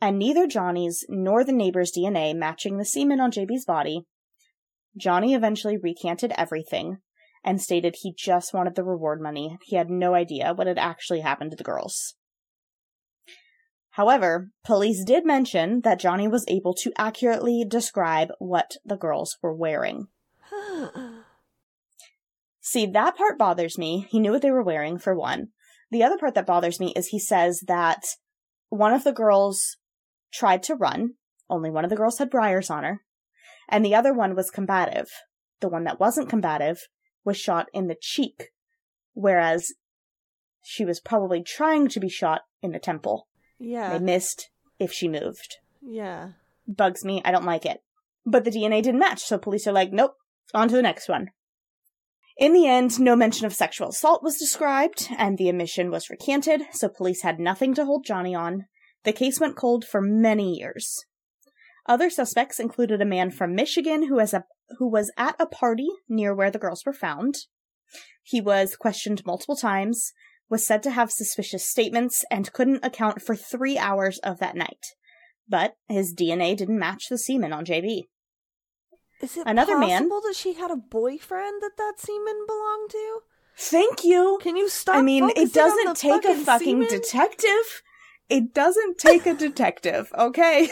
and 0.00 0.18
neither 0.18 0.46
Johnny's 0.46 1.04
nor 1.08 1.44
the 1.44 1.52
neighbor's 1.52 1.92
DNA 1.96 2.34
matching 2.34 2.76
the 2.76 2.84
semen 2.84 3.20
on 3.20 3.30
JB's 3.30 3.64
body, 3.64 4.02
Johnny 4.96 5.34
eventually 5.34 5.76
recanted 5.76 6.32
everything 6.36 6.98
and 7.42 7.60
stated 7.60 7.96
he 7.98 8.14
just 8.16 8.54
wanted 8.54 8.74
the 8.74 8.84
reward 8.84 9.20
money. 9.20 9.58
He 9.62 9.76
had 9.76 9.90
no 9.90 10.14
idea 10.14 10.54
what 10.54 10.66
had 10.66 10.78
actually 10.78 11.20
happened 11.20 11.50
to 11.50 11.56
the 11.56 11.64
girls. 11.64 12.14
However, 13.90 14.50
police 14.64 15.04
did 15.04 15.24
mention 15.24 15.82
that 15.82 16.00
Johnny 16.00 16.26
was 16.26 16.44
able 16.48 16.74
to 16.74 16.92
accurately 16.98 17.64
describe 17.66 18.32
what 18.38 18.72
the 18.84 18.96
girls 18.96 19.36
were 19.40 19.54
wearing. 19.54 20.08
See, 22.60 22.86
that 22.86 23.16
part 23.16 23.38
bothers 23.38 23.78
me. 23.78 24.08
He 24.10 24.18
knew 24.18 24.32
what 24.32 24.42
they 24.42 24.50
were 24.50 24.64
wearing, 24.64 24.98
for 24.98 25.14
one. 25.14 25.48
The 25.90 26.02
other 26.02 26.18
part 26.18 26.34
that 26.34 26.46
bothers 26.46 26.80
me 26.80 26.92
is 26.96 27.08
he 27.08 27.20
says 27.20 27.62
that 27.68 28.02
one 28.68 28.92
of 28.92 29.04
the 29.04 29.12
girls 29.12 29.76
tried 30.34 30.62
to 30.64 30.74
run, 30.74 31.14
only 31.48 31.70
one 31.70 31.84
of 31.84 31.90
the 31.90 31.96
girls 31.96 32.18
had 32.18 32.28
briars 32.28 32.68
on 32.68 32.84
her, 32.84 33.02
and 33.68 33.84
the 33.84 33.94
other 33.94 34.12
one 34.12 34.34
was 34.34 34.50
combative. 34.50 35.08
The 35.60 35.68
one 35.68 35.84
that 35.84 36.00
wasn't 36.00 36.28
combative 36.28 36.88
was 37.24 37.38
shot 37.38 37.68
in 37.72 37.86
the 37.86 37.96
cheek, 37.98 38.50
whereas 39.12 39.72
she 40.62 40.84
was 40.84 41.00
probably 41.00 41.42
trying 41.42 41.88
to 41.88 42.00
be 42.00 42.08
shot 42.08 42.42
in 42.60 42.72
the 42.72 42.78
temple. 42.78 43.28
Yeah. 43.58 43.92
They 43.92 44.04
missed 44.04 44.50
if 44.78 44.92
she 44.92 45.08
moved. 45.08 45.56
Yeah. 45.80 46.30
Bugs 46.66 47.04
me. 47.04 47.22
I 47.24 47.30
don't 47.30 47.44
like 47.44 47.64
it. 47.64 47.82
But 48.26 48.44
the 48.44 48.50
DNA 48.50 48.82
didn't 48.82 49.00
match, 49.00 49.22
so 49.22 49.38
police 49.38 49.66
are 49.66 49.72
like, 49.72 49.92
nope, 49.92 50.14
on 50.52 50.68
to 50.68 50.76
the 50.76 50.82
next 50.82 51.08
one. 51.08 51.28
In 52.36 52.52
the 52.52 52.66
end, 52.66 52.98
no 52.98 53.14
mention 53.14 53.46
of 53.46 53.54
sexual 53.54 53.90
assault 53.90 54.22
was 54.22 54.38
described, 54.38 55.08
and 55.16 55.38
the 55.38 55.48
admission 55.48 55.90
was 55.90 56.10
recanted, 56.10 56.62
so 56.72 56.88
police 56.88 57.22
had 57.22 57.38
nothing 57.38 57.74
to 57.74 57.84
hold 57.84 58.04
Johnny 58.04 58.34
on. 58.34 58.66
The 59.04 59.12
case 59.12 59.40
went 59.40 59.56
cold 59.56 59.84
for 59.84 60.00
many 60.00 60.54
years. 60.54 61.04
Other 61.86 62.08
suspects 62.08 62.58
included 62.58 63.00
a 63.00 63.06
man 63.06 63.30
from 63.30 63.54
Michigan 63.54 64.08
who 64.08 64.16
was, 64.16 64.32
a, 64.32 64.44
who 64.78 64.88
was 64.88 65.12
at 65.16 65.36
a 65.38 65.46
party 65.46 65.88
near 66.08 66.34
where 66.34 66.50
the 66.50 66.58
girls 66.58 66.84
were 66.86 66.94
found. 66.94 67.34
He 68.22 68.40
was 68.40 68.76
questioned 68.76 69.24
multiple 69.26 69.56
times, 69.56 70.12
was 70.48 70.66
said 70.66 70.82
to 70.84 70.90
have 70.90 71.12
suspicious 71.12 71.68
statements, 71.68 72.24
and 72.30 72.52
couldn't 72.52 72.84
account 72.84 73.20
for 73.20 73.36
three 73.36 73.76
hours 73.76 74.18
of 74.20 74.38
that 74.38 74.56
night. 74.56 74.86
But 75.46 75.76
his 75.88 76.14
DNA 76.14 76.56
didn't 76.56 76.78
match 76.78 77.08
the 77.10 77.18
semen 77.18 77.52
on 77.52 77.66
JB. 77.66 78.04
Is 79.20 79.36
it 79.36 79.46
Another 79.46 79.78
man- 79.78 80.02
possible 80.08 80.22
that 80.22 80.36
she 80.36 80.54
had 80.54 80.70
a 80.70 80.76
boyfriend 80.76 81.62
that 81.62 81.76
that 81.76 81.94
semen 81.98 82.44
belonged 82.46 82.90
to? 82.90 83.20
Thank 83.56 84.04
you. 84.04 84.38
Can 84.42 84.56
you 84.56 84.68
stop? 84.68 84.96
I 84.96 85.02
mean, 85.02 85.30
it 85.36 85.52
doesn't 85.52 85.96
take 85.96 86.24
a 86.24 86.28
fucking 86.28 86.44
fucking 86.44 86.82
semen? 86.84 86.88
detective. 86.88 87.82
It 88.28 88.54
doesn't 88.54 88.98
take 88.98 89.26
a 89.26 89.34
detective, 89.46 90.10
okay? 90.16 90.68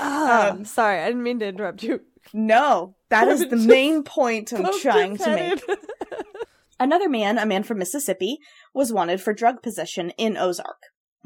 Ah, 0.00 0.50
Um, 0.50 0.64
sorry, 0.64 1.00
I 1.00 1.06
didn't 1.08 1.22
mean 1.22 1.38
to 1.40 1.48
interrupt 1.48 1.82
you. 1.82 2.00
No, 2.32 2.96
that 3.10 3.28
is 3.28 3.48
the 3.48 3.56
main 3.74 4.02
point 4.02 4.52
I'm 4.52 4.78
trying 4.80 5.16
to 5.18 5.30
make. 5.30 5.62
Another 6.80 7.08
man, 7.08 7.38
a 7.38 7.46
man 7.46 7.64
from 7.64 7.78
Mississippi, 7.78 8.38
was 8.74 8.92
wanted 8.92 9.20
for 9.20 9.32
drug 9.32 9.62
possession 9.62 10.10
in 10.10 10.36
Ozark. 10.36 10.78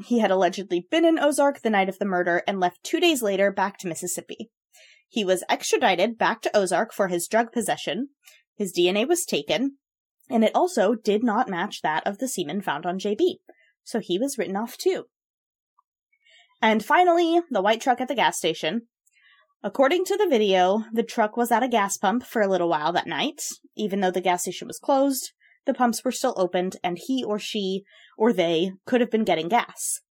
He 0.03 0.19
had 0.19 0.31
allegedly 0.31 0.87
been 0.89 1.05
in 1.05 1.19
Ozark 1.19 1.61
the 1.61 1.69
night 1.69 1.89
of 1.89 1.99
the 1.99 2.05
murder 2.05 2.41
and 2.47 2.59
left 2.59 2.83
two 2.83 2.99
days 2.99 3.21
later 3.21 3.51
back 3.51 3.77
to 3.79 3.87
Mississippi. 3.87 4.49
He 5.07 5.23
was 5.23 5.43
extradited 5.47 6.17
back 6.17 6.41
to 6.41 6.57
Ozark 6.57 6.91
for 6.91 7.07
his 7.07 7.27
drug 7.27 7.51
possession. 7.51 8.09
His 8.55 8.73
DNA 8.73 9.07
was 9.07 9.25
taken, 9.25 9.77
and 10.29 10.43
it 10.43 10.51
also 10.55 10.95
did 10.95 11.23
not 11.23 11.47
match 11.49 11.81
that 11.83 12.05
of 12.07 12.17
the 12.17 12.27
semen 12.27 12.61
found 12.61 12.87
on 12.87 12.97
JB. 12.97 13.35
So 13.83 13.99
he 13.99 14.17
was 14.17 14.37
written 14.37 14.55
off 14.55 14.77
too. 14.77 15.05
And 16.61 16.83
finally, 16.83 17.41
the 17.51 17.61
white 17.61 17.81
truck 17.81 17.99
at 17.99 18.07
the 18.07 18.15
gas 18.15 18.37
station. 18.37 18.83
According 19.61 20.05
to 20.05 20.17
the 20.17 20.27
video, 20.29 20.83
the 20.91 21.03
truck 21.03 21.37
was 21.37 21.51
at 21.51 21.63
a 21.63 21.67
gas 21.67 21.97
pump 21.97 22.23
for 22.23 22.41
a 22.41 22.47
little 22.47 22.69
while 22.69 22.91
that 22.93 23.07
night. 23.07 23.41
Even 23.75 24.01
though 24.01 24.11
the 24.11 24.21
gas 24.21 24.43
station 24.43 24.67
was 24.67 24.79
closed, 24.79 25.31
the 25.65 25.73
pumps 25.73 26.03
were 26.03 26.11
still 26.11 26.33
opened 26.37 26.77
and 26.83 26.97
he 26.99 27.23
or 27.23 27.39
she 27.39 27.83
or 28.17 28.33
they 28.33 28.71
could 28.85 29.01
have 29.01 29.11
been 29.11 29.23
getting 29.23 29.47
gas. 29.47 30.01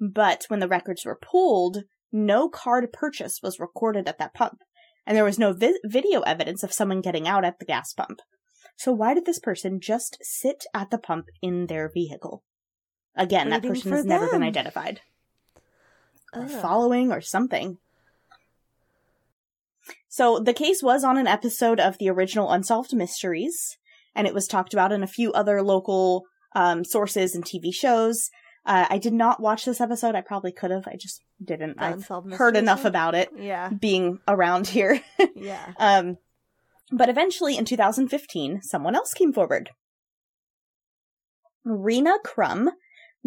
But 0.00 0.44
when 0.48 0.60
the 0.60 0.68
records 0.68 1.04
were 1.04 1.18
pulled, 1.20 1.84
no 2.12 2.48
card 2.48 2.92
purchase 2.92 3.40
was 3.42 3.60
recorded 3.60 4.08
at 4.08 4.18
that 4.18 4.34
pump, 4.34 4.62
and 5.06 5.16
there 5.16 5.24
was 5.24 5.38
no 5.38 5.52
vi- 5.52 5.78
video 5.84 6.20
evidence 6.20 6.62
of 6.62 6.72
someone 6.72 7.00
getting 7.00 7.28
out 7.28 7.44
at 7.44 7.58
the 7.58 7.66
gas 7.66 7.92
pump. 7.92 8.20
So 8.76 8.92
why 8.92 9.12
did 9.12 9.26
this 9.26 9.40
person 9.40 9.80
just 9.80 10.18
sit 10.22 10.64
at 10.72 10.90
the 10.90 10.98
pump 10.98 11.26
in 11.42 11.66
their 11.66 11.90
vehicle? 11.92 12.44
Again, 13.16 13.50
that 13.50 13.62
person 13.62 13.92
has 13.92 14.04
never 14.04 14.26
been 14.26 14.40
them. 14.40 14.48
identified. 14.48 15.00
Or 16.34 16.46
following 16.46 17.10
or 17.10 17.20
something. 17.20 17.78
So 20.08 20.38
the 20.38 20.52
case 20.54 20.82
was 20.82 21.04
on 21.04 21.16
an 21.18 21.26
episode 21.26 21.80
of 21.80 21.98
the 21.98 22.08
original 22.10 22.50
Unsolved 22.50 22.94
Mysteries, 22.94 23.76
and 24.14 24.26
it 24.26 24.34
was 24.34 24.46
talked 24.46 24.72
about 24.72 24.92
in 24.92 25.02
a 25.02 25.06
few 25.08 25.32
other 25.32 25.62
local 25.62 26.24
um, 26.54 26.84
sources 26.84 27.34
and 27.34 27.44
TV 27.44 27.72
shows. 27.74 28.30
Uh, 28.66 28.86
I 28.90 28.98
did 28.98 29.12
not 29.12 29.40
watch 29.40 29.64
this 29.64 29.80
episode. 29.80 30.14
I 30.14 30.20
probably 30.20 30.52
could 30.52 30.70
have. 30.70 30.86
I 30.86 30.96
just 30.96 31.22
didn't. 31.42 31.76
I've 31.78 32.06
heard 32.32 32.56
enough 32.56 32.84
about 32.84 33.14
it 33.14 33.30
Yeah. 33.36 33.70
being 33.70 34.18
around 34.28 34.66
here. 34.68 35.00
Yeah. 35.34 35.72
um, 35.78 36.18
but 36.90 37.08
eventually, 37.08 37.56
in 37.56 37.64
2015, 37.64 38.62
someone 38.62 38.94
else 38.96 39.14
came 39.14 39.32
forward. 39.32 39.70
Rena 41.64 42.18
Crum, 42.24 42.70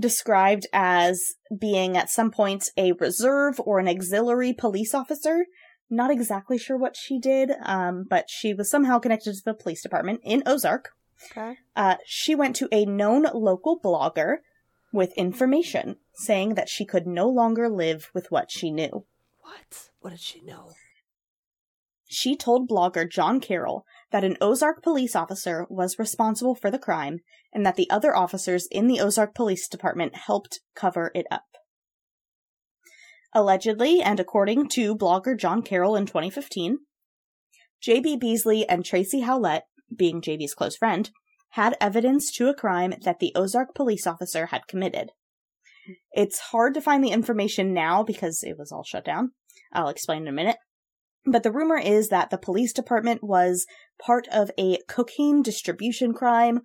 described 0.01 0.67
as 0.73 1.35
being 1.57 1.95
at 1.95 2.09
some 2.09 2.31
point 2.31 2.69
a 2.77 2.91
reserve 2.93 3.59
or 3.63 3.79
an 3.79 3.87
auxiliary 3.87 4.53
police 4.53 4.93
officer. 4.93 5.45
Not 5.89 6.11
exactly 6.11 6.57
sure 6.57 6.77
what 6.77 6.95
she 6.95 7.19
did, 7.19 7.51
um, 7.63 8.05
but 8.09 8.29
she 8.29 8.53
was 8.53 8.69
somehow 8.69 8.99
connected 8.99 9.33
to 9.33 9.41
the 9.43 9.53
police 9.53 9.81
department 9.81 10.21
in 10.23 10.43
Ozark. 10.45 10.89
Okay. 11.31 11.57
Uh, 11.75 11.95
she 12.05 12.33
went 12.33 12.55
to 12.57 12.69
a 12.71 12.85
known 12.85 13.27
local 13.33 13.79
blogger 13.79 14.37
with 14.91 15.13
information 15.13 15.97
saying 16.13 16.55
that 16.55 16.69
she 16.69 16.85
could 16.85 17.07
no 17.07 17.27
longer 17.29 17.69
live 17.69 18.09
with 18.13 18.31
what 18.31 18.51
she 18.51 18.71
knew. 18.71 19.05
What? 19.41 19.89
What 19.99 20.09
did 20.11 20.19
she 20.19 20.41
know? 20.41 20.71
She 22.13 22.35
told 22.35 22.69
blogger 22.69 23.09
John 23.09 23.39
Carroll 23.39 23.85
that 24.11 24.25
an 24.25 24.35
Ozark 24.41 24.83
police 24.83 25.15
officer 25.15 25.65
was 25.69 25.97
responsible 25.97 26.55
for 26.55 26.69
the 26.69 26.77
crime 26.77 27.19
and 27.53 27.65
that 27.65 27.77
the 27.77 27.89
other 27.89 28.13
officers 28.13 28.67
in 28.69 28.87
the 28.87 28.99
Ozark 28.99 29.33
Police 29.33 29.65
Department 29.69 30.15
helped 30.27 30.59
cover 30.75 31.11
it 31.15 31.25
up. 31.31 31.45
Allegedly, 33.33 34.01
and 34.01 34.19
according 34.19 34.67
to 34.69 34.93
blogger 34.93 35.39
John 35.39 35.61
Carroll 35.61 35.95
in 35.95 36.05
2015, 36.05 36.79
J.B. 37.81 38.17
Beasley 38.17 38.67
and 38.67 38.83
Tracie 38.83 39.21
Hawlett, 39.21 39.63
being 39.95 40.21
JB's 40.21 40.53
close 40.53 40.75
friend, 40.75 41.09
had 41.51 41.77
evidence 41.79 42.29
to 42.33 42.49
a 42.49 42.53
crime 42.53 42.93
that 43.03 43.19
the 43.19 43.31
Ozark 43.35 43.73
police 43.73 44.05
officer 44.05 44.47
had 44.47 44.67
committed. 44.67 45.11
It's 46.11 46.39
hard 46.39 46.73
to 46.73 46.81
find 46.81 47.01
the 47.01 47.11
information 47.11 47.73
now 47.73 48.03
because 48.03 48.43
it 48.43 48.57
was 48.57 48.69
all 48.69 48.83
shut 48.83 49.05
down. 49.05 49.31
I'll 49.71 49.87
explain 49.87 50.23
in 50.23 50.27
a 50.27 50.33
minute. 50.33 50.57
But 51.25 51.43
the 51.43 51.51
rumor 51.51 51.77
is 51.77 52.09
that 52.09 52.29
the 52.29 52.37
police 52.37 52.73
department 52.73 53.23
was 53.23 53.65
part 54.03 54.27
of 54.29 54.49
a 54.57 54.79
cocaine 54.87 55.41
distribution 55.41 56.13
crime 56.13 56.61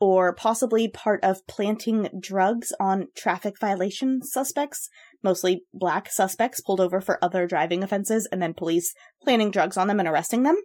or 0.00 0.34
possibly 0.34 0.88
part 0.88 1.22
of 1.24 1.46
planting 1.46 2.08
drugs 2.20 2.72
on 2.78 3.08
traffic 3.16 3.58
violation 3.58 4.22
suspects, 4.22 4.88
mostly 5.22 5.64
black 5.74 6.10
suspects 6.10 6.60
pulled 6.60 6.80
over 6.80 7.00
for 7.00 7.22
other 7.22 7.46
driving 7.46 7.82
offenses 7.82 8.28
and 8.30 8.40
then 8.40 8.54
police 8.54 8.94
planting 9.22 9.50
drugs 9.50 9.76
on 9.76 9.88
them 9.88 9.98
and 9.98 10.08
arresting 10.08 10.44
them. 10.44 10.56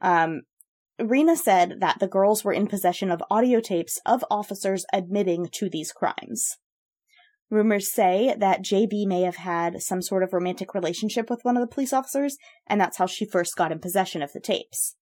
Um, 0.00 0.42
Rena 0.98 1.36
said 1.36 1.80
that 1.80 1.98
the 1.98 2.08
girls 2.08 2.44
were 2.44 2.52
in 2.52 2.68
possession 2.68 3.10
of 3.10 3.22
audio 3.30 3.60
tapes 3.60 4.00
of 4.06 4.24
officers 4.30 4.86
admitting 4.92 5.48
to 5.52 5.68
these 5.68 5.92
crimes. 5.92 6.56
Rumors 7.48 7.92
say 7.92 8.34
that 8.36 8.62
JB 8.62 9.06
may 9.06 9.22
have 9.22 9.36
had 9.36 9.80
some 9.80 10.02
sort 10.02 10.24
of 10.24 10.32
romantic 10.32 10.74
relationship 10.74 11.30
with 11.30 11.44
one 11.44 11.56
of 11.56 11.60
the 11.60 11.72
police 11.72 11.92
officers, 11.92 12.36
and 12.66 12.80
that's 12.80 12.96
how 12.98 13.06
she 13.06 13.24
first 13.24 13.56
got 13.56 13.70
in 13.70 13.78
possession 13.78 14.20
of 14.20 14.32
the 14.32 14.40
tapes. 14.40 14.96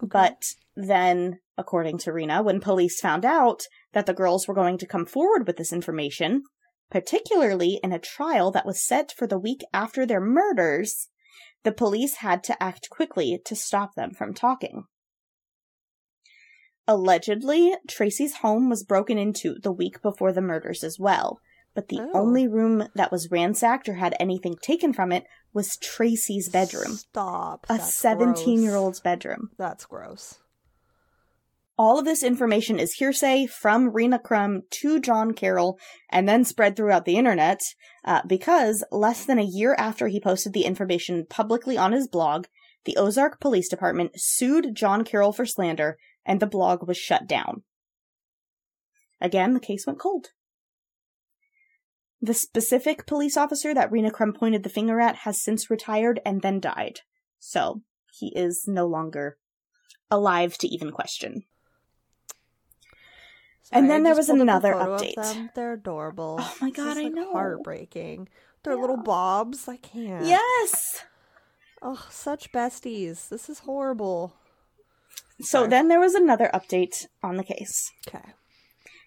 But 0.00 0.54
then, 0.76 1.40
according 1.58 1.98
to 1.98 2.12
Rena, 2.12 2.42
when 2.42 2.60
police 2.60 3.00
found 3.00 3.24
out 3.24 3.62
that 3.92 4.06
the 4.06 4.14
girls 4.14 4.46
were 4.46 4.54
going 4.54 4.78
to 4.78 4.86
come 4.86 5.04
forward 5.04 5.46
with 5.46 5.56
this 5.56 5.72
information, 5.72 6.44
particularly 6.90 7.80
in 7.82 7.92
a 7.92 7.98
trial 7.98 8.50
that 8.52 8.66
was 8.66 8.86
set 8.86 9.12
for 9.12 9.26
the 9.26 9.38
week 9.38 9.62
after 9.72 10.06
their 10.06 10.20
murders, 10.20 11.08
the 11.64 11.72
police 11.72 12.16
had 12.16 12.42
to 12.44 12.62
act 12.62 12.88
quickly 12.88 13.40
to 13.44 13.56
stop 13.56 13.94
them 13.94 14.12
from 14.12 14.32
talking. 14.32 14.84
Allegedly, 16.86 17.74
Tracie's 17.88 18.36
home 18.36 18.68
was 18.70 18.82
broken 18.82 19.18
into 19.18 19.56
the 19.62 19.72
week 19.72 20.00
before 20.02 20.32
the 20.32 20.40
murders 20.40 20.82
as 20.82 20.98
well, 20.98 21.40
but 21.80 21.88
the 21.88 22.00
Oh. 22.00 22.10
only 22.12 22.46
room 22.46 22.88
that 22.94 23.10
was 23.10 23.30
ransacked 23.30 23.88
or 23.88 23.94
had 23.94 24.14
anything 24.20 24.54
taken 24.60 24.92
from 24.92 25.12
it 25.12 25.24
was 25.54 25.78
Tracie's 25.78 26.50
bedroom. 26.50 26.92
Stop. 26.96 27.64
A 27.70 27.78
17 27.78 28.62
year 28.62 28.76
old's 28.76 29.00
bedroom. 29.00 29.50
That's 29.56 29.86
gross. 29.86 30.40
All 31.78 31.98
of 31.98 32.04
this 32.04 32.22
information 32.22 32.78
is 32.78 32.92
hearsay 32.92 33.46
from 33.46 33.94
Rena 33.94 34.18
Crum 34.18 34.64
to 34.72 35.00
John 35.00 35.32
Carroll 35.32 35.78
and 36.10 36.28
then 36.28 36.44
spread 36.44 36.76
throughout 36.76 37.06
the 37.06 37.16
internet 37.16 37.62
uh, 38.04 38.20
because 38.26 38.84
less 38.92 39.24
than 39.24 39.38
a 39.38 39.42
year 39.42 39.74
after 39.78 40.08
he 40.08 40.20
posted 40.20 40.52
the 40.52 40.66
information 40.66 41.24
publicly 41.30 41.78
on 41.78 41.92
his 41.92 42.06
blog, 42.06 42.44
the 42.84 42.98
Ozark 42.98 43.40
Police 43.40 43.70
Department 43.70 44.20
sued 44.20 44.74
John 44.74 45.02
Carroll 45.02 45.32
for 45.32 45.46
slander 45.46 45.96
and 46.26 46.40
the 46.40 46.46
blog 46.46 46.86
was 46.86 46.98
shut 46.98 47.26
down. 47.26 47.62
Again, 49.18 49.54
the 49.54 49.60
case 49.60 49.86
went 49.86 49.98
cold. 49.98 50.32
The 52.22 52.34
specific 52.34 53.06
police 53.06 53.36
officer 53.36 53.72
that 53.72 53.90
Rena 53.90 54.10
Crum 54.10 54.32
pointed 54.32 54.62
the 54.62 54.68
finger 54.68 55.00
at 55.00 55.16
has 55.16 55.42
since 55.42 55.70
retired 55.70 56.20
and 56.24 56.42
then 56.42 56.60
died. 56.60 57.00
So, 57.38 57.82
he 58.12 58.32
is 58.36 58.64
no 58.66 58.86
longer 58.86 59.38
alive 60.10 60.58
to 60.58 60.68
even 60.68 60.90
question. 60.90 61.44
And 63.72 63.88
then 63.88 64.02
there 64.02 64.14
was 64.16 64.26
pulled 64.26 64.40
up 64.40 64.40
a 64.40 64.42
another 64.42 64.74
update. 64.74 65.54
They're 65.54 65.74
adorable. 65.74 66.38
Oh 66.40 66.54
my 66.60 66.70
God, 66.70 66.96
is, 66.96 67.04
I 67.04 67.08
know. 67.08 67.32
Heartbreaking. 67.32 68.28
They're 68.62 68.76
little 68.76 68.96
bobs. 68.96 69.68
I 69.68 69.76
can't. 69.76 70.26
Yes! 70.26 71.04
Oh, 71.80 72.06
such 72.10 72.52
besties. 72.52 73.28
This 73.28 73.48
is 73.48 73.60
horrible. 73.60 74.34
So 75.40 75.66
then 75.66 75.88
there 75.88 76.00
was 76.00 76.14
another 76.14 76.50
update 76.52 77.06
on 77.22 77.36
the 77.36 77.44
case. 77.44 77.90
Okay. 78.06 78.32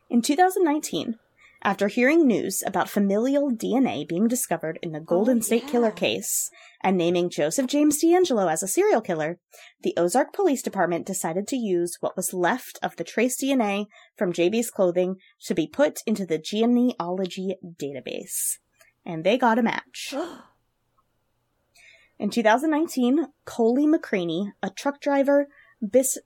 In 0.09 0.21
2019, 0.21 1.19
after 1.63 1.87
hearing 1.87 2.27
news 2.27 2.61
about 2.65 2.89
familial 2.89 3.49
DNA 3.49 4.07
being 4.07 4.27
discovered 4.27 4.77
in 4.81 4.91
the 4.91 4.99
oh, 4.99 5.03
Golden 5.03 5.41
State 5.41 5.67
Killer 5.67 5.91
case 5.91 6.49
and 6.81 6.97
naming 6.97 7.29
Joseph 7.29 7.67
James 7.67 8.03
DeAngelo 8.03 8.51
as 8.51 8.61
a 8.61 8.67
serial 8.67 8.99
killer, 8.99 9.39
the 9.81 9.93
Ozark 9.95 10.33
Police 10.33 10.61
Department 10.61 11.05
decided 11.05 11.47
to 11.47 11.55
use 11.55 11.97
what 12.01 12.17
was 12.17 12.33
left 12.33 12.77
of 12.83 12.97
the 12.97 13.05
trace 13.05 13.41
DNA 13.41 13.85
from 14.17 14.33
JB's 14.33 14.69
clothing 14.69 15.15
to 15.45 15.55
be 15.55 15.65
put 15.65 16.01
into 16.05 16.25
the 16.25 16.37
genealogy 16.37 17.55
database. 17.63 18.57
And 19.05 19.23
they 19.23 19.37
got 19.37 19.59
a 19.59 19.63
match. 19.63 20.13
In 22.19 22.29
2019, 22.29 23.27
Coley 23.45 23.85
McCraney, 23.85 24.51
a 24.61 24.69
truck 24.69 25.01
driver, 25.01 25.47
bis- 25.81 26.19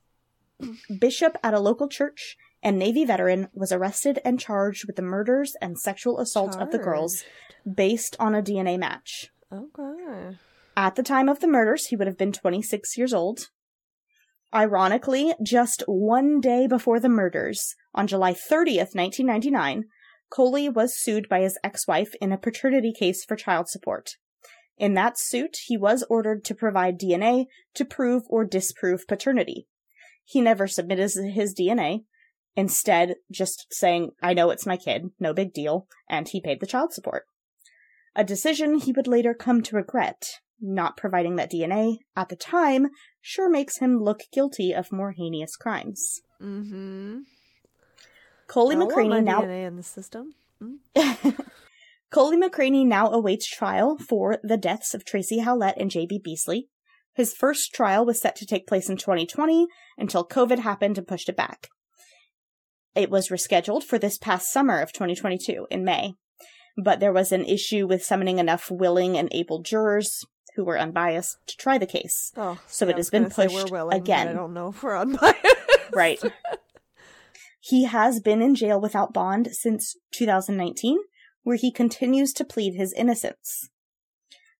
bishop 0.99 1.37
at 1.43 1.53
a 1.53 1.59
local 1.59 1.87
church, 1.87 2.37
and 2.63 2.77
Navy 2.77 3.05
veteran, 3.05 3.49
was 3.53 3.71
arrested 3.71 4.19
and 4.25 4.39
charged 4.39 4.85
with 4.85 4.95
the 4.95 5.01
murders 5.01 5.55
and 5.61 5.79
sexual 5.79 6.19
assault 6.19 6.55
of 6.57 6.71
the 6.71 6.79
girls 6.79 7.23
based 7.71 8.15
on 8.19 8.35
a 8.35 8.41
DNA 8.41 8.77
match. 8.77 9.31
Oh, 9.51 9.69
okay. 9.77 10.37
At 10.75 10.95
the 10.95 11.03
time 11.03 11.29
of 11.29 11.39
the 11.39 11.47
murders, 11.47 11.87
he 11.87 11.95
would 11.95 12.07
have 12.07 12.17
been 12.17 12.31
26 12.31 12.97
years 12.97 13.13
old. 13.13 13.49
Ironically, 14.53 15.33
just 15.43 15.83
one 15.87 16.39
day 16.39 16.67
before 16.67 16.99
the 16.99 17.09
murders, 17.09 17.75
on 17.93 18.07
July 18.07 18.33
30th, 18.33 18.95
1999, 18.95 19.85
Coley 20.29 20.69
was 20.69 20.97
sued 20.97 21.27
by 21.27 21.41
his 21.41 21.57
ex-wife 21.63 22.13
in 22.21 22.31
a 22.31 22.37
paternity 22.37 22.93
case 22.97 23.25
for 23.25 23.35
child 23.35 23.67
support. 23.69 24.17
In 24.77 24.93
that 24.93 25.17
suit, 25.17 25.57
he 25.65 25.77
was 25.77 26.05
ordered 26.09 26.45
to 26.45 26.55
provide 26.55 26.99
DNA 26.99 27.45
to 27.73 27.85
prove 27.85 28.23
or 28.29 28.45
disprove 28.45 29.07
paternity. 29.07 29.67
He 30.23 30.41
never 30.41 30.67
submitted 30.67 31.11
his 31.33 31.55
DNA, 31.55 32.03
instead, 32.57 33.15
just 33.31 33.67
saying, 33.71 34.11
I 34.21 34.33
know 34.33 34.49
it's 34.49 34.65
my 34.65 34.75
kid, 34.75 35.11
no 35.19 35.33
big 35.33 35.53
deal, 35.53 35.87
and 36.09 36.27
he 36.27 36.41
paid 36.41 36.59
the 36.59 36.65
child 36.65 36.91
support. 36.91 37.25
A 38.15 38.23
decision 38.23 38.79
he 38.79 38.91
would 38.91 39.07
later 39.07 39.33
come 39.33 39.61
to 39.61 39.75
regret. 39.77 40.39
Not 40.59 40.97
providing 40.97 41.35
that 41.35 41.51
DNA 41.51 41.99
at 42.15 42.29
the 42.29 42.35
time 42.35 42.87
sure 43.21 43.47
makes 43.47 43.77
him 43.77 44.03
look 44.03 44.23
guilty 44.33 44.73
of 44.73 44.91
more 44.91 45.11
heinous 45.11 45.55
crimes. 45.55 46.21
Mm-hmm. 46.41 47.19
Coley 48.47 48.75
I 48.75 48.79
McCraney 48.79 49.23
now 49.23 49.41
DNA 49.41 49.67
in 49.67 49.75
the 49.75 49.83
system. 49.83 50.33
Coley 52.09 52.37
McCraney 52.37 52.87
now 52.87 53.11
awaits 53.11 53.47
trial 53.47 53.97
for 53.99 54.39
the 54.41 54.57
deaths 54.57 54.95
of 54.95 55.05
Tracie 55.05 55.41
Hawlett 55.41 55.75
and 55.77 55.91
J.B. 55.91 56.21
Beasley. 56.23 56.69
His 57.13 57.35
first 57.35 57.71
trial 57.73 58.03
was 58.03 58.19
set 58.19 58.35
to 58.37 58.45
take 58.47 58.65
place 58.65 58.89
in 58.89 58.97
2020 58.97 59.67
until 59.97 60.27
COVID 60.27 60.59
happened 60.59 60.97
and 60.97 61.07
pushed 61.07 61.29
it 61.29 61.37
back. 61.37 61.69
It 62.97 63.11
was 63.11 63.29
rescheduled 63.29 63.83
for 63.83 63.99
this 63.99 64.17
past 64.17 64.51
summer 64.51 64.81
of 64.81 64.91
2022 64.91 65.67
in 65.69 65.85
May, 65.85 66.15
but 66.83 66.99
there 66.99 67.13
was 67.13 67.31
an 67.31 67.45
issue 67.45 67.85
with 67.85 68.03
summoning 68.03 68.39
enough 68.39 68.71
willing 68.71 69.15
and 69.15 69.29
able 69.31 69.61
jurors 69.61 70.25
who 70.55 70.65
were 70.65 70.79
unbiased 70.79 71.37
to 71.45 71.57
try 71.57 71.77
the 71.77 71.85
case. 71.85 72.31
Oh, 72.35 72.59
so 72.65 72.85
yeah, 72.85 72.91
it 72.91 72.97
has 72.97 73.11
been 73.11 73.29
pushed 73.29 73.69
willing, 73.69 73.95
again. 73.95 74.29
I 74.29 74.33
don't 74.33 74.55
know 74.55 74.69
if 74.69 74.81
we're 74.81 74.97
unbiased. 74.97 75.45
Right. 75.93 76.19
he 77.59 77.85
has 77.85 78.19
been 78.19 78.41
in 78.41 78.55
jail 78.55 78.81
without 78.81 79.13
bond 79.13 79.49
since 79.51 79.95
2019, 80.13 80.97
where 81.43 81.55
he 81.55 81.71
continues 81.71 82.33
to 82.33 82.43
plead 82.43 82.73
his 82.73 82.93
innocence. 82.93 83.69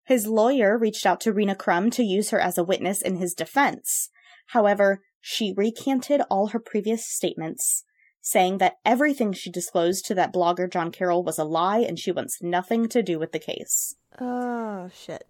His 0.06 0.26
lawyer 0.26 0.78
reached 0.78 1.04
out 1.04 1.20
to 1.22 1.32
Rena 1.32 1.54
Crum 1.56 1.90
to 1.90 2.04
use 2.04 2.30
her 2.30 2.40
as 2.40 2.56
a 2.56 2.64
witness 2.64 3.02
in 3.02 3.16
his 3.16 3.34
defense. 3.34 4.08
However, 4.48 5.02
she 5.20 5.52
recanted 5.56 6.22
all 6.30 6.48
her 6.48 6.60
previous 6.60 7.06
statements, 7.06 7.84
saying 8.20 8.58
that 8.58 8.78
everything 8.84 9.32
she 9.32 9.50
disclosed 9.50 10.04
to 10.06 10.14
that 10.14 10.32
blogger 10.32 10.70
John 10.70 10.90
Carroll 10.90 11.22
was 11.22 11.38
a 11.38 11.44
lie 11.44 11.78
and 11.78 11.98
she 11.98 12.12
wants 12.12 12.42
nothing 12.42 12.88
to 12.88 13.02
do 13.02 13.18
with 13.18 13.32
the 13.32 13.38
case. 13.38 13.96
Oh 14.20 14.90
shit. 14.92 15.24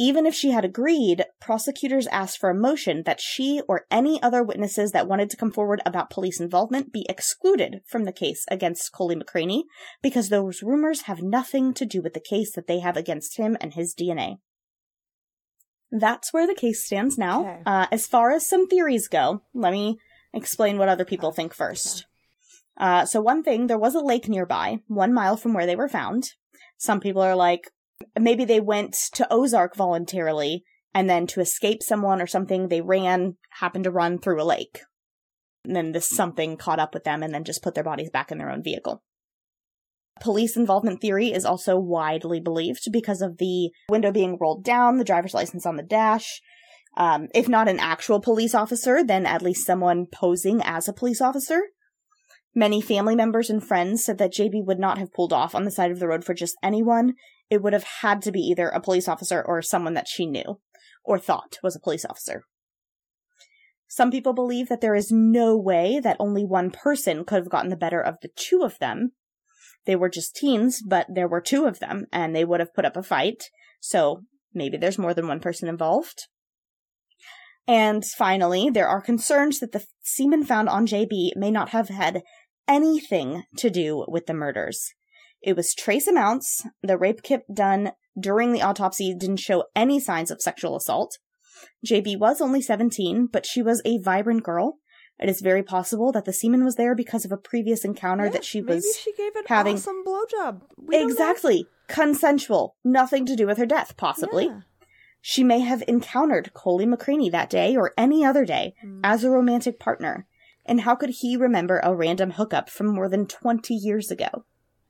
Even 0.00 0.26
if 0.26 0.34
she 0.34 0.52
had 0.52 0.64
agreed, 0.64 1.24
prosecutors 1.40 2.06
asked 2.08 2.38
for 2.38 2.50
a 2.50 2.54
motion 2.54 3.02
that 3.04 3.20
she 3.20 3.60
or 3.66 3.84
any 3.90 4.22
other 4.22 4.44
witnesses 4.44 4.92
that 4.92 5.08
wanted 5.08 5.28
to 5.28 5.36
come 5.36 5.50
forward 5.50 5.82
about 5.84 6.08
police 6.08 6.38
involvement 6.38 6.92
be 6.92 7.04
excluded 7.08 7.80
from 7.84 8.04
the 8.04 8.12
case 8.12 8.44
against 8.48 8.92
Coley 8.92 9.16
McCraney 9.16 9.64
because 10.00 10.28
those 10.28 10.62
rumors 10.62 11.02
have 11.02 11.20
nothing 11.20 11.74
to 11.74 11.84
do 11.84 12.00
with 12.00 12.14
the 12.14 12.20
case 12.20 12.52
that 12.52 12.68
they 12.68 12.78
have 12.78 12.96
against 12.96 13.38
him 13.38 13.56
and 13.60 13.74
his 13.74 13.92
DNA. 13.92 14.36
That's 15.90 16.32
where 16.32 16.46
the 16.46 16.54
case 16.54 16.84
stands 16.84 17.18
now. 17.18 17.40
Okay. 17.40 17.62
Uh, 17.66 17.86
as 17.90 18.06
far 18.06 18.30
as 18.30 18.48
some 18.48 18.68
theories 18.68 19.08
go, 19.08 19.42
let 19.52 19.72
me 19.72 19.98
explain 20.32 20.78
what 20.78 20.88
other 20.88 21.04
people 21.04 21.32
think 21.32 21.54
first. 21.54 22.06
Uh, 22.78 23.04
so 23.04 23.20
one 23.20 23.42
thing, 23.42 23.66
there 23.66 23.78
was 23.78 23.94
a 23.94 24.00
lake 24.00 24.28
nearby, 24.28 24.78
one 24.86 25.12
mile 25.12 25.36
from 25.36 25.52
where 25.52 25.66
they 25.66 25.76
were 25.76 25.88
found. 25.88 26.30
Some 26.76 27.00
people 27.00 27.22
are 27.22 27.34
like, 27.34 27.70
maybe 28.18 28.44
they 28.44 28.60
went 28.60 28.96
to 29.14 29.26
Ozark 29.32 29.74
voluntarily, 29.74 30.64
and 30.94 31.10
then 31.10 31.26
to 31.28 31.40
escape 31.40 31.82
someone 31.82 32.22
or 32.22 32.26
something, 32.26 32.68
they 32.68 32.80
ran, 32.80 33.36
happened 33.60 33.84
to 33.84 33.90
run 33.90 34.18
through 34.18 34.40
a 34.40 34.44
lake. 34.44 34.80
And 35.64 35.74
then 35.74 35.92
this 35.92 36.08
something 36.08 36.56
caught 36.56 36.78
up 36.78 36.94
with 36.94 37.04
them 37.04 37.22
and 37.22 37.34
then 37.34 37.44
just 37.44 37.62
put 37.62 37.74
their 37.74 37.84
bodies 37.84 38.10
back 38.10 38.30
in 38.30 38.38
their 38.38 38.50
own 38.50 38.62
vehicle. 38.62 39.02
Police 40.20 40.56
involvement 40.56 41.00
theory 41.00 41.32
is 41.32 41.44
also 41.44 41.78
widely 41.78 42.40
believed 42.40 42.90
because 42.92 43.20
of 43.20 43.38
the 43.38 43.70
window 43.88 44.10
being 44.10 44.38
rolled 44.40 44.64
down, 44.64 44.98
the 44.98 45.04
driver's 45.04 45.34
license 45.34 45.66
on 45.66 45.76
the 45.76 45.82
dash. 45.82 46.40
Um, 46.98 47.28
if 47.32 47.48
not 47.48 47.68
an 47.68 47.78
actual 47.78 48.20
police 48.20 48.56
officer, 48.56 49.04
then 49.04 49.24
at 49.24 49.40
least 49.40 49.64
someone 49.64 50.06
posing 50.12 50.60
as 50.62 50.88
a 50.88 50.92
police 50.92 51.20
officer. 51.20 51.62
Many 52.56 52.80
family 52.80 53.14
members 53.14 53.48
and 53.48 53.64
friends 53.64 54.04
said 54.04 54.18
that 54.18 54.32
JB 54.32 54.64
would 54.66 54.80
not 54.80 54.98
have 54.98 55.12
pulled 55.12 55.32
off 55.32 55.54
on 55.54 55.64
the 55.64 55.70
side 55.70 55.92
of 55.92 56.00
the 56.00 56.08
road 56.08 56.24
for 56.24 56.34
just 56.34 56.56
anyone. 56.60 57.14
It 57.48 57.62
would 57.62 57.72
have 57.72 57.86
had 58.00 58.20
to 58.22 58.32
be 58.32 58.40
either 58.40 58.68
a 58.68 58.80
police 58.80 59.06
officer 59.06 59.40
or 59.46 59.62
someone 59.62 59.94
that 59.94 60.08
she 60.08 60.26
knew 60.26 60.60
or 61.04 61.20
thought 61.20 61.58
was 61.62 61.76
a 61.76 61.80
police 61.80 62.04
officer. 62.04 62.42
Some 63.86 64.10
people 64.10 64.32
believe 64.32 64.68
that 64.68 64.80
there 64.80 64.96
is 64.96 65.12
no 65.12 65.56
way 65.56 66.00
that 66.02 66.16
only 66.18 66.44
one 66.44 66.72
person 66.72 67.24
could 67.24 67.36
have 67.36 67.48
gotten 67.48 67.70
the 67.70 67.76
better 67.76 68.00
of 68.00 68.16
the 68.22 68.28
two 68.34 68.62
of 68.62 68.76
them. 68.80 69.12
They 69.86 69.94
were 69.94 70.10
just 70.10 70.34
teens, 70.34 70.82
but 70.84 71.06
there 71.08 71.28
were 71.28 71.40
two 71.40 71.64
of 71.64 71.78
them, 71.78 72.06
and 72.12 72.34
they 72.34 72.44
would 72.44 72.60
have 72.60 72.74
put 72.74 72.84
up 72.84 72.96
a 72.96 73.04
fight, 73.04 73.44
so 73.80 74.24
maybe 74.52 74.76
there's 74.76 74.98
more 74.98 75.14
than 75.14 75.28
one 75.28 75.40
person 75.40 75.68
involved. 75.68 76.26
And 77.68 78.02
finally, 78.04 78.70
there 78.70 78.88
are 78.88 79.00
concerns 79.02 79.60
that 79.60 79.72
the 79.72 79.84
semen 80.02 80.42
found 80.44 80.68
on 80.70 80.86
JB 80.86 81.36
may 81.36 81.50
not 81.50 81.68
have 81.70 81.90
had 81.90 82.22
anything 82.66 83.44
to 83.58 83.68
do 83.70 84.04
with 84.08 84.26
the 84.26 84.34
murders. 84.34 84.94
It 85.42 85.54
was 85.54 85.74
trace 85.74 86.06
amounts. 86.08 86.66
The 86.82 86.96
rape 86.98 87.22
kit 87.22 87.42
done 87.54 87.92
during 88.18 88.52
the 88.52 88.62
autopsy 88.62 89.14
didn't 89.14 89.36
show 89.40 89.64
any 89.76 90.00
signs 90.00 90.30
of 90.30 90.40
sexual 90.40 90.76
assault. 90.76 91.18
JB 91.86 92.18
was 92.18 92.40
only 92.40 92.62
17, 92.62 93.28
but 93.30 93.46
she 93.46 93.62
was 93.62 93.82
a 93.84 93.98
vibrant 93.98 94.42
girl. 94.42 94.78
It 95.20 95.28
is 95.28 95.40
very 95.40 95.62
possible 95.62 96.10
that 96.12 96.24
the 96.24 96.32
semen 96.32 96.64
was 96.64 96.76
there 96.76 96.94
because 96.94 97.24
of 97.24 97.32
a 97.32 97.36
previous 97.36 97.84
encounter 97.84 98.30
that 98.30 98.44
she 98.44 98.60
Maybe 98.60 98.76
was 98.76 98.98
she 99.02 99.12
gave 99.14 99.34
an 99.36 99.42
having. 99.46 99.74
awesome 99.76 100.04
blowjob. 100.06 100.62
We 100.78 100.96
know. 100.98 101.04
exactly. 101.04 101.66
Consensual. 101.88 102.76
Nothing 102.84 103.26
to 103.26 103.36
do 103.36 103.46
with 103.46 103.58
her 103.58 103.66
death, 103.66 103.96
possibly. 103.96 104.46
Yeah. 104.46 104.60
She 105.20 105.42
may 105.44 105.60
have 105.60 105.82
encountered 105.88 106.54
Coley 106.54 106.86
McCraney 106.86 107.30
that 107.32 107.50
day 107.50 107.76
or 107.76 107.92
any 107.96 108.24
other 108.24 108.44
day 108.44 108.74
Hmm. 108.80 109.00
as 109.04 109.24
a 109.24 109.30
romantic 109.30 109.78
partner. 109.78 110.26
And 110.64 110.82
how 110.82 110.94
could 110.94 111.10
he 111.10 111.36
remember 111.36 111.80
a 111.82 111.94
random 111.94 112.32
hookup 112.32 112.68
from 112.68 112.86
more 112.88 113.08
than 113.08 113.26
20 113.26 113.74
years 113.74 114.10
ago? 114.10 114.44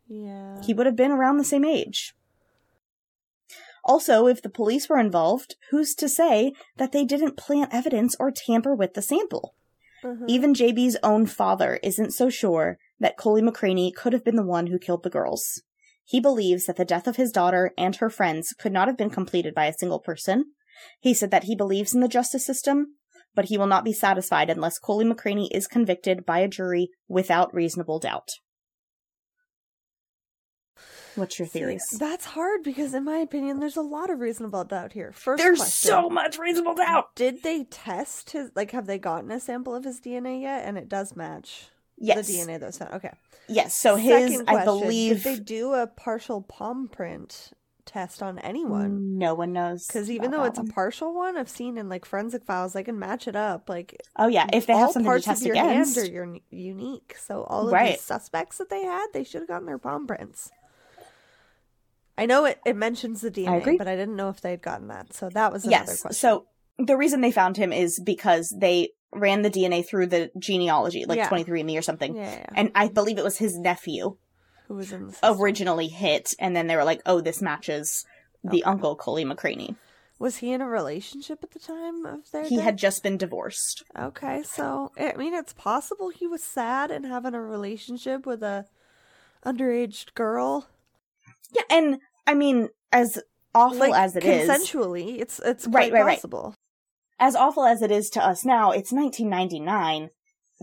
Yeah. 0.08 0.60
He 0.62 0.74
would 0.74 0.86
have 0.86 0.96
been 0.96 1.12
around 1.12 1.36
the 1.38 1.44
same 1.44 1.64
age. 1.64 2.14
Also, 3.84 4.26
if 4.26 4.42
the 4.42 4.50
police 4.50 4.88
were 4.88 4.98
involved, 4.98 5.56
who's 5.70 5.94
to 5.94 6.08
say 6.08 6.52
that 6.76 6.92
they 6.92 7.04
didn't 7.04 7.36
plant 7.36 7.72
evidence 7.72 8.14
or 8.20 8.30
tamper 8.30 8.74
with 8.74 8.94
the 8.94 9.02
sample? 9.02 9.54
Mhm. 10.04 10.24
Even 10.28 10.54
JB's 10.54 10.96
own 11.02 11.26
father 11.26 11.78
isn't 11.82 12.12
so 12.12 12.28
sure 12.28 12.78
that 13.00 13.16
Coley 13.16 13.40
McCraney 13.40 13.94
could 13.94 14.12
have 14.12 14.24
been 14.24 14.36
the 14.36 14.44
one 14.44 14.66
who 14.66 14.78
killed 14.78 15.04
the 15.04 15.10
girls. 15.10 15.62
He 16.08 16.20
believes 16.20 16.64
that 16.64 16.76
the 16.76 16.86
death 16.86 17.06
of 17.06 17.16
his 17.16 17.30
daughter 17.30 17.72
and 17.76 17.94
her 17.96 18.08
friends 18.08 18.54
could 18.58 18.72
not 18.72 18.88
have 18.88 18.96
been 18.96 19.10
completed 19.10 19.54
by 19.54 19.66
a 19.66 19.74
single 19.74 19.98
person. 19.98 20.52
He 20.98 21.12
said 21.12 21.30
that 21.32 21.44
he 21.44 21.54
believes 21.54 21.94
in 21.94 22.00
the 22.00 22.08
justice 22.08 22.46
system, 22.46 22.94
but 23.34 23.46
he 23.46 23.58
will 23.58 23.66
not 23.66 23.84
be 23.84 23.92
satisfied 23.92 24.48
unless 24.48 24.78
Coley 24.78 25.04
McCraney 25.04 25.48
is 25.52 25.66
convicted 25.66 26.24
by 26.24 26.38
a 26.38 26.48
jury 26.48 26.88
without 27.08 27.52
reasonable 27.52 27.98
doubt. 27.98 28.30
What's 31.14 31.38
your 31.38 31.46
theories? 31.46 31.84
See, 31.90 31.98
that's 31.98 32.24
hard 32.24 32.62
because, 32.62 32.94
in 32.94 33.04
my 33.04 33.18
opinion, 33.18 33.60
there's 33.60 33.76
a 33.76 33.82
lot 33.82 34.08
of 34.08 34.18
reasonable 34.18 34.64
doubt 34.64 34.94
here. 34.94 35.12
First, 35.12 35.42
There's 35.42 35.58
question, 35.58 35.90
so 35.90 36.08
much 36.08 36.38
reasonable 36.38 36.76
doubt. 36.76 37.14
Did 37.16 37.42
they 37.42 37.64
test 37.64 38.30
his? 38.30 38.50
Like, 38.54 38.70
have 38.70 38.86
they 38.86 38.98
gotten 38.98 39.30
a 39.30 39.40
sample 39.40 39.74
of 39.74 39.84
his 39.84 40.00
DNA 40.00 40.40
yet? 40.40 40.64
And 40.64 40.78
it 40.78 40.88
does 40.88 41.14
match 41.14 41.68
Yes. 42.00 42.26
the 42.26 42.32
DNA 42.34 42.60
that 42.60 42.66
was 42.66 42.78
found. 42.78 42.94
Okay. 42.94 43.12
Yes, 43.48 43.74
so 43.74 43.96
his, 43.96 44.32
Second 44.32 44.48
I 44.50 44.64
believe, 44.64 45.22
Did 45.22 45.38
they 45.38 45.42
do 45.42 45.72
a 45.74 45.86
partial 45.86 46.42
palm 46.42 46.88
print 46.88 47.52
test 47.86 48.22
on 48.22 48.38
anyone? 48.40 49.16
no 49.18 49.34
one 49.34 49.54
knows. 49.54 49.86
Because 49.86 50.10
even 50.10 50.30
though 50.30 50.44
it's 50.44 50.58
one. 50.58 50.68
a 50.68 50.72
partial 50.72 51.14
one, 51.14 51.38
I've 51.38 51.48
seen 51.48 51.78
in 51.78 51.88
like 51.88 52.04
forensic 52.04 52.44
files, 52.44 52.74
they 52.74 52.82
can 52.84 52.98
match 52.98 53.26
it 53.26 53.34
up. 53.34 53.68
Like, 53.70 54.00
Oh, 54.16 54.28
yeah, 54.28 54.46
if 54.52 54.66
they 54.66 54.74
have 54.74 54.90
something 54.92 55.04
to 55.04 55.08
parts 55.08 55.24
test 55.24 55.40
of 55.42 55.46
your 55.46 55.56
against. 55.56 55.96
hand 55.96 56.08
are 56.08 56.12
your, 56.12 56.36
unique. 56.50 57.16
So 57.18 57.44
all 57.44 57.66
of 57.68 57.72
Right. 57.72 57.92
these 57.92 58.02
suspects 58.02 58.58
that 58.58 58.68
they 58.68 58.82
had, 58.84 59.06
they 59.14 59.24
should 59.24 59.40
have 59.40 59.48
gotten 59.48 59.66
their 59.66 59.78
palm 59.78 60.06
prints. 60.06 60.50
I 62.18 62.26
know 62.26 62.44
it, 62.44 62.60
it 62.66 62.76
mentions 62.76 63.20
the 63.20 63.30
DNA, 63.30 63.58
agree. 63.60 63.76
but 63.78 63.86
I 63.88 63.94
didn't 63.96 64.16
know 64.16 64.28
if 64.28 64.40
they 64.40 64.50
had 64.50 64.60
gotten 64.62 64.88
that. 64.88 65.12
So 65.14 65.30
that 65.30 65.52
was 65.52 65.64
another 65.64 65.84
yes. 65.92 66.02
question. 66.02 66.18
So 66.18 66.46
the 66.78 66.96
reason 66.96 67.20
they 67.20 67.30
found 67.32 67.56
him 67.56 67.72
is 67.72 68.00
because 68.00 68.52
they 68.58 68.90
ran 69.12 69.42
the 69.42 69.50
DNA 69.50 69.86
through 69.86 70.06
the 70.06 70.30
genealogy, 70.38 71.04
like 71.06 71.16
Yeah. 71.18 71.28
23andMe 71.28 71.78
or 71.78 71.82
something. 71.82 72.14
Yeah, 72.16 72.30
yeah. 72.30 72.46
And 72.54 72.70
I 72.74 72.88
believe 72.88 73.18
it 73.18 73.24
was 73.24 73.38
his 73.38 73.58
nephew 73.58 74.16
who 74.66 74.74
was 74.74 74.92
in 74.92 75.08
the 75.08 75.16
originally 75.22 75.88
hit, 75.88 76.34
and 76.38 76.54
then 76.54 76.66
they 76.66 76.76
were 76.76 76.84
like, 76.84 77.00
"Oh, 77.06 77.20
this 77.20 77.40
matches 77.40 78.04
the 78.44 78.62
uncle 78.64 78.96
Coley 78.96 79.24
McCraney." 79.24 79.76
Was 80.18 80.38
he 80.38 80.52
in 80.52 80.60
a 80.60 80.68
relationship 80.68 81.44
at 81.44 81.52
the 81.52 81.58
time 81.60 82.04
of 82.04 82.30
their 82.32 82.44
He 82.44 82.56
death? 82.56 82.64
had 82.64 82.76
just 82.76 83.02
been 83.04 83.16
divorced. 83.16 83.84
Okay, 83.98 84.42
so 84.42 84.90
I 84.98 85.14
mean, 85.16 85.32
it's 85.32 85.52
possible 85.54 86.10
he 86.10 86.26
was 86.26 86.42
sad 86.42 86.90
and 86.90 87.06
having 87.06 87.34
a 87.34 87.40
relationship 87.40 88.26
with 88.26 88.42
a 88.42 88.66
underage 89.46 90.12
girl. 90.14 90.68
Yeah, 91.52 91.62
and 91.70 91.98
I 92.26 92.34
mean, 92.34 92.68
as 92.92 93.18
awful 93.54 93.78
like 93.78 93.94
as 93.94 94.16
it 94.16 94.24
is, 94.24 94.48
consensually, 94.48 95.20
it's 95.20 95.38
it's 95.38 95.66
Right, 95.66 95.90
quite 95.90 96.04
possible. 96.16 96.42
right. 96.48 96.54
As 97.18 97.34
awful 97.34 97.64
as 97.64 97.82
it 97.82 97.90
is 97.90 98.10
to 98.10 98.24
us 98.24 98.44
now, 98.44 98.70
it's 98.70 98.92
1999. 98.92 100.10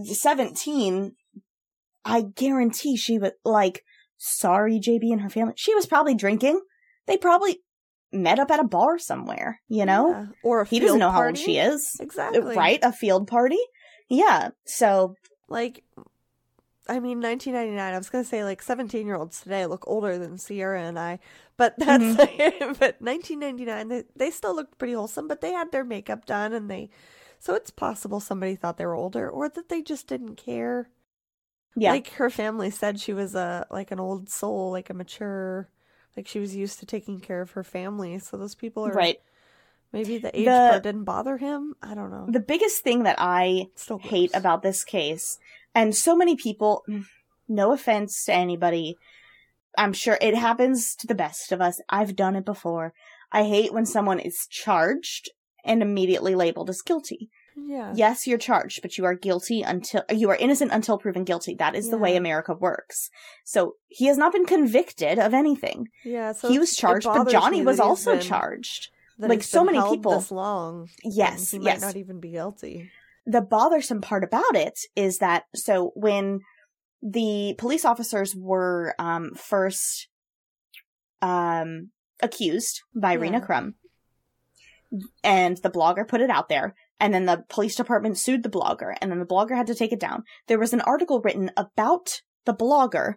17, 0.04 1.16
I 2.04 2.22
guarantee 2.22 2.98
she 2.98 3.18
was 3.18 3.32
like, 3.44 3.84
sorry, 4.18 4.80
JB 4.80 5.12
and 5.12 5.22
her 5.22 5.30
family. 5.30 5.54
She 5.58 5.74
was 5.74 5.86
probably 5.86 6.16
drinking. 6.16 6.62
They 7.08 7.18
probably 7.18 7.62
met 8.12 8.40
up 8.40 8.52
at 8.52 8.60
a 8.60 8.66
bar 8.66 8.98
somewhere, 8.98 9.62
you 9.68 9.86
know? 9.86 10.10
Yeah. 10.10 10.26
Or 10.44 10.62
a 10.62 10.66
he 10.66 10.80
doesn't 10.80 11.00
know 11.00 11.12
how 11.12 11.26
old 11.26 11.38
she 11.38 11.58
is. 11.58 11.98
Exactly. 12.00 12.56
Right? 12.56 12.80
A 12.82 12.92
field 12.92 13.28
party. 13.28 13.60
Yeah. 14.10 14.50
So, 14.66 15.16
like, 15.50 15.84
I 16.88 17.00
mean, 17.00 17.20
1999. 17.20 17.94
I 17.94 17.98
was 17.98 18.10
gonna 18.10 18.24
say 18.24 18.44
like 18.44 18.62
17 18.62 19.08
year 19.08 19.16
olds 19.16 19.42
today 19.42 19.66
look 19.66 19.84
older 19.88 20.18
than 20.20 20.38
Sierra 20.38 20.82
and 20.82 21.00
I, 21.00 21.20
but 21.58 21.74
that's 21.80 22.04
Mm-hmm. 22.04 22.74
but 22.80 23.02
1999 23.02 23.88
they 23.88 24.04
they 24.16 24.32
still 24.32 24.56
looked 24.56 24.78
pretty 24.78 24.94
wholesome, 24.94 25.28
but 25.28 25.42
they 25.42 25.52
had 25.52 25.72
their 25.72 25.84
makeup 25.84 26.26
done 26.26 26.54
and 26.54 26.70
they, 26.70 26.90
so 27.40 27.54
it's 27.56 27.72
possible 27.72 28.20
somebody 28.20 28.56
thought 28.56 28.78
they 28.78 28.86
were 28.86 28.94
older 28.96 29.30
or 29.30 29.50
that 29.50 29.70
they 29.70 29.82
just 29.82 30.08
didn't 30.08 30.36
care. 30.36 30.90
Yeah. 31.76 31.92
Like 31.92 32.10
her 32.14 32.30
family 32.30 32.70
said 32.70 33.00
she 33.00 33.14
was 33.14 33.36
a 33.36 33.66
like 33.72 33.92
an 33.92 34.00
old 34.00 34.30
soul, 34.30 34.72
like 34.72 34.90
a 34.90 34.94
mature, 34.94 35.68
like 36.16 36.28
she 36.28 36.40
was 36.40 36.56
used 36.56 36.80
to 36.80 36.86
taking 36.86 37.20
care 37.20 37.42
of 37.42 37.52
her 37.52 37.64
family. 37.64 38.18
So 38.20 38.38
those 38.38 38.56
people 38.56 38.86
are 38.88 38.92
Right. 38.94 39.20
Maybe 39.92 40.18
the 40.18 40.38
age 40.38 40.46
The- 40.46 40.70
part 40.72 40.84
didn't 40.84 41.04
bother 41.06 41.38
him. 41.38 41.74
I 41.82 41.96
don't 41.96 42.12
know. 42.12 42.28
the 42.30 42.40
biggest 42.40 42.84
thing 42.84 43.04
that 43.04 43.16
I 43.20 43.70
Still 43.76 43.98
hate 43.98 44.32
about 44.34 44.62
this 44.62 44.84
case, 44.84 45.40
and 45.76 45.96
so 45.96 46.16
many 46.16 46.36
people, 46.36 46.84
mm, 46.90 47.06
no 47.48 47.72
offense 47.74 48.26
to 48.26 48.34
anybody, 48.34 48.98
I'm 49.78 49.94
sure 49.94 50.18
it 50.22 50.36
happens 50.36 50.96
to 50.96 51.08
the 51.08 51.14
best 51.14 51.52
of 51.52 51.62
us. 51.62 51.82
I've 51.90 52.16
done 52.16 52.36
it 52.36 52.46
before. 52.46 52.94
I 53.32 53.44
hate 53.44 53.74
when 53.74 53.86
someone 53.86 54.20
is 54.20 54.48
charged 54.50 55.30
and 55.64 55.82
immediately 55.82 56.34
labeled 56.34 56.70
as 56.70 56.82
guilty. 56.82 57.30
Yeah. 57.58 57.94
Yes, 57.96 58.28
you're 58.28 58.38
charged, 58.38 58.82
but 58.82 58.98
you 58.98 59.06
are 59.06 59.16
guilty 59.16 59.62
until 59.62 60.04
you 60.10 60.30
are 60.30 60.36
innocent 60.36 60.72
until 60.72 60.98
proven 60.98 61.24
guilty. 61.24 61.56
That 61.56 61.76
is 61.76 61.90
the 61.90 61.98
way 61.98 62.16
America 62.16 62.54
works. 62.54 63.10
So 63.44 63.76
he 63.88 64.06
has 64.06 64.18
not 64.18 64.34
been 64.34 64.46
convicted 64.46 65.20
of 65.20 65.34
anything. 65.34 65.88
Yeah, 66.04 66.34
so 66.34 66.50
he 66.50 66.60
was 66.60 66.76
charged, 66.76 67.06
but 67.06 67.30
Johnny 67.30 67.62
was 67.62 67.80
also 67.80 68.14
been- 68.14 68.22
charged. 68.22 68.90
Like 69.18 69.44
so 69.44 69.64
many 69.64 69.82
people. 69.90 70.20
this 70.20 70.30
long. 70.30 70.90
Yes, 71.02 71.52
he 71.52 71.58
yes. 71.60 71.80
might 71.80 71.88
not 71.88 71.96
even 71.96 72.20
be 72.20 72.32
guilty. 72.32 72.92
The 73.26 73.42
bothersome 73.42 74.02
part 74.02 74.24
about 74.24 74.56
it 74.56 74.80
is 74.96 75.18
that 75.20 75.44
so 75.56 75.92
when 75.96 76.40
the 77.02 77.56
police 77.58 77.86
officers 77.86 78.36
were 78.36 78.96
um 79.00 79.32
first 79.36 80.08
um 81.22 81.92
accused 82.22 82.82
by 82.96 83.14
Yeah. 83.14 83.20
Rena 83.20 83.42
Crum 83.42 83.76
and 85.24 85.58
the 85.58 85.70
blogger 85.70 86.08
put 86.08 86.22
it 86.22 86.30
out 86.30 86.50
there 86.50 86.76
and 87.00 87.14
then 87.14 87.26
the 87.26 87.44
police 87.50 87.76
department 87.76 88.18
sued 88.18 88.44
the 88.44 88.50
blogger 88.50 88.96
and 89.02 89.12
then 89.12 89.20
the 89.20 89.26
blogger 89.26 89.56
had 89.56 89.68
to 89.68 89.76
take 89.76 89.92
it 89.92 90.00
down 90.00 90.24
there 90.48 90.60
was 90.60 90.74
an 90.74 90.82
article 90.82 91.22
written 91.22 91.52
about 91.58 92.22
the 92.46 92.54
blogger 92.54 93.16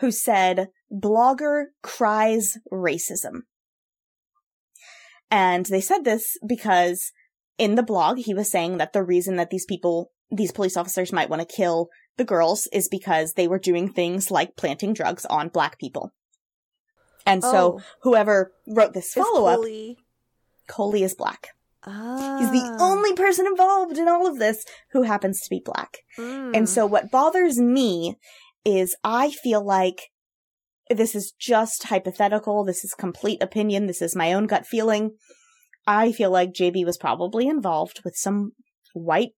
who 0.00 0.10
said 0.10 0.68
blogger 0.90 1.66
cries 1.82 2.58
racism 2.72 3.40
and 5.30 5.66
they 5.66 5.80
said 5.80 6.04
this 6.04 6.36
because 6.46 7.12
in 7.58 7.74
the 7.74 7.82
blog, 7.82 8.18
he 8.18 8.34
was 8.34 8.50
saying 8.50 8.78
that 8.78 8.92
the 8.92 9.02
reason 9.02 9.36
that 9.36 9.50
these 9.50 9.64
people, 9.64 10.10
these 10.30 10.52
police 10.52 10.76
officers 10.76 11.12
might 11.12 11.30
want 11.30 11.46
to 11.46 11.54
kill 11.56 11.88
the 12.16 12.24
girls 12.24 12.66
is 12.72 12.88
because 12.88 13.34
they 13.34 13.48
were 13.48 13.58
doing 13.58 13.88
things 13.92 14.30
like 14.30 14.56
planting 14.56 14.92
drugs 14.92 15.24
on 15.26 15.48
black 15.48 15.78
people. 15.78 16.12
And 17.24 17.42
so 17.42 17.78
Oh. 17.78 17.80
whoever 18.02 18.52
wrote 18.66 18.94
this 18.94 19.12
follow 19.12 19.46
up, 19.46 19.56
Coley- 19.58 19.96
Coley 20.68 21.02
is 21.02 21.14
black. 21.14 21.48
Ah. 21.84 22.38
He's 22.40 22.50
the 22.50 22.76
only 22.80 23.12
person 23.14 23.46
involved 23.46 23.98
in 23.98 24.08
all 24.08 24.26
of 24.26 24.38
this 24.38 24.64
who 24.90 25.02
happens 25.02 25.40
to 25.40 25.50
be 25.50 25.60
black. 25.64 25.98
Mm. 26.18 26.56
And 26.56 26.68
so 26.68 26.86
what 26.86 27.10
bothers 27.10 27.58
me 27.58 28.16
is 28.64 28.96
I 29.02 29.30
feel 29.30 29.62
like 29.64 30.10
this 30.90 31.14
is 31.14 31.32
just 31.38 31.84
hypothetical. 31.84 32.64
This 32.64 32.84
is 32.84 32.92
complete 32.94 33.42
opinion. 33.42 33.86
This 33.86 34.02
is 34.02 34.14
my 34.14 34.32
own 34.32 34.46
gut 34.46 34.66
feeling. 34.66 35.16
I 35.86 36.12
feel 36.12 36.30
like 36.30 36.52
JB 36.52 36.84
was 36.84 36.98
probably 36.98 37.48
involved 37.48 38.00
with 38.04 38.14
some 38.16 38.52
white, 38.94 39.32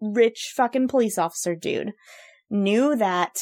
rich 0.00 0.52
fucking 0.54 0.88
police 0.88 1.18
officer 1.18 1.54
dude. 1.54 1.92
Knew 2.50 2.94
that 2.96 3.32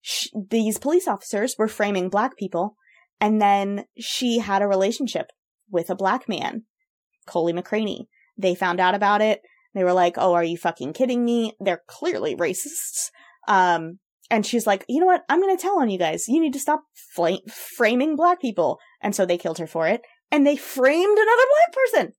sh- 0.00 0.28
these 0.50 0.78
police 0.78 1.08
officers 1.08 1.56
were 1.58 1.68
framing 1.68 2.08
black 2.08 2.36
people. 2.36 2.76
And 3.20 3.40
then 3.40 3.84
she 3.98 4.38
had 4.38 4.62
a 4.62 4.68
relationship 4.68 5.28
with 5.70 5.90
a 5.90 5.94
black 5.94 6.28
man, 6.28 6.64
Coley 7.26 7.52
McCraney. 7.52 8.06
They 8.36 8.54
found 8.54 8.80
out 8.80 8.94
about 8.94 9.22
it. 9.22 9.40
They 9.74 9.84
were 9.84 9.92
like, 9.92 10.16
"Oh, 10.18 10.34
are 10.34 10.44
you 10.44 10.58
fucking 10.58 10.92
kidding 10.92 11.24
me? 11.24 11.54
They're 11.60 11.82
clearly 11.86 12.36
racists." 12.36 13.10
Um, 13.48 14.00
and 14.30 14.44
she's 14.44 14.66
like, 14.66 14.84
"You 14.88 15.00
know 15.00 15.06
what? 15.06 15.24
I'm 15.28 15.40
going 15.40 15.56
to 15.56 15.60
tell 15.60 15.78
on 15.78 15.88
you 15.88 15.98
guys. 15.98 16.28
You 16.28 16.40
need 16.40 16.52
to 16.54 16.60
stop 16.60 16.82
fla- 17.14 17.38
framing 17.48 18.16
black 18.16 18.40
people." 18.40 18.78
And 19.00 19.14
so 19.14 19.24
they 19.24 19.38
killed 19.38 19.58
her 19.58 19.66
for 19.66 19.86
it, 19.86 20.02
and 20.32 20.44
they 20.46 20.56
framed 20.56 21.16
another 21.18 21.42
black 21.54 21.72
person. 21.72 22.12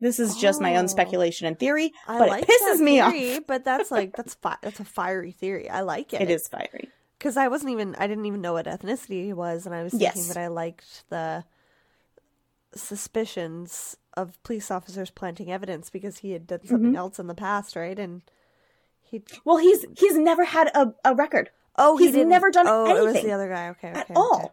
This 0.00 0.18
is 0.20 0.36
just 0.36 0.60
my 0.60 0.76
own 0.76 0.84
Oh. 0.84 0.88
speculation 0.88 1.46
and 1.46 1.58
theory, 1.58 1.92
I 2.06 2.18
but 2.18 2.28
like 2.28 2.44
it 2.46 2.50
pisses 2.50 2.80
me 2.80 3.00
theory, 3.00 3.36
off. 3.36 3.42
But 3.46 3.64
that's 3.64 3.90
like 3.90 4.12
that's 4.16 4.34
fi- 4.34 4.58
that's 4.60 4.80
a 4.80 4.84
fiery 4.84 5.32
theory. 5.32 5.70
I 5.70 5.80
like 5.80 6.12
it. 6.12 6.20
It 6.20 6.30
is 6.30 6.46
fiery. 6.48 6.90
because 7.18 7.38
I 7.38 7.48
wasn't 7.48 7.70
even 7.72 7.94
I 7.98 8.06
didn't 8.06 8.26
even 8.26 8.42
know 8.42 8.52
what 8.52 8.66
ethnicity 8.66 9.32
was, 9.32 9.64
and 9.64 9.74
I 9.74 9.82
was 9.82 9.92
thinking 9.92 10.08
Yes. 10.24 10.28
that 10.28 10.36
I 10.36 10.48
liked 10.48 11.08
the 11.08 11.44
suspicions 12.74 13.96
of 14.16 14.40
police 14.42 14.70
officers 14.70 15.10
planting 15.10 15.50
evidence 15.50 15.90
because 15.90 16.18
he 16.18 16.32
had 16.32 16.46
done 16.46 16.66
something 16.66 16.92
Mhm. 16.92 16.96
else 16.98 17.18
in 17.18 17.26
the 17.26 17.34
past, 17.34 17.76
right? 17.76 17.98
And 17.98 18.22
he 19.02 19.22
Well, 19.44 19.58
he's 19.58 19.84
he's 19.96 20.16
never 20.16 20.44
had 20.44 20.68
a, 20.74 20.92
a 21.04 21.14
record. 21.14 21.50
oh 21.76 21.96
he 21.96 22.06
he's 22.06 22.14
didn't- 22.14 22.28
never 22.28 22.50
done 22.50 22.66
anything. 22.66 22.96
oh 22.96 23.06
it 23.06 23.12
was 23.12 23.22
the 23.22 23.32
other 23.32 23.48
guy. 23.48 23.68
Okay, 23.70 23.90
okay, 23.90 24.00
at 24.00 24.10
okay. 24.10 24.48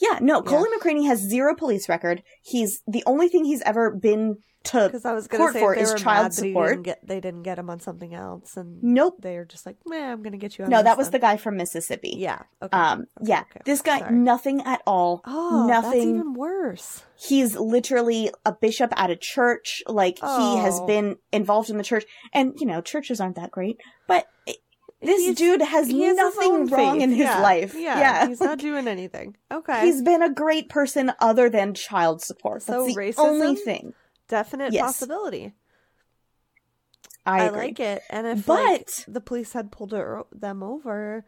Yeah, 0.00 0.18
no, 0.20 0.42
Coley 0.42 0.68
McCraney 0.78 1.06
has 1.06 1.20
zero 1.20 1.54
police 1.54 1.88
record. 1.88 2.22
He's 2.42 2.82
the 2.86 3.02
only 3.06 3.28
thing 3.28 3.44
he's 3.44 3.62
ever 3.62 3.90
been 3.90 4.36
to 4.64 4.86
Because 4.88 5.04
I 5.04 5.12
was 5.12 5.28
going 5.28 5.38
to 5.52 5.58
court 5.60 5.76
say 5.78 5.84
for 5.84 5.94
is 5.94 6.02
child 6.02 6.34
support. 6.34 6.70
didn't 6.70 6.82
get 6.82 7.06
they 7.06 7.20
didn't 7.20 7.44
get 7.44 7.56
him 7.58 7.70
on 7.70 7.78
something 7.78 8.12
else, 8.14 8.56
and 8.56 8.82
Nope. 8.82 9.14
they're 9.20 9.44
just 9.44 9.64
like, 9.64 9.76
man, 9.86 10.10
I'm 10.10 10.22
going 10.22 10.32
to 10.32 10.38
get 10.38 10.58
you. 10.58 10.64
On 10.64 10.70
No, 10.70 10.82
that 10.82 10.98
was 10.98 11.06
then." 11.06 11.12
the 11.12 11.18
guy 11.20 11.36
from 11.36 11.56
Mississippi. 11.56 12.14
Yeah. 12.18 12.42
Okay. 12.60 12.76
Um. 12.76 13.04
yeah. 13.22 13.44
This 13.64 13.80
guy, 13.80 14.00
Sorry. 14.00 14.12
nothing 14.14 14.60
at 14.62 14.82
all. 14.86 15.22
oh, 15.24 15.66
nothing. 15.68 15.90
that's 15.92 16.04
even 16.04 16.34
worse. 16.34 17.04
He's 17.16 17.56
literally 17.56 18.30
a 18.44 18.52
bishop 18.52 18.92
at 18.96 19.08
a 19.08 19.16
church. 19.16 19.82
Like 19.86 20.18
he 20.18 20.56
has 20.58 20.80
Oh. 20.80 20.86
been 20.86 21.16
involved 21.32 21.70
in 21.70 21.78
the 21.78 21.84
church, 21.84 22.04
and 22.34 22.52
you 22.58 22.66
know, 22.66 22.80
churches 22.80 23.20
aren't 23.20 23.36
that 23.36 23.52
great. 23.52 23.76
But 24.08 24.26
it- 24.46 24.56
this 25.00 25.20
He's- 25.20 25.36
dude 25.36 25.60
has 25.62 25.88
nothing 25.88 26.66
wrong 26.68 26.94
faith. 26.94 27.02
in 27.02 27.10
his 27.10 27.18
Yeah. 27.26 27.40
life. 27.40 27.74
Yeah, 27.74 27.98
Yeah, 27.98 28.26
he's 28.28 28.40
not 28.40 28.58
doing 28.58 28.88
anything. 28.88 29.36
Okay, 29.52 29.82
He's 29.86 30.02
been 30.02 30.22
a 30.22 30.32
great 30.32 30.68
person 30.68 31.12
other 31.20 31.48
than 31.50 31.74
child 31.74 32.22
support. 32.22 32.62
So 32.62 32.82
That's 32.84 32.94
the 32.94 33.00
racism? 33.00 33.18
only 33.18 33.56
thing. 33.56 33.94
definite 34.28 34.72
Yes. 34.72 34.82
possibility. 34.86 35.54
I, 37.24 37.46
I, 37.46 37.48
like 37.50 37.80
it, 37.80 38.02
and 38.10 38.26
if 38.26 38.46
But- 38.46 38.64
like, 38.64 38.90
the 39.08 39.20
police 39.20 39.52
had 39.52 39.72
pulled 39.72 39.90
them 40.32 40.62
over, 40.62 41.24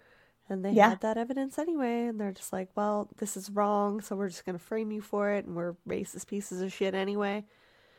and 0.49 0.65
they 0.65 0.71
Yeah. 0.71 0.91
had 0.91 1.01
that 1.01 1.17
evidence 1.19 1.59
anyway, 1.59 2.07
and 2.07 2.21
they're 2.21 2.33
just 2.33 2.53
like, 2.53 2.71
"Well, 2.77 3.09
this 3.19 3.37
is 3.37 3.51
wrong, 3.51 4.01
so 4.01 4.15
we're 4.17 4.29
just 4.29 4.45
gonna 4.47 4.59
frame 4.61 4.91
you 4.93 5.01
for 5.03 5.31
it, 5.31 5.45
and 5.45 5.57
we're 5.57 5.75
racist 5.89 6.27
pieces 6.29 6.61
of 6.63 6.73
shit 6.73 6.95
anyway." 6.95 7.45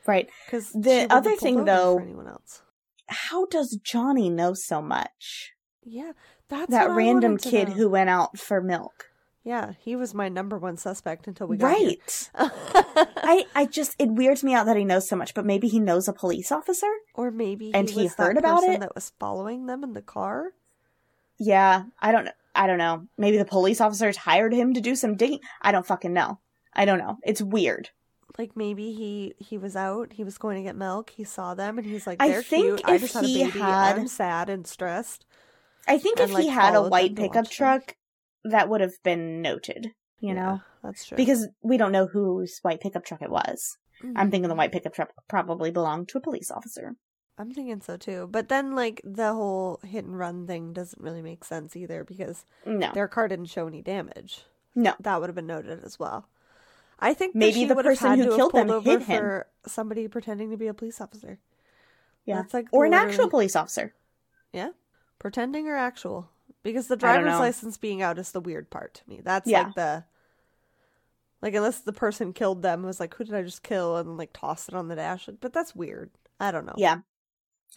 Right. 0.07 0.29
Because 0.45 0.69
The 0.71 1.07
other 1.09 1.35
thing, 1.35 1.65
though, 1.65 1.97
anyone 1.99 2.27
else, 2.27 2.61
how 3.07 3.45
does 3.47 3.77
Johnny 3.83 4.29
know 4.29 4.53
so 4.53 4.81
much? 4.81 5.53
Yeah, 5.83 6.11
that's 6.47 6.71
that 6.71 6.89
random 6.91 7.37
kid 7.37 7.69
who 7.69 7.89
went 7.89 8.09
out 8.09 8.37
for 8.37 8.61
milk. 8.61 9.09
yeah, 9.43 9.73
he 9.79 9.95
was 9.95 10.13
my 10.13 10.29
number 10.29 10.57
one 10.57 10.77
suspect 10.77 11.27
until 11.27 11.47
we 11.47 11.57
got. 11.57 11.67
Right. 11.73 12.29
I 12.35 13.45
I 13.55 13.65
just 13.65 13.95
it 13.99 14.09
weirds 14.11 14.43
me 14.43 14.53
out 14.53 14.65
that 14.65 14.77
he 14.77 14.83
knows 14.85 15.07
so 15.07 15.15
much, 15.15 15.33
but 15.33 15.45
maybe 15.45 15.67
he 15.67 15.79
knows 15.79 16.07
a 16.07 16.13
police 16.13 16.51
officer. 16.51 16.91
Or 17.15 17.31
maybe 17.31 17.71
And 17.73 17.89
he, 17.89 17.95
he 17.95 18.03
was 18.03 18.15
heard 18.15 18.37
about 18.37 18.59
person 18.59 18.73
it? 18.75 18.79
that 18.81 18.95
was 18.95 19.11
following 19.19 19.65
them 19.67 19.83
in 19.83 19.93
the 19.93 20.01
car. 20.01 20.51
Yeah, 21.37 21.83
I 22.01 22.11
don't 22.11 22.25
know. 22.25 22.31
I 22.55 22.67
don't 22.67 22.77
know. 22.77 23.07
Maybe 23.17 23.37
the 23.37 23.45
police 23.45 23.79
officers 23.79 24.17
hired 24.17 24.53
him 24.53 24.73
to 24.73 24.81
do 24.81 24.95
some 24.95 25.15
digging. 25.15 25.39
I 25.61 25.71
don't 25.71 25.85
fucking 25.87 26.11
know. 26.11 26.39
I 26.73 26.83
don't 26.85 26.99
know. 26.99 27.17
It's 27.23 27.41
weird. 27.41 27.89
Like 28.37 28.55
maybe 28.57 28.93
he 28.93 29.33
he 29.37 29.57
was 29.57 29.75
out, 29.75 30.13
he 30.13 30.23
was 30.23 30.37
going 30.37 30.57
to 30.57 30.63
get 30.63 30.75
milk, 30.75 31.09
he 31.11 31.23
saw 31.23 31.53
them, 31.55 31.77
and 31.77 31.85
he's 31.87 32.05
like, 32.07 32.21
I 32.21 32.29
"They're 32.29 32.43
think 32.43 32.77
cute. 32.77 32.81
I 32.85 32.95
if 32.95 33.01
just 33.01 33.13
had 33.13 33.23
a 33.23 33.27
he 33.27 33.43
baby. 33.45 33.59
had- 33.59 33.97
I'm 33.97 34.07
sad 34.07 34.49
and 34.49 34.65
stressed." 34.67 35.25
I 35.89 35.97
think 35.97 36.19
if 36.19 36.29
he 36.37 36.47
had 36.47 36.75
a 36.75 36.81
white 36.83 37.15
pickup 37.15 37.35
watch 37.35 37.57
them. 37.57 37.79
truck, 37.81 37.95
that 38.43 38.69
would 38.69 38.81
have 38.81 39.01
been 39.03 39.41
noted. 39.41 39.87
You 40.19 40.29
Yeah, 40.29 40.33
know, 40.33 40.61
that's 40.83 41.05
true. 41.05 41.15
because 41.17 41.47
we 41.61 41.77
don't 41.77 41.91
know 41.91 42.07
whose 42.07 42.59
white 42.61 42.81
pickup 42.81 43.03
truck 43.05 43.21
it 43.21 43.29
was. 43.31 43.77
I'm 44.03 44.13
Mhm. 44.27 44.31
thinking 44.31 44.49
the 44.49 44.55
white 44.55 44.71
pickup 44.71 44.93
truck 44.93 45.11
probably 45.27 45.71
belonged 45.71 46.07
to 46.09 46.17
a 46.17 46.21
police 46.21 46.51
officer. 46.51 46.95
I'm 47.37 47.51
thinking 47.53 47.81
so 47.81 47.95
too. 47.97 48.27
But 48.29 48.49
then, 48.49 48.75
like 48.75 49.01
the 49.03 49.33
whole 49.33 49.79
hit 49.83 50.03
and 50.05 50.17
run 50.19 50.45
thing 50.45 50.73
doesn't 50.73 51.01
really 51.01 51.21
make 51.21 51.43
sense 51.45 51.75
either 51.75 52.03
because 52.03 52.45
No. 52.65 52.91
their 52.93 53.07
car 53.07 53.27
didn't 53.29 53.45
show 53.47 53.67
any 53.67 53.81
damage. 53.81 54.45
No. 54.75 54.93
that 54.99 55.19
would 55.19 55.27
have 55.29 55.35
been 55.35 55.47
noted 55.47 55.83
as 55.83 55.97
well. 55.99 56.27
I 56.99 57.13
think 57.13 57.33
Maybe 57.33 57.65
the 57.65 57.75
person 57.75 58.19
who 58.19 58.35
killed 58.35 58.51
them 58.53 58.69
over 58.69 58.89
hit 58.89 59.03
him. 59.03 59.19
for 59.21 59.47
somebody 59.65 60.07
pretending 60.07 60.51
to 60.51 60.57
be 60.57 60.67
a 60.67 60.73
police 60.73 61.01
officer. 61.01 61.39
Yeah, 62.25 62.41
That's 62.41 62.53
like 62.53 62.67
or 62.71 62.85
an 62.85 62.93
actual 62.93 63.29
police 63.29 63.55
officer. 63.55 63.93
Yeah, 64.53 64.69
pretending 65.19 65.67
or 65.67 65.75
actual? 65.75 66.29
Because 66.63 66.87
the 66.87 66.97
driver's 66.97 67.39
license 67.39 67.77
being 67.77 68.01
out 68.01 68.17
is 68.17 68.31
the 68.31 68.41
weird 68.41 68.69
part 68.69 68.95
to 68.95 69.01
me. 69.09 69.21
That's 69.23 69.47
Yeah. 69.47 69.63
like 69.63 69.75
the 69.75 70.03
like 71.41 71.53
unless 71.55 71.79
the 71.81 71.93
person 71.93 72.33
killed 72.33 72.61
them 72.61 72.83
was 72.83 72.99
like, 72.99 73.13
who 73.15 73.23
did 73.23 73.33
I 73.33 73.43
just 73.43 73.63
kill, 73.63 73.95
and 73.97 74.17
like 74.17 74.31
toss 74.33 74.67
it 74.67 74.73
on 74.73 74.87
the 74.89 74.95
dash. 74.95 75.29
But 75.39 75.53
that's 75.53 75.73
weird. 75.75 76.11
I 76.39 76.51
don't 76.51 76.65
know. 76.65 76.73
Yeah. 76.77 76.97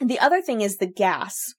And 0.00 0.10
The 0.10 0.18
other 0.18 0.40
thing 0.42 0.60
is 0.62 0.78
the 0.78 0.86
gas. 0.86 1.54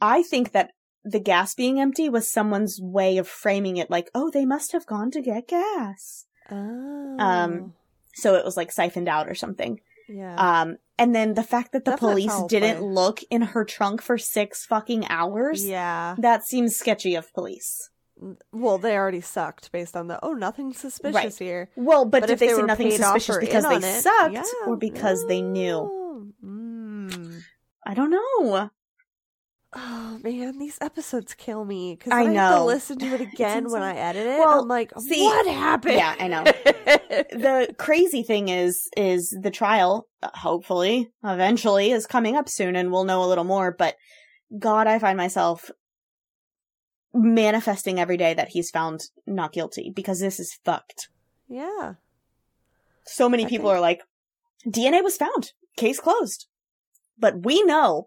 I 0.00 0.22
think 0.22 0.52
that 0.52 0.70
the 1.04 1.20
gas 1.20 1.54
being 1.54 1.78
empty 1.80 2.08
was 2.08 2.30
someone's 2.30 2.78
way 2.80 3.18
of 3.18 3.28
framing 3.28 3.76
it 3.76 3.90
like, 3.90 4.10
oh, 4.14 4.30
they 4.30 4.46
must 4.46 4.72
have 4.72 4.86
gone 4.86 5.10
to 5.10 5.20
get 5.20 5.48
gas. 5.48 6.24
Oh. 6.50 7.16
Um, 7.18 7.74
so 8.14 8.34
it 8.34 8.44
was 8.44 8.56
like 8.56 8.72
siphoned 8.72 9.08
out 9.08 9.28
or 9.28 9.34
something. 9.34 9.80
Yeah. 10.10 10.36
Um, 10.62 10.76
and 10.98 11.14
then 11.14 11.34
the 11.34 11.42
fact 11.42 11.72
that 11.72 11.84
the 11.84 11.92
Definite 11.92 12.10
police 12.10 12.42
didn't 12.48 12.78
play. 12.78 12.86
look 12.86 13.20
in 13.30 13.42
her 13.42 13.64
trunk 13.64 14.02
for 14.02 14.18
six 14.18 14.66
fucking 14.66 15.06
hours. 15.08 15.66
yeah. 15.66 16.14
That 16.18 16.44
seems 16.44 16.76
sketchy 16.76 17.14
of 17.14 17.32
police. 17.32 17.90
Well, 18.52 18.76
they 18.76 18.96
already 18.96 19.22
sucked 19.22 19.72
based 19.72 19.96
on 19.96 20.08
the 20.08 20.22
oh, 20.22 20.34
nothing 20.34 20.74
suspicious 20.74 21.14
Right. 21.14 21.38
here. 21.38 21.70
Well, 21.74 22.04
but, 22.04 22.20
did 22.26 22.30
if 22.32 22.38
they, 22.40 22.48
say 22.48 22.62
nothing 22.62 22.90
suspicious 22.90 23.38
because 23.38 23.64
they 23.64 23.76
it, 23.76 24.02
sucked 24.02 24.34
yeah, 24.34 24.42
or 24.66 24.76
because 24.76 25.26
they 25.26 25.40
knew? 25.40 26.34
Mm. 26.44 27.42
I 27.86 27.94
don't 27.94 28.10
know. 28.10 28.70
Oh 29.72 30.18
man, 30.24 30.58
these 30.58 30.78
episodes 30.80 31.34
kill 31.34 31.64
me 31.64 31.94
because 31.94 32.12
I 32.12 32.22
I, 32.22 32.32
have 32.32 32.56
to 32.56 32.64
listen 32.64 32.98
to 32.98 33.06
it 33.14 33.20
again 33.20 33.70
when 33.70 33.82
I 33.82 33.94
edit 33.96 34.26
it. 34.26 34.38
Well, 34.38 34.62
I'm 34.62 34.68
like, 34.68 34.92
see- 34.98 35.22
what 35.22 35.46
happened? 35.46 35.94
Yeah, 35.94 36.16
I 36.18 36.26
know. 36.26 36.42
the 36.44 37.72
crazy 37.78 38.24
thing 38.24 38.48
is, 38.48 38.88
is 38.96 39.36
the 39.40 39.50
trial, 39.52 40.08
uh, 40.24 40.30
hopefully, 40.34 41.12
eventually, 41.22 41.92
is 41.92 42.06
coming 42.06 42.36
up 42.36 42.48
soon, 42.48 42.74
and 42.74 42.90
we'll 42.90 43.04
know 43.04 43.22
a 43.22 43.26
little 43.28 43.44
more. 43.44 43.70
But 43.70 43.94
God, 44.58 44.88
I 44.88 44.98
find 44.98 45.16
myself 45.16 45.70
manifesting 47.14 48.00
every 48.00 48.16
day 48.16 48.34
that 48.34 48.48
he's 48.48 48.70
found 48.70 49.02
not 49.26 49.52
guilty 49.52 49.92
because 49.94 50.20
this 50.20 50.40
is 50.40 50.58
fucked. 50.64 51.08
yeah. 51.48 51.94
So 53.06 53.28
many 53.28 53.44
I 53.46 53.48
people 53.48 53.68
think- 53.70 53.78
are 53.78 53.80
like, 53.80 54.02
DNA 54.66 55.02
was 55.02 55.16
found, 55.16 55.52
case 55.76 55.98
closed. 55.98 56.46
But 57.18 57.44
we 57.44 57.62
know, 57.64 58.06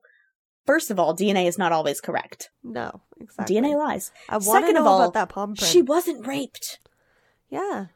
first 0.66 0.90
of 0.92 1.00
all, 1.00 1.16
DNA 1.16 1.48
is 1.48 1.58
not 1.58 1.72
always 1.72 2.00
correct. 2.02 2.50
No, 2.64 3.02
exactly. 3.20 3.56
DNA 3.56 3.78
lies. 3.78 4.12
I 4.30 4.38
want 4.38 4.44
to 4.44 4.52
Second 4.52 4.74
know 4.76 4.82
of 4.82 4.88
all, 4.88 5.02
about 5.02 5.14
that 5.14 5.30
palm 5.30 5.56
print. 5.56 5.72
She 5.72 5.82
wasn't 5.82 6.26
raped. 6.28 6.80
Yeah. 7.50 7.88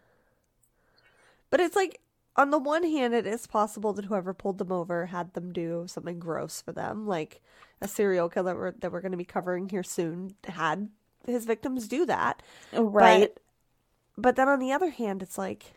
But 1.50 1.60
it's 1.62 1.76
like, 1.76 2.00
on 2.36 2.52
the 2.52 2.60
one 2.60 2.84
hand, 2.84 3.14
it 3.14 3.26
is 3.26 3.48
possible 3.48 3.94
that 3.94 4.06
whoever 4.06 4.34
pulled 4.34 4.58
them 4.58 4.72
over 4.72 5.08
had 5.08 5.34
them 5.34 5.52
do 5.52 5.86
something 5.88 6.20
gross 6.20 6.62
for 6.62 6.72
them. 6.72 7.08
Like 7.08 7.42
a 7.82 7.88
serial 7.88 8.30
killer 8.30 8.56
we're- 8.56 8.74
that 8.80 8.92
we're 8.92 9.02
going 9.02 9.12
to 9.14 9.18
be 9.18 9.26
covering 9.26 9.70
here 9.70 9.84
soon 9.84 10.36
had 10.46 10.90
his 11.26 11.46
victims 11.46 11.88
do 11.88 12.06
that. 12.06 12.42
Right. 12.74 13.32
But, 13.34 13.42
but 14.22 14.36
then 14.36 14.50
on 14.50 14.60
the 14.60 14.72
other 14.72 14.90
hand, 14.90 15.22
it's 15.22 15.38
like, 15.38 15.74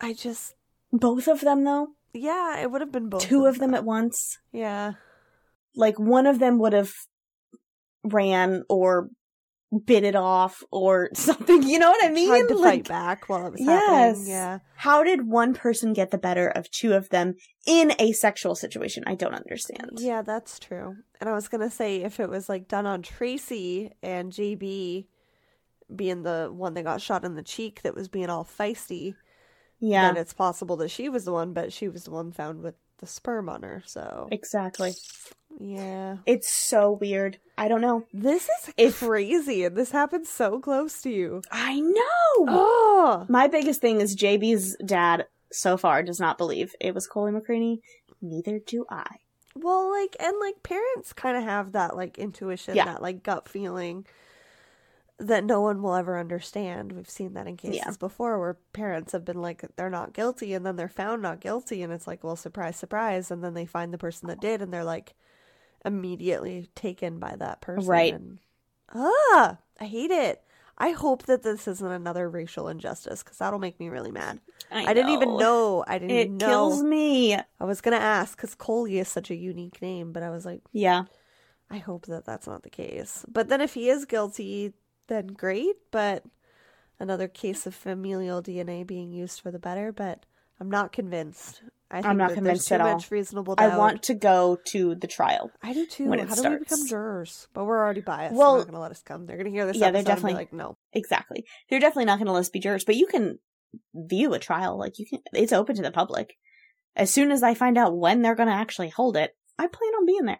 I 0.00 0.12
just, 0.12 0.54
Both 0.92 1.28
of 1.28 1.40
them, 1.40 1.64
though? 1.64 1.90
yeah, 2.12 2.60
it 2.60 2.70
would 2.70 2.80
have 2.80 2.92
been 2.92 3.08
both. 3.08 3.22
Two 3.22 3.46
of 3.46 3.58
them 3.58 3.74
at 3.74 3.84
once? 3.84 4.38
Yeah. 4.52 4.94
Like 5.76 5.98
one 5.98 6.26
of 6.26 6.38
them 6.38 6.58
would 6.58 6.72
have 6.72 6.92
ran 8.04 8.64
or 8.68 9.08
bit 9.86 10.04
it 10.04 10.14
off 10.14 10.62
or 10.70 11.10
something. 11.14 11.62
You 11.64 11.78
know 11.78 11.90
what 11.90 12.04
I 12.04 12.10
mean? 12.10 12.28
Tried 12.28 12.48
to 12.48 12.56
Like, 12.56 12.86
fight 12.86 12.88
back 12.88 13.28
while 13.28 13.46
it 13.46 13.52
was 13.52 13.60
yes. 13.60 13.88
happening. 13.88 14.26
Yeah. 14.28 14.58
How 14.76 15.02
did 15.02 15.26
one 15.26 15.52
person 15.54 15.92
get 15.92 16.10
the 16.10 16.18
better 16.18 16.46
of 16.48 16.70
two 16.70 16.92
of 16.92 17.08
them 17.08 17.34
in 17.66 17.92
a 17.98 18.12
sexual 18.12 18.54
situation? 18.54 19.02
I 19.06 19.14
don't 19.16 19.34
understand. 19.34 19.98
Yeah, 19.98 20.22
that's 20.22 20.58
true. 20.60 20.96
And 21.20 21.28
I 21.28 21.32
was 21.32 21.48
gonna 21.48 21.70
say 21.70 22.02
if 22.02 22.20
it 22.20 22.28
was 22.28 22.48
like 22.48 22.68
done 22.68 22.86
on 22.86 23.02
Tracie 23.02 23.90
and 24.02 24.30
JB 24.32 25.06
being 25.94 26.22
the 26.22 26.50
one 26.52 26.74
that 26.74 26.84
got 26.84 27.00
shot 27.00 27.24
in 27.24 27.34
the 27.34 27.42
cheek 27.42 27.82
that 27.82 27.94
was 27.94 28.08
being 28.08 28.30
all 28.30 28.44
feisty, 28.44 29.14
Yeah. 29.80 30.06
then 30.12 30.16
it's 30.16 30.32
possible 30.32 30.76
that 30.76 30.90
she 30.90 31.08
was 31.08 31.24
the 31.24 31.32
one, 31.32 31.52
but 31.52 31.72
she 31.72 31.88
was 31.88 32.04
the 32.04 32.10
one 32.10 32.30
found 32.32 32.60
with 32.62 32.74
the 32.98 33.06
sperm 33.06 33.48
on 33.48 33.62
her. 33.64 33.82
So 33.86 34.28
Exactly. 34.30 34.92
Yeah, 35.58 36.16
It's 36.26 36.52
so 36.52 36.92
weird. 36.92 37.38
I 37.56 37.68
don't 37.68 37.80
know. 37.80 38.04
this 38.12 38.44
is 38.48 38.74
If- 38.76 38.98
crazy, 39.00 39.64
and 39.64 39.76
this 39.76 39.90
happened 39.92 40.26
so 40.26 40.58
close 40.60 41.00
to 41.02 41.10
you. 41.10 41.42
I 41.50 41.80
know. 41.80 42.46
Oh, 42.48 43.26
My 43.28 43.46
biggest 43.48 43.80
thing 43.80 44.00
is 44.00 44.16
JB's 44.16 44.76
dad 44.84 45.26
so 45.52 45.76
far 45.76 46.02
does 46.02 46.18
not 46.18 46.36
believe 46.38 46.74
it 46.80 46.94
was 46.94 47.06
Coley 47.06 47.32
McCraney. 47.32 47.80
Neither 48.20 48.58
do 48.58 48.84
I. 48.90 49.06
well, 49.56 49.88
like 49.90 50.16
and 50.18 50.34
like 50.40 50.62
parents 50.64 51.12
kind 51.12 51.36
of 51.36 51.44
have 51.44 51.72
that 51.72 51.94
like 51.96 52.18
intuition, 52.18 52.74
Yeah. 52.74 52.86
that 52.86 53.02
like 53.02 53.22
gut 53.22 53.48
feeling. 53.48 54.04
That 55.20 55.44
no 55.44 55.60
one 55.60 55.80
will 55.80 55.94
ever 55.94 56.18
understand. 56.18 56.90
We've 56.90 57.08
seen 57.08 57.34
that 57.34 57.46
in 57.46 57.56
cases 57.56 57.76
Yeah. 57.86 57.92
before 58.00 58.36
where 58.40 58.58
parents 58.72 59.12
have 59.12 59.24
been 59.24 59.40
like, 59.40 59.64
they're 59.76 59.88
not 59.88 60.12
guilty, 60.12 60.54
and 60.54 60.66
then 60.66 60.74
they're 60.74 60.88
found 60.88 61.22
not 61.22 61.38
guilty, 61.38 61.82
and 61.84 61.92
it's 61.92 62.08
like, 62.08 62.24
well, 62.24 62.34
surprise, 62.34 62.74
surprise. 62.76 63.30
And 63.30 63.44
then 63.44 63.54
they 63.54 63.64
find 63.64 63.92
the 63.94 63.98
person 63.98 64.26
that 64.26 64.40
did, 64.40 64.60
and 64.60 64.72
they're 64.72 64.82
like 64.82 65.14
immediately 65.84 66.68
taken 66.74 67.18
by 67.18 67.36
that 67.36 67.60
person. 67.60 67.88
Right. 67.88 68.14
And, 68.14 68.38
ah, 68.94 69.58
I 69.80 69.84
hate 69.84 70.10
it. 70.10 70.42
I 70.76 70.90
hope 70.90 71.24
that 71.24 71.42
this 71.44 71.68
isn't 71.68 71.86
another 71.92 72.28
racial 72.28 72.66
injustice 72.68 73.22
because 73.22 73.38
that'll 73.38 73.60
make 73.60 73.78
me 73.78 73.88
really 73.88 74.10
mad. 74.10 74.40
I 74.72 74.92
didn't 74.92 75.12
even 75.12 75.36
know. 75.36 75.84
I 75.86 75.98
didn't 75.98 76.10
It 76.16 76.20
even 76.26 76.36
know. 76.38 76.46
kills 76.46 76.82
me. 76.82 77.34
I 77.34 77.64
was 77.64 77.80
gonna 77.80 77.96
ask 77.96 78.36
because 78.36 78.56
Coley 78.56 78.98
is 78.98 79.06
such 79.08 79.30
a 79.30 79.36
unique 79.36 79.80
name, 79.80 80.12
but 80.12 80.24
I 80.24 80.30
was 80.30 80.44
like, 80.44 80.62
Yeah. 80.72 81.04
I 81.70 81.78
hope 81.78 82.06
that 82.06 82.24
that's 82.24 82.46
not 82.48 82.62
the 82.64 82.70
case. 82.70 83.24
But 83.28 83.48
then 83.48 83.60
if 83.60 83.74
he 83.74 83.88
is 83.88 84.04
guilty, 84.04 84.72
then 85.06 85.28
great. 85.28 85.76
But 85.92 86.24
another 86.98 87.28
case 87.28 87.66
of 87.66 87.74
familial 87.74 88.42
DNA 88.42 88.84
being 88.84 89.12
used 89.12 89.40
for 89.40 89.50
the 89.52 89.58
better. 89.60 89.92
But 89.92 90.26
I'm 90.60 90.70
not 90.70 90.92
convinced. 90.92 91.62
I 91.94 91.98
think 91.98 92.06
I'm 92.06 92.16
not 92.16 92.30
that 92.30 92.34
convinced 92.34 92.70
at 92.72 92.80
all. 92.80 93.02
reasonable 93.10 93.54
doubt. 93.54 93.72
I 93.72 93.78
want 93.78 94.02
to 94.04 94.14
go 94.14 94.58
to 94.66 94.94
the 94.96 95.06
trial. 95.06 95.50
I 95.62 95.72
do 95.72 95.86
too. 95.86 96.06
when 96.06 96.18
How 96.18 96.32
it 96.34 96.42
do 96.42 96.50
we 96.50 96.58
become 96.58 96.86
jurors? 96.86 97.46
But 97.54 97.64
we're 97.64 97.78
already 97.78 98.00
biased. 98.00 98.34
Well- 98.34 98.52
they're 98.54 98.58
not 98.60 98.66
going 98.66 98.74
to 98.74 98.80
let 98.80 98.90
us 98.90 99.02
come. 99.02 99.26
They're 99.26 99.36
going 99.36 99.46
to 99.46 99.52
hear 99.52 99.66
this 99.66 99.76
Yeah, 99.76 99.90
they're 99.92 100.00
episode 100.00 100.10
and 100.12 100.16
be 100.22 100.22
definitely- 100.22 100.34
like, 100.34 100.52
no. 100.52 100.76
Exactly. 100.92 101.44
They're 101.70 101.80
definitely 101.80 102.06
not 102.06 102.18
going 102.18 102.26
to 102.26 102.32
let 102.32 102.40
us 102.40 102.48
be 102.50 102.60
jurors, 102.60 102.84
but 102.84 102.96
you 102.96 103.06
can 103.06 103.38
view 103.94 104.34
a 104.34 104.38
trial. 104.38 104.78
Like 104.78 104.98
you 104.98 105.06
can, 105.06 105.20
it's 105.32 105.52
open 105.52 105.76
to 105.76 105.82
the 105.82 105.90
public. 105.92 106.36
As 106.96 107.12
soon 107.12 107.30
as 107.30 107.42
I 107.42 107.54
find 107.54 107.78
out 107.78 107.96
when 107.96 108.22
they're 108.22 108.34
going 108.34 108.48
to 108.48 108.54
actually 108.54 108.88
hold 108.88 109.16
it, 109.16 109.34
I 109.58 109.66
plan 109.66 109.92
on 109.94 110.06
being 110.06 110.24
there. 110.24 110.38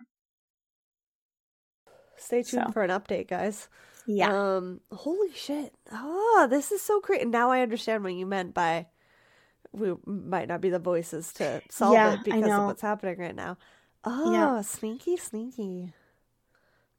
Stay 2.16 2.42
tuned 2.42 2.64
So. 2.66 2.72
for 2.72 2.82
an 2.82 2.90
update, 2.90 3.28
guys. 3.28 3.68
Yeah. 4.06 4.56
Um. 4.56 4.80
Holy 4.92 5.32
shit! 5.32 5.74
Oh, 5.90 6.46
this 6.50 6.70
is 6.72 6.82
so 6.82 7.00
great. 7.00 7.26
Now 7.26 7.50
I 7.50 7.60
understand 7.62 8.04
what 8.04 8.12
you 8.14 8.26
meant 8.26 8.52
by 8.54 8.86
we 9.74 9.94
might 10.06 10.48
not 10.48 10.60
be 10.60 10.70
the 10.70 10.78
voices 10.78 11.32
to 11.34 11.62
solve 11.70 11.94
Yeah, 11.94 12.14
it 12.14 12.24
because 12.24 12.50
of 12.50 12.64
what's 12.66 12.82
happening 12.82 13.18
right 13.18 13.34
now. 13.34 13.56
Oh, 14.04 14.32
Yeah. 14.32 14.60
sneaky, 14.62 15.16
sneaky. 15.16 15.92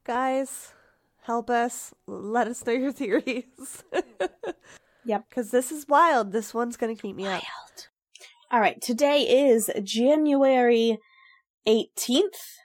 Guys, 0.04 0.72
help 1.22 1.50
us. 1.50 1.94
Let 2.06 2.48
us 2.48 2.64
know 2.66 2.72
your 2.72 2.92
theories. 2.92 3.84
Yep. 5.08 5.26
Because 5.28 5.50
this 5.52 5.70
is 5.70 5.86
wild. 5.86 6.32
This 6.32 6.52
one's 6.52 6.76
gonna 6.76 6.96
keep 6.96 7.14
me 7.14 7.28
up. 7.28 7.40
All 8.50 8.58
right. 8.58 8.80
Today 8.82 9.20
is 9.48 9.70
January 9.84 10.98
18th. 11.64 12.56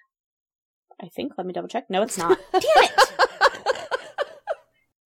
I 0.99 1.07
think. 1.09 1.34
Let 1.38 1.45
me 1.45 1.53
double 1.53 1.68
check. 1.68 1.88
No, 1.91 2.01
it's 2.01 2.18
not. 2.18 2.39
Damn 2.51 2.62
it! 2.64 2.91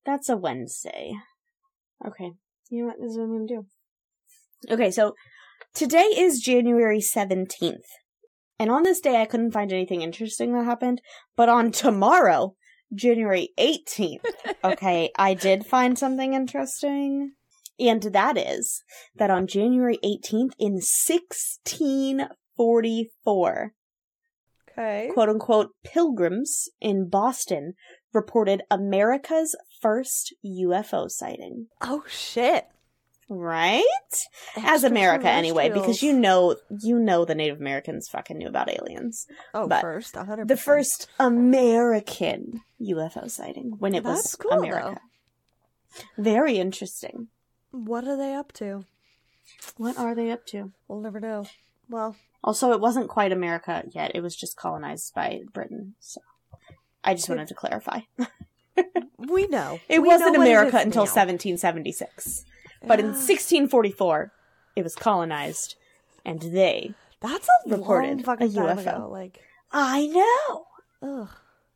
That's 0.06 0.30
a 0.30 0.36
Wednesday. 0.38 1.12
Okay. 2.06 2.32
You 2.70 2.80
know 2.82 2.86
what? 2.88 3.00
This 3.02 3.10
is 3.12 3.18
what 3.18 3.24
I'm 3.24 3.30
going 3.36 3.48
to 3.48 3.54
do. 3.56 3.66
Okay, 4.70 4.90
so 4.90 5.14
today 5.74 6.12
is 6.16 6.40
January 6.40 7.00
17th. 7.00 7.84
And 8.58 8.70
on 8.70 8.82
this 8.84 9.00
day, 9.00 9.20
I 9.20 9.26
couldn't 9.26 9.52
find 9.52 9.72
anything 9.72 10.00
interesting 10.02 10.52
that 10.54 10.64
happened. 10.64 11.00
But 11.36 11.48
on 11.48 11.70
tomorrow, 11.72 12.54
January 12.94 13.50
18th, 13.58 14.24
okay, 14.64 15.10
I 15.18 15.34
did 15.34 15.66
find 15.66 15.98
something 15.98 16.34
interesting. 16.34 17.32
And 17.78 18.02
that 18.02 18.38
is 18.38 18.82
that 19.16 19.30
on 19.30 19.46
January 19.46 19.98
18th 20.02 20.52
in 20.58 20.80
1644, 20.80 23.72
Okay. 24.78 25.10
quote 25.14 25.28
unquote 25.30 25.70
pilgrims 25.84 26.68
in 26.82 27.08
Boston 27.08 27.72
reported 28.12 28.62
America's 28.70 29.56
first 29.80 30.34
UFO 30.44 31.10
sighting. 31.10 31.68
Oh 31.80 32.04
shit! 32.08 32.66
Right? 33.28 33.82
As 34.56 34.84
America 34.84 35.28
anyway, 35.28 35.68
because 35.68 36.02
you 36.02 36.12
know 36.12 36.56
you 36.80 36.98
know 36.98 37.24
the 37.24 37.34
Native 37.34 37.60
Americans 37.60 38.08
fucking 38.08 38.38
knew 38.38 38.46
about 38.46 38.70
aliens. 38.70 39.26
Oh, 39.52 39.66
but 39.66 39.80
first, 39.80 40.14
100%. 40.14 40.46
The 40.46 40.56
first 40.56 41.08
American 41.18 42.60
UFO 42.80 43.28
sighting 43.30 43.74
when 43.78 43.94
it 43.94 44.04
That's 44.04 44.22
was 44.22 44.36
cool, 44.36 44.52
America. 44.52 45.00
Very 46.16 46.58
interesting. 46.58 47.28
What 47.72 48.06
are 48.06 48.16
they 48.16 48.34
up 48.34 48.52
to? 48.54 48.84
What 49.76 49.98
are 49.98 50.14
they 50.14 50.30
up 50.30 50.46
to? 50.46 50.72
We'll 50.86 51.00
never 51.00 51.20
know. 51.20 51.46
Well, 51.88 52.16
Also, 52.44 52.72
it 52.72 52.80
wasn't 52.80 53.08
quite 53.08 53.32
America 53.32 53.84
yet. 53.90 54.12
It 54.14 54.20
was 54.22 54.36
just 54.36 54.56
colonized 54.56 55.14
by 55.14 55.40
Britain. 55.52 55.94
So 56.00 56.20
I 57.02 57.14
just 57.14 57.28
wanted 57.28 57.48
to 57.48 57.54
clarify. 57.54 58.00
we 59.18 59.46
know. 59.46 59.80
It 59.88 60.00
We 60.02 60.08
wasn't 60.08 60.34
know 60.34 60.38
what 60.40 60.48
it 60.48 60.50
America 60.50 60.76
until 60.78 61.04
now. 61.04 61.10
1776. 61.12 62.44
But 62.86 63.00
in 63.00 63.06
1644, 63.06 64.32
it 64.76 64.82
was 64.82 64.94
colonized, 64.94 65.76
and 66.24 66.40
they 66.40 66.94
That's 67.20 67.48
a 67.48 67.70
reported 67.70 68.08
long 68.08 68.22
fucking 68.22 68.56
a 68.56 68.60
UFO. 68.60 68.78
ago. 68.80 69.08
Like, 69.10 69.42
I 69.72 70.06
know. 70.06 70.66
Ugh. 71.02 71.28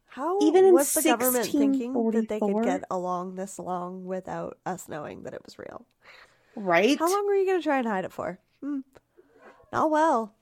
How 0.06 0.40
Even 0.40 0.64
in 0.64 0.74
was 0.74 0.92
the 0.92 1.02
government 1.02 1.46
thinking 1.46 1.92
that 2.10 2.28
they 2.28 2.40
could 2.40 2.64
get 2.64 2.82
along 2.90 3.36
this 3.36 3.60
long 3.60 4.04
without 4.04 4.58
us 4.66 4.88
knowing 4.88 5.22
that 5.22 5.34
it 5.34 5.42
was 5.44 5.56
real? 5.56 5.86
Right? 6.56 6.98
How 6.98 7.08
long 7.08 7.26
were 7.26 7.34
you 7.34 7.46
going 7.46 7.60
to 7.60 7.64
try 7.64 7.78
and 7.78 7.86
hide 7.86 8.04
it 8.04 8.12
for? 8.12 8.40
Hmm. 8.60 8.80
Not 9.72 9.90
well. 9.90 10.34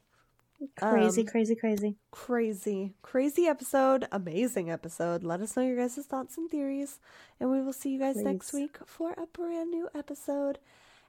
Crazy, 0.77 1.21
Um, 1.23 1.27
crazy, 1.29 1.55
crazy. 1.55 1.97
Crazy. 2.11 2.95
Crazy 3.03 3.47
episode. 3.47 4.07
Amazing 4.11 4.71
episode. 4.71 5.23
Let 5.23 5.41
us 5.41 5.57
know 5.57 5.63
your 5.63 5.77
guys' 5.77 6.05
thoughts 6.07 6.37
and 6.37 6.51
theories. 6.51 6.99
And 7.39 7.51
we 7.51 7.61
will 7.61 7.73
see 7.73 7.91
you 7.91 7.99
guys 8.01 8.17
next 8.17 8.53
week 8.53 8.77
for 8.85 9.13
a 9.13 9.27
brand 9.27 9.71
new 9.71 9.89
episode. 9.95 10.59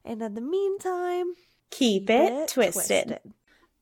And 0.06 0.22
in 0.22 0.36
the 0.36 0.42
meantime, 0.42 1.34
Keep 1.72 2.10
it 2.10 2.48
twisted. 2.50 3.20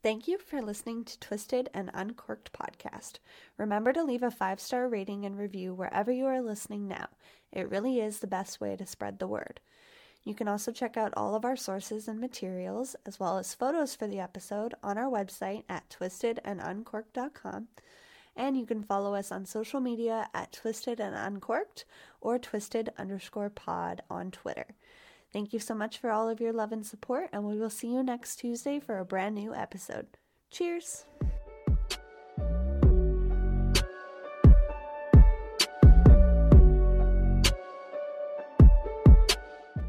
Thank 0.03 0.27
you 0.27 0.37
for 0.37 0.61
listening 0.61 1.03
to 1.05 1.19
Twisted 1.19 1.69
and 1.73 1.89
Uncorked 1.93 2.53
podcast. 2.53 3.19
Remember 3.57 3.91
to 3.91 4.03
leave 4.03 4.23
a 4.23 4.31
five 4.31 4.59
star 4.59 4.87
rating 4.87 5.25
and 5.25 5.37
review 5.37 5.73
wherever 5.73 6.11
you 6.11 6.25
are 6.25 6.41
listening 6.41 6.87
now. 6.87 7.07
It 7.51 7.69
really 7.69 7.99
is 7.99 8.19
the 8.19 8.27
best 8.27 8.61
way 8.61 8.75
to 8.75 8.85
spread 8.85 9.19
the 9.19 9.27
word. 9.27 9.59
You 10.27 10.35
can 10.35 10.49
also 10.49 10.73
check 10.73 10.97
out 10.97 11.13
all 11.15 11.35
of 11.35 11.45
our 11.45 11.55
sources 11.55 12.09
and 12.09 12.19
materials, 12.19 12.97
as 13.05 13.17
well 13.17 13.37
as 13.37 13.55
photos 13.55 13.95
for 13.95 14.07
the 14.07 14.19
episode, 14.19 14.73
on 14.83 14.97
our 14.97 15.09
website 15.09 15.63
at 15.69 15.89
twistedanduncorked.com. 15.89 17.69
And 18.35 18.57
you 18.57 18.65
can 18.65 18.83
follow 18.83 19.15
us 19.15 19.31
on 19.31 19.45
social 19.45 19.79
media 19.79 20.27
at 20.33 20.51
Twisted 20.51 20.99
and 20.99 21.15
Uncorked 21.15 21.85
or 22.19 22.37
Twisted 22.37 22.89
underscore 22.97 23.49
pod 23.49 24.01
on 24.09 24.31
Twitter. 24.31 24.65
Thank 25.31 25.53
you 25.53 25.59
so 25.59 25.73
much 25.73 25.97
for 25.97 26.11
all 26.11 26.27
of 26.27 26.41
your 26.41 26.51
love 26.51 26.73
and 26.73 26.85
support, 26.85 27.29
and 27.31 27.45
we 27.45 27.57
will 27.57 27.69
see 27.69 27.87
you 27.87 28.03
next 28.03 28.35
Tuesday 28.35 28.81
for 28.81 28.99
a 28.99 29.05
brand 29.05 29.35
new 29.35 29.55
episode. 29.55 30.07
Cheers! 30.51 31.05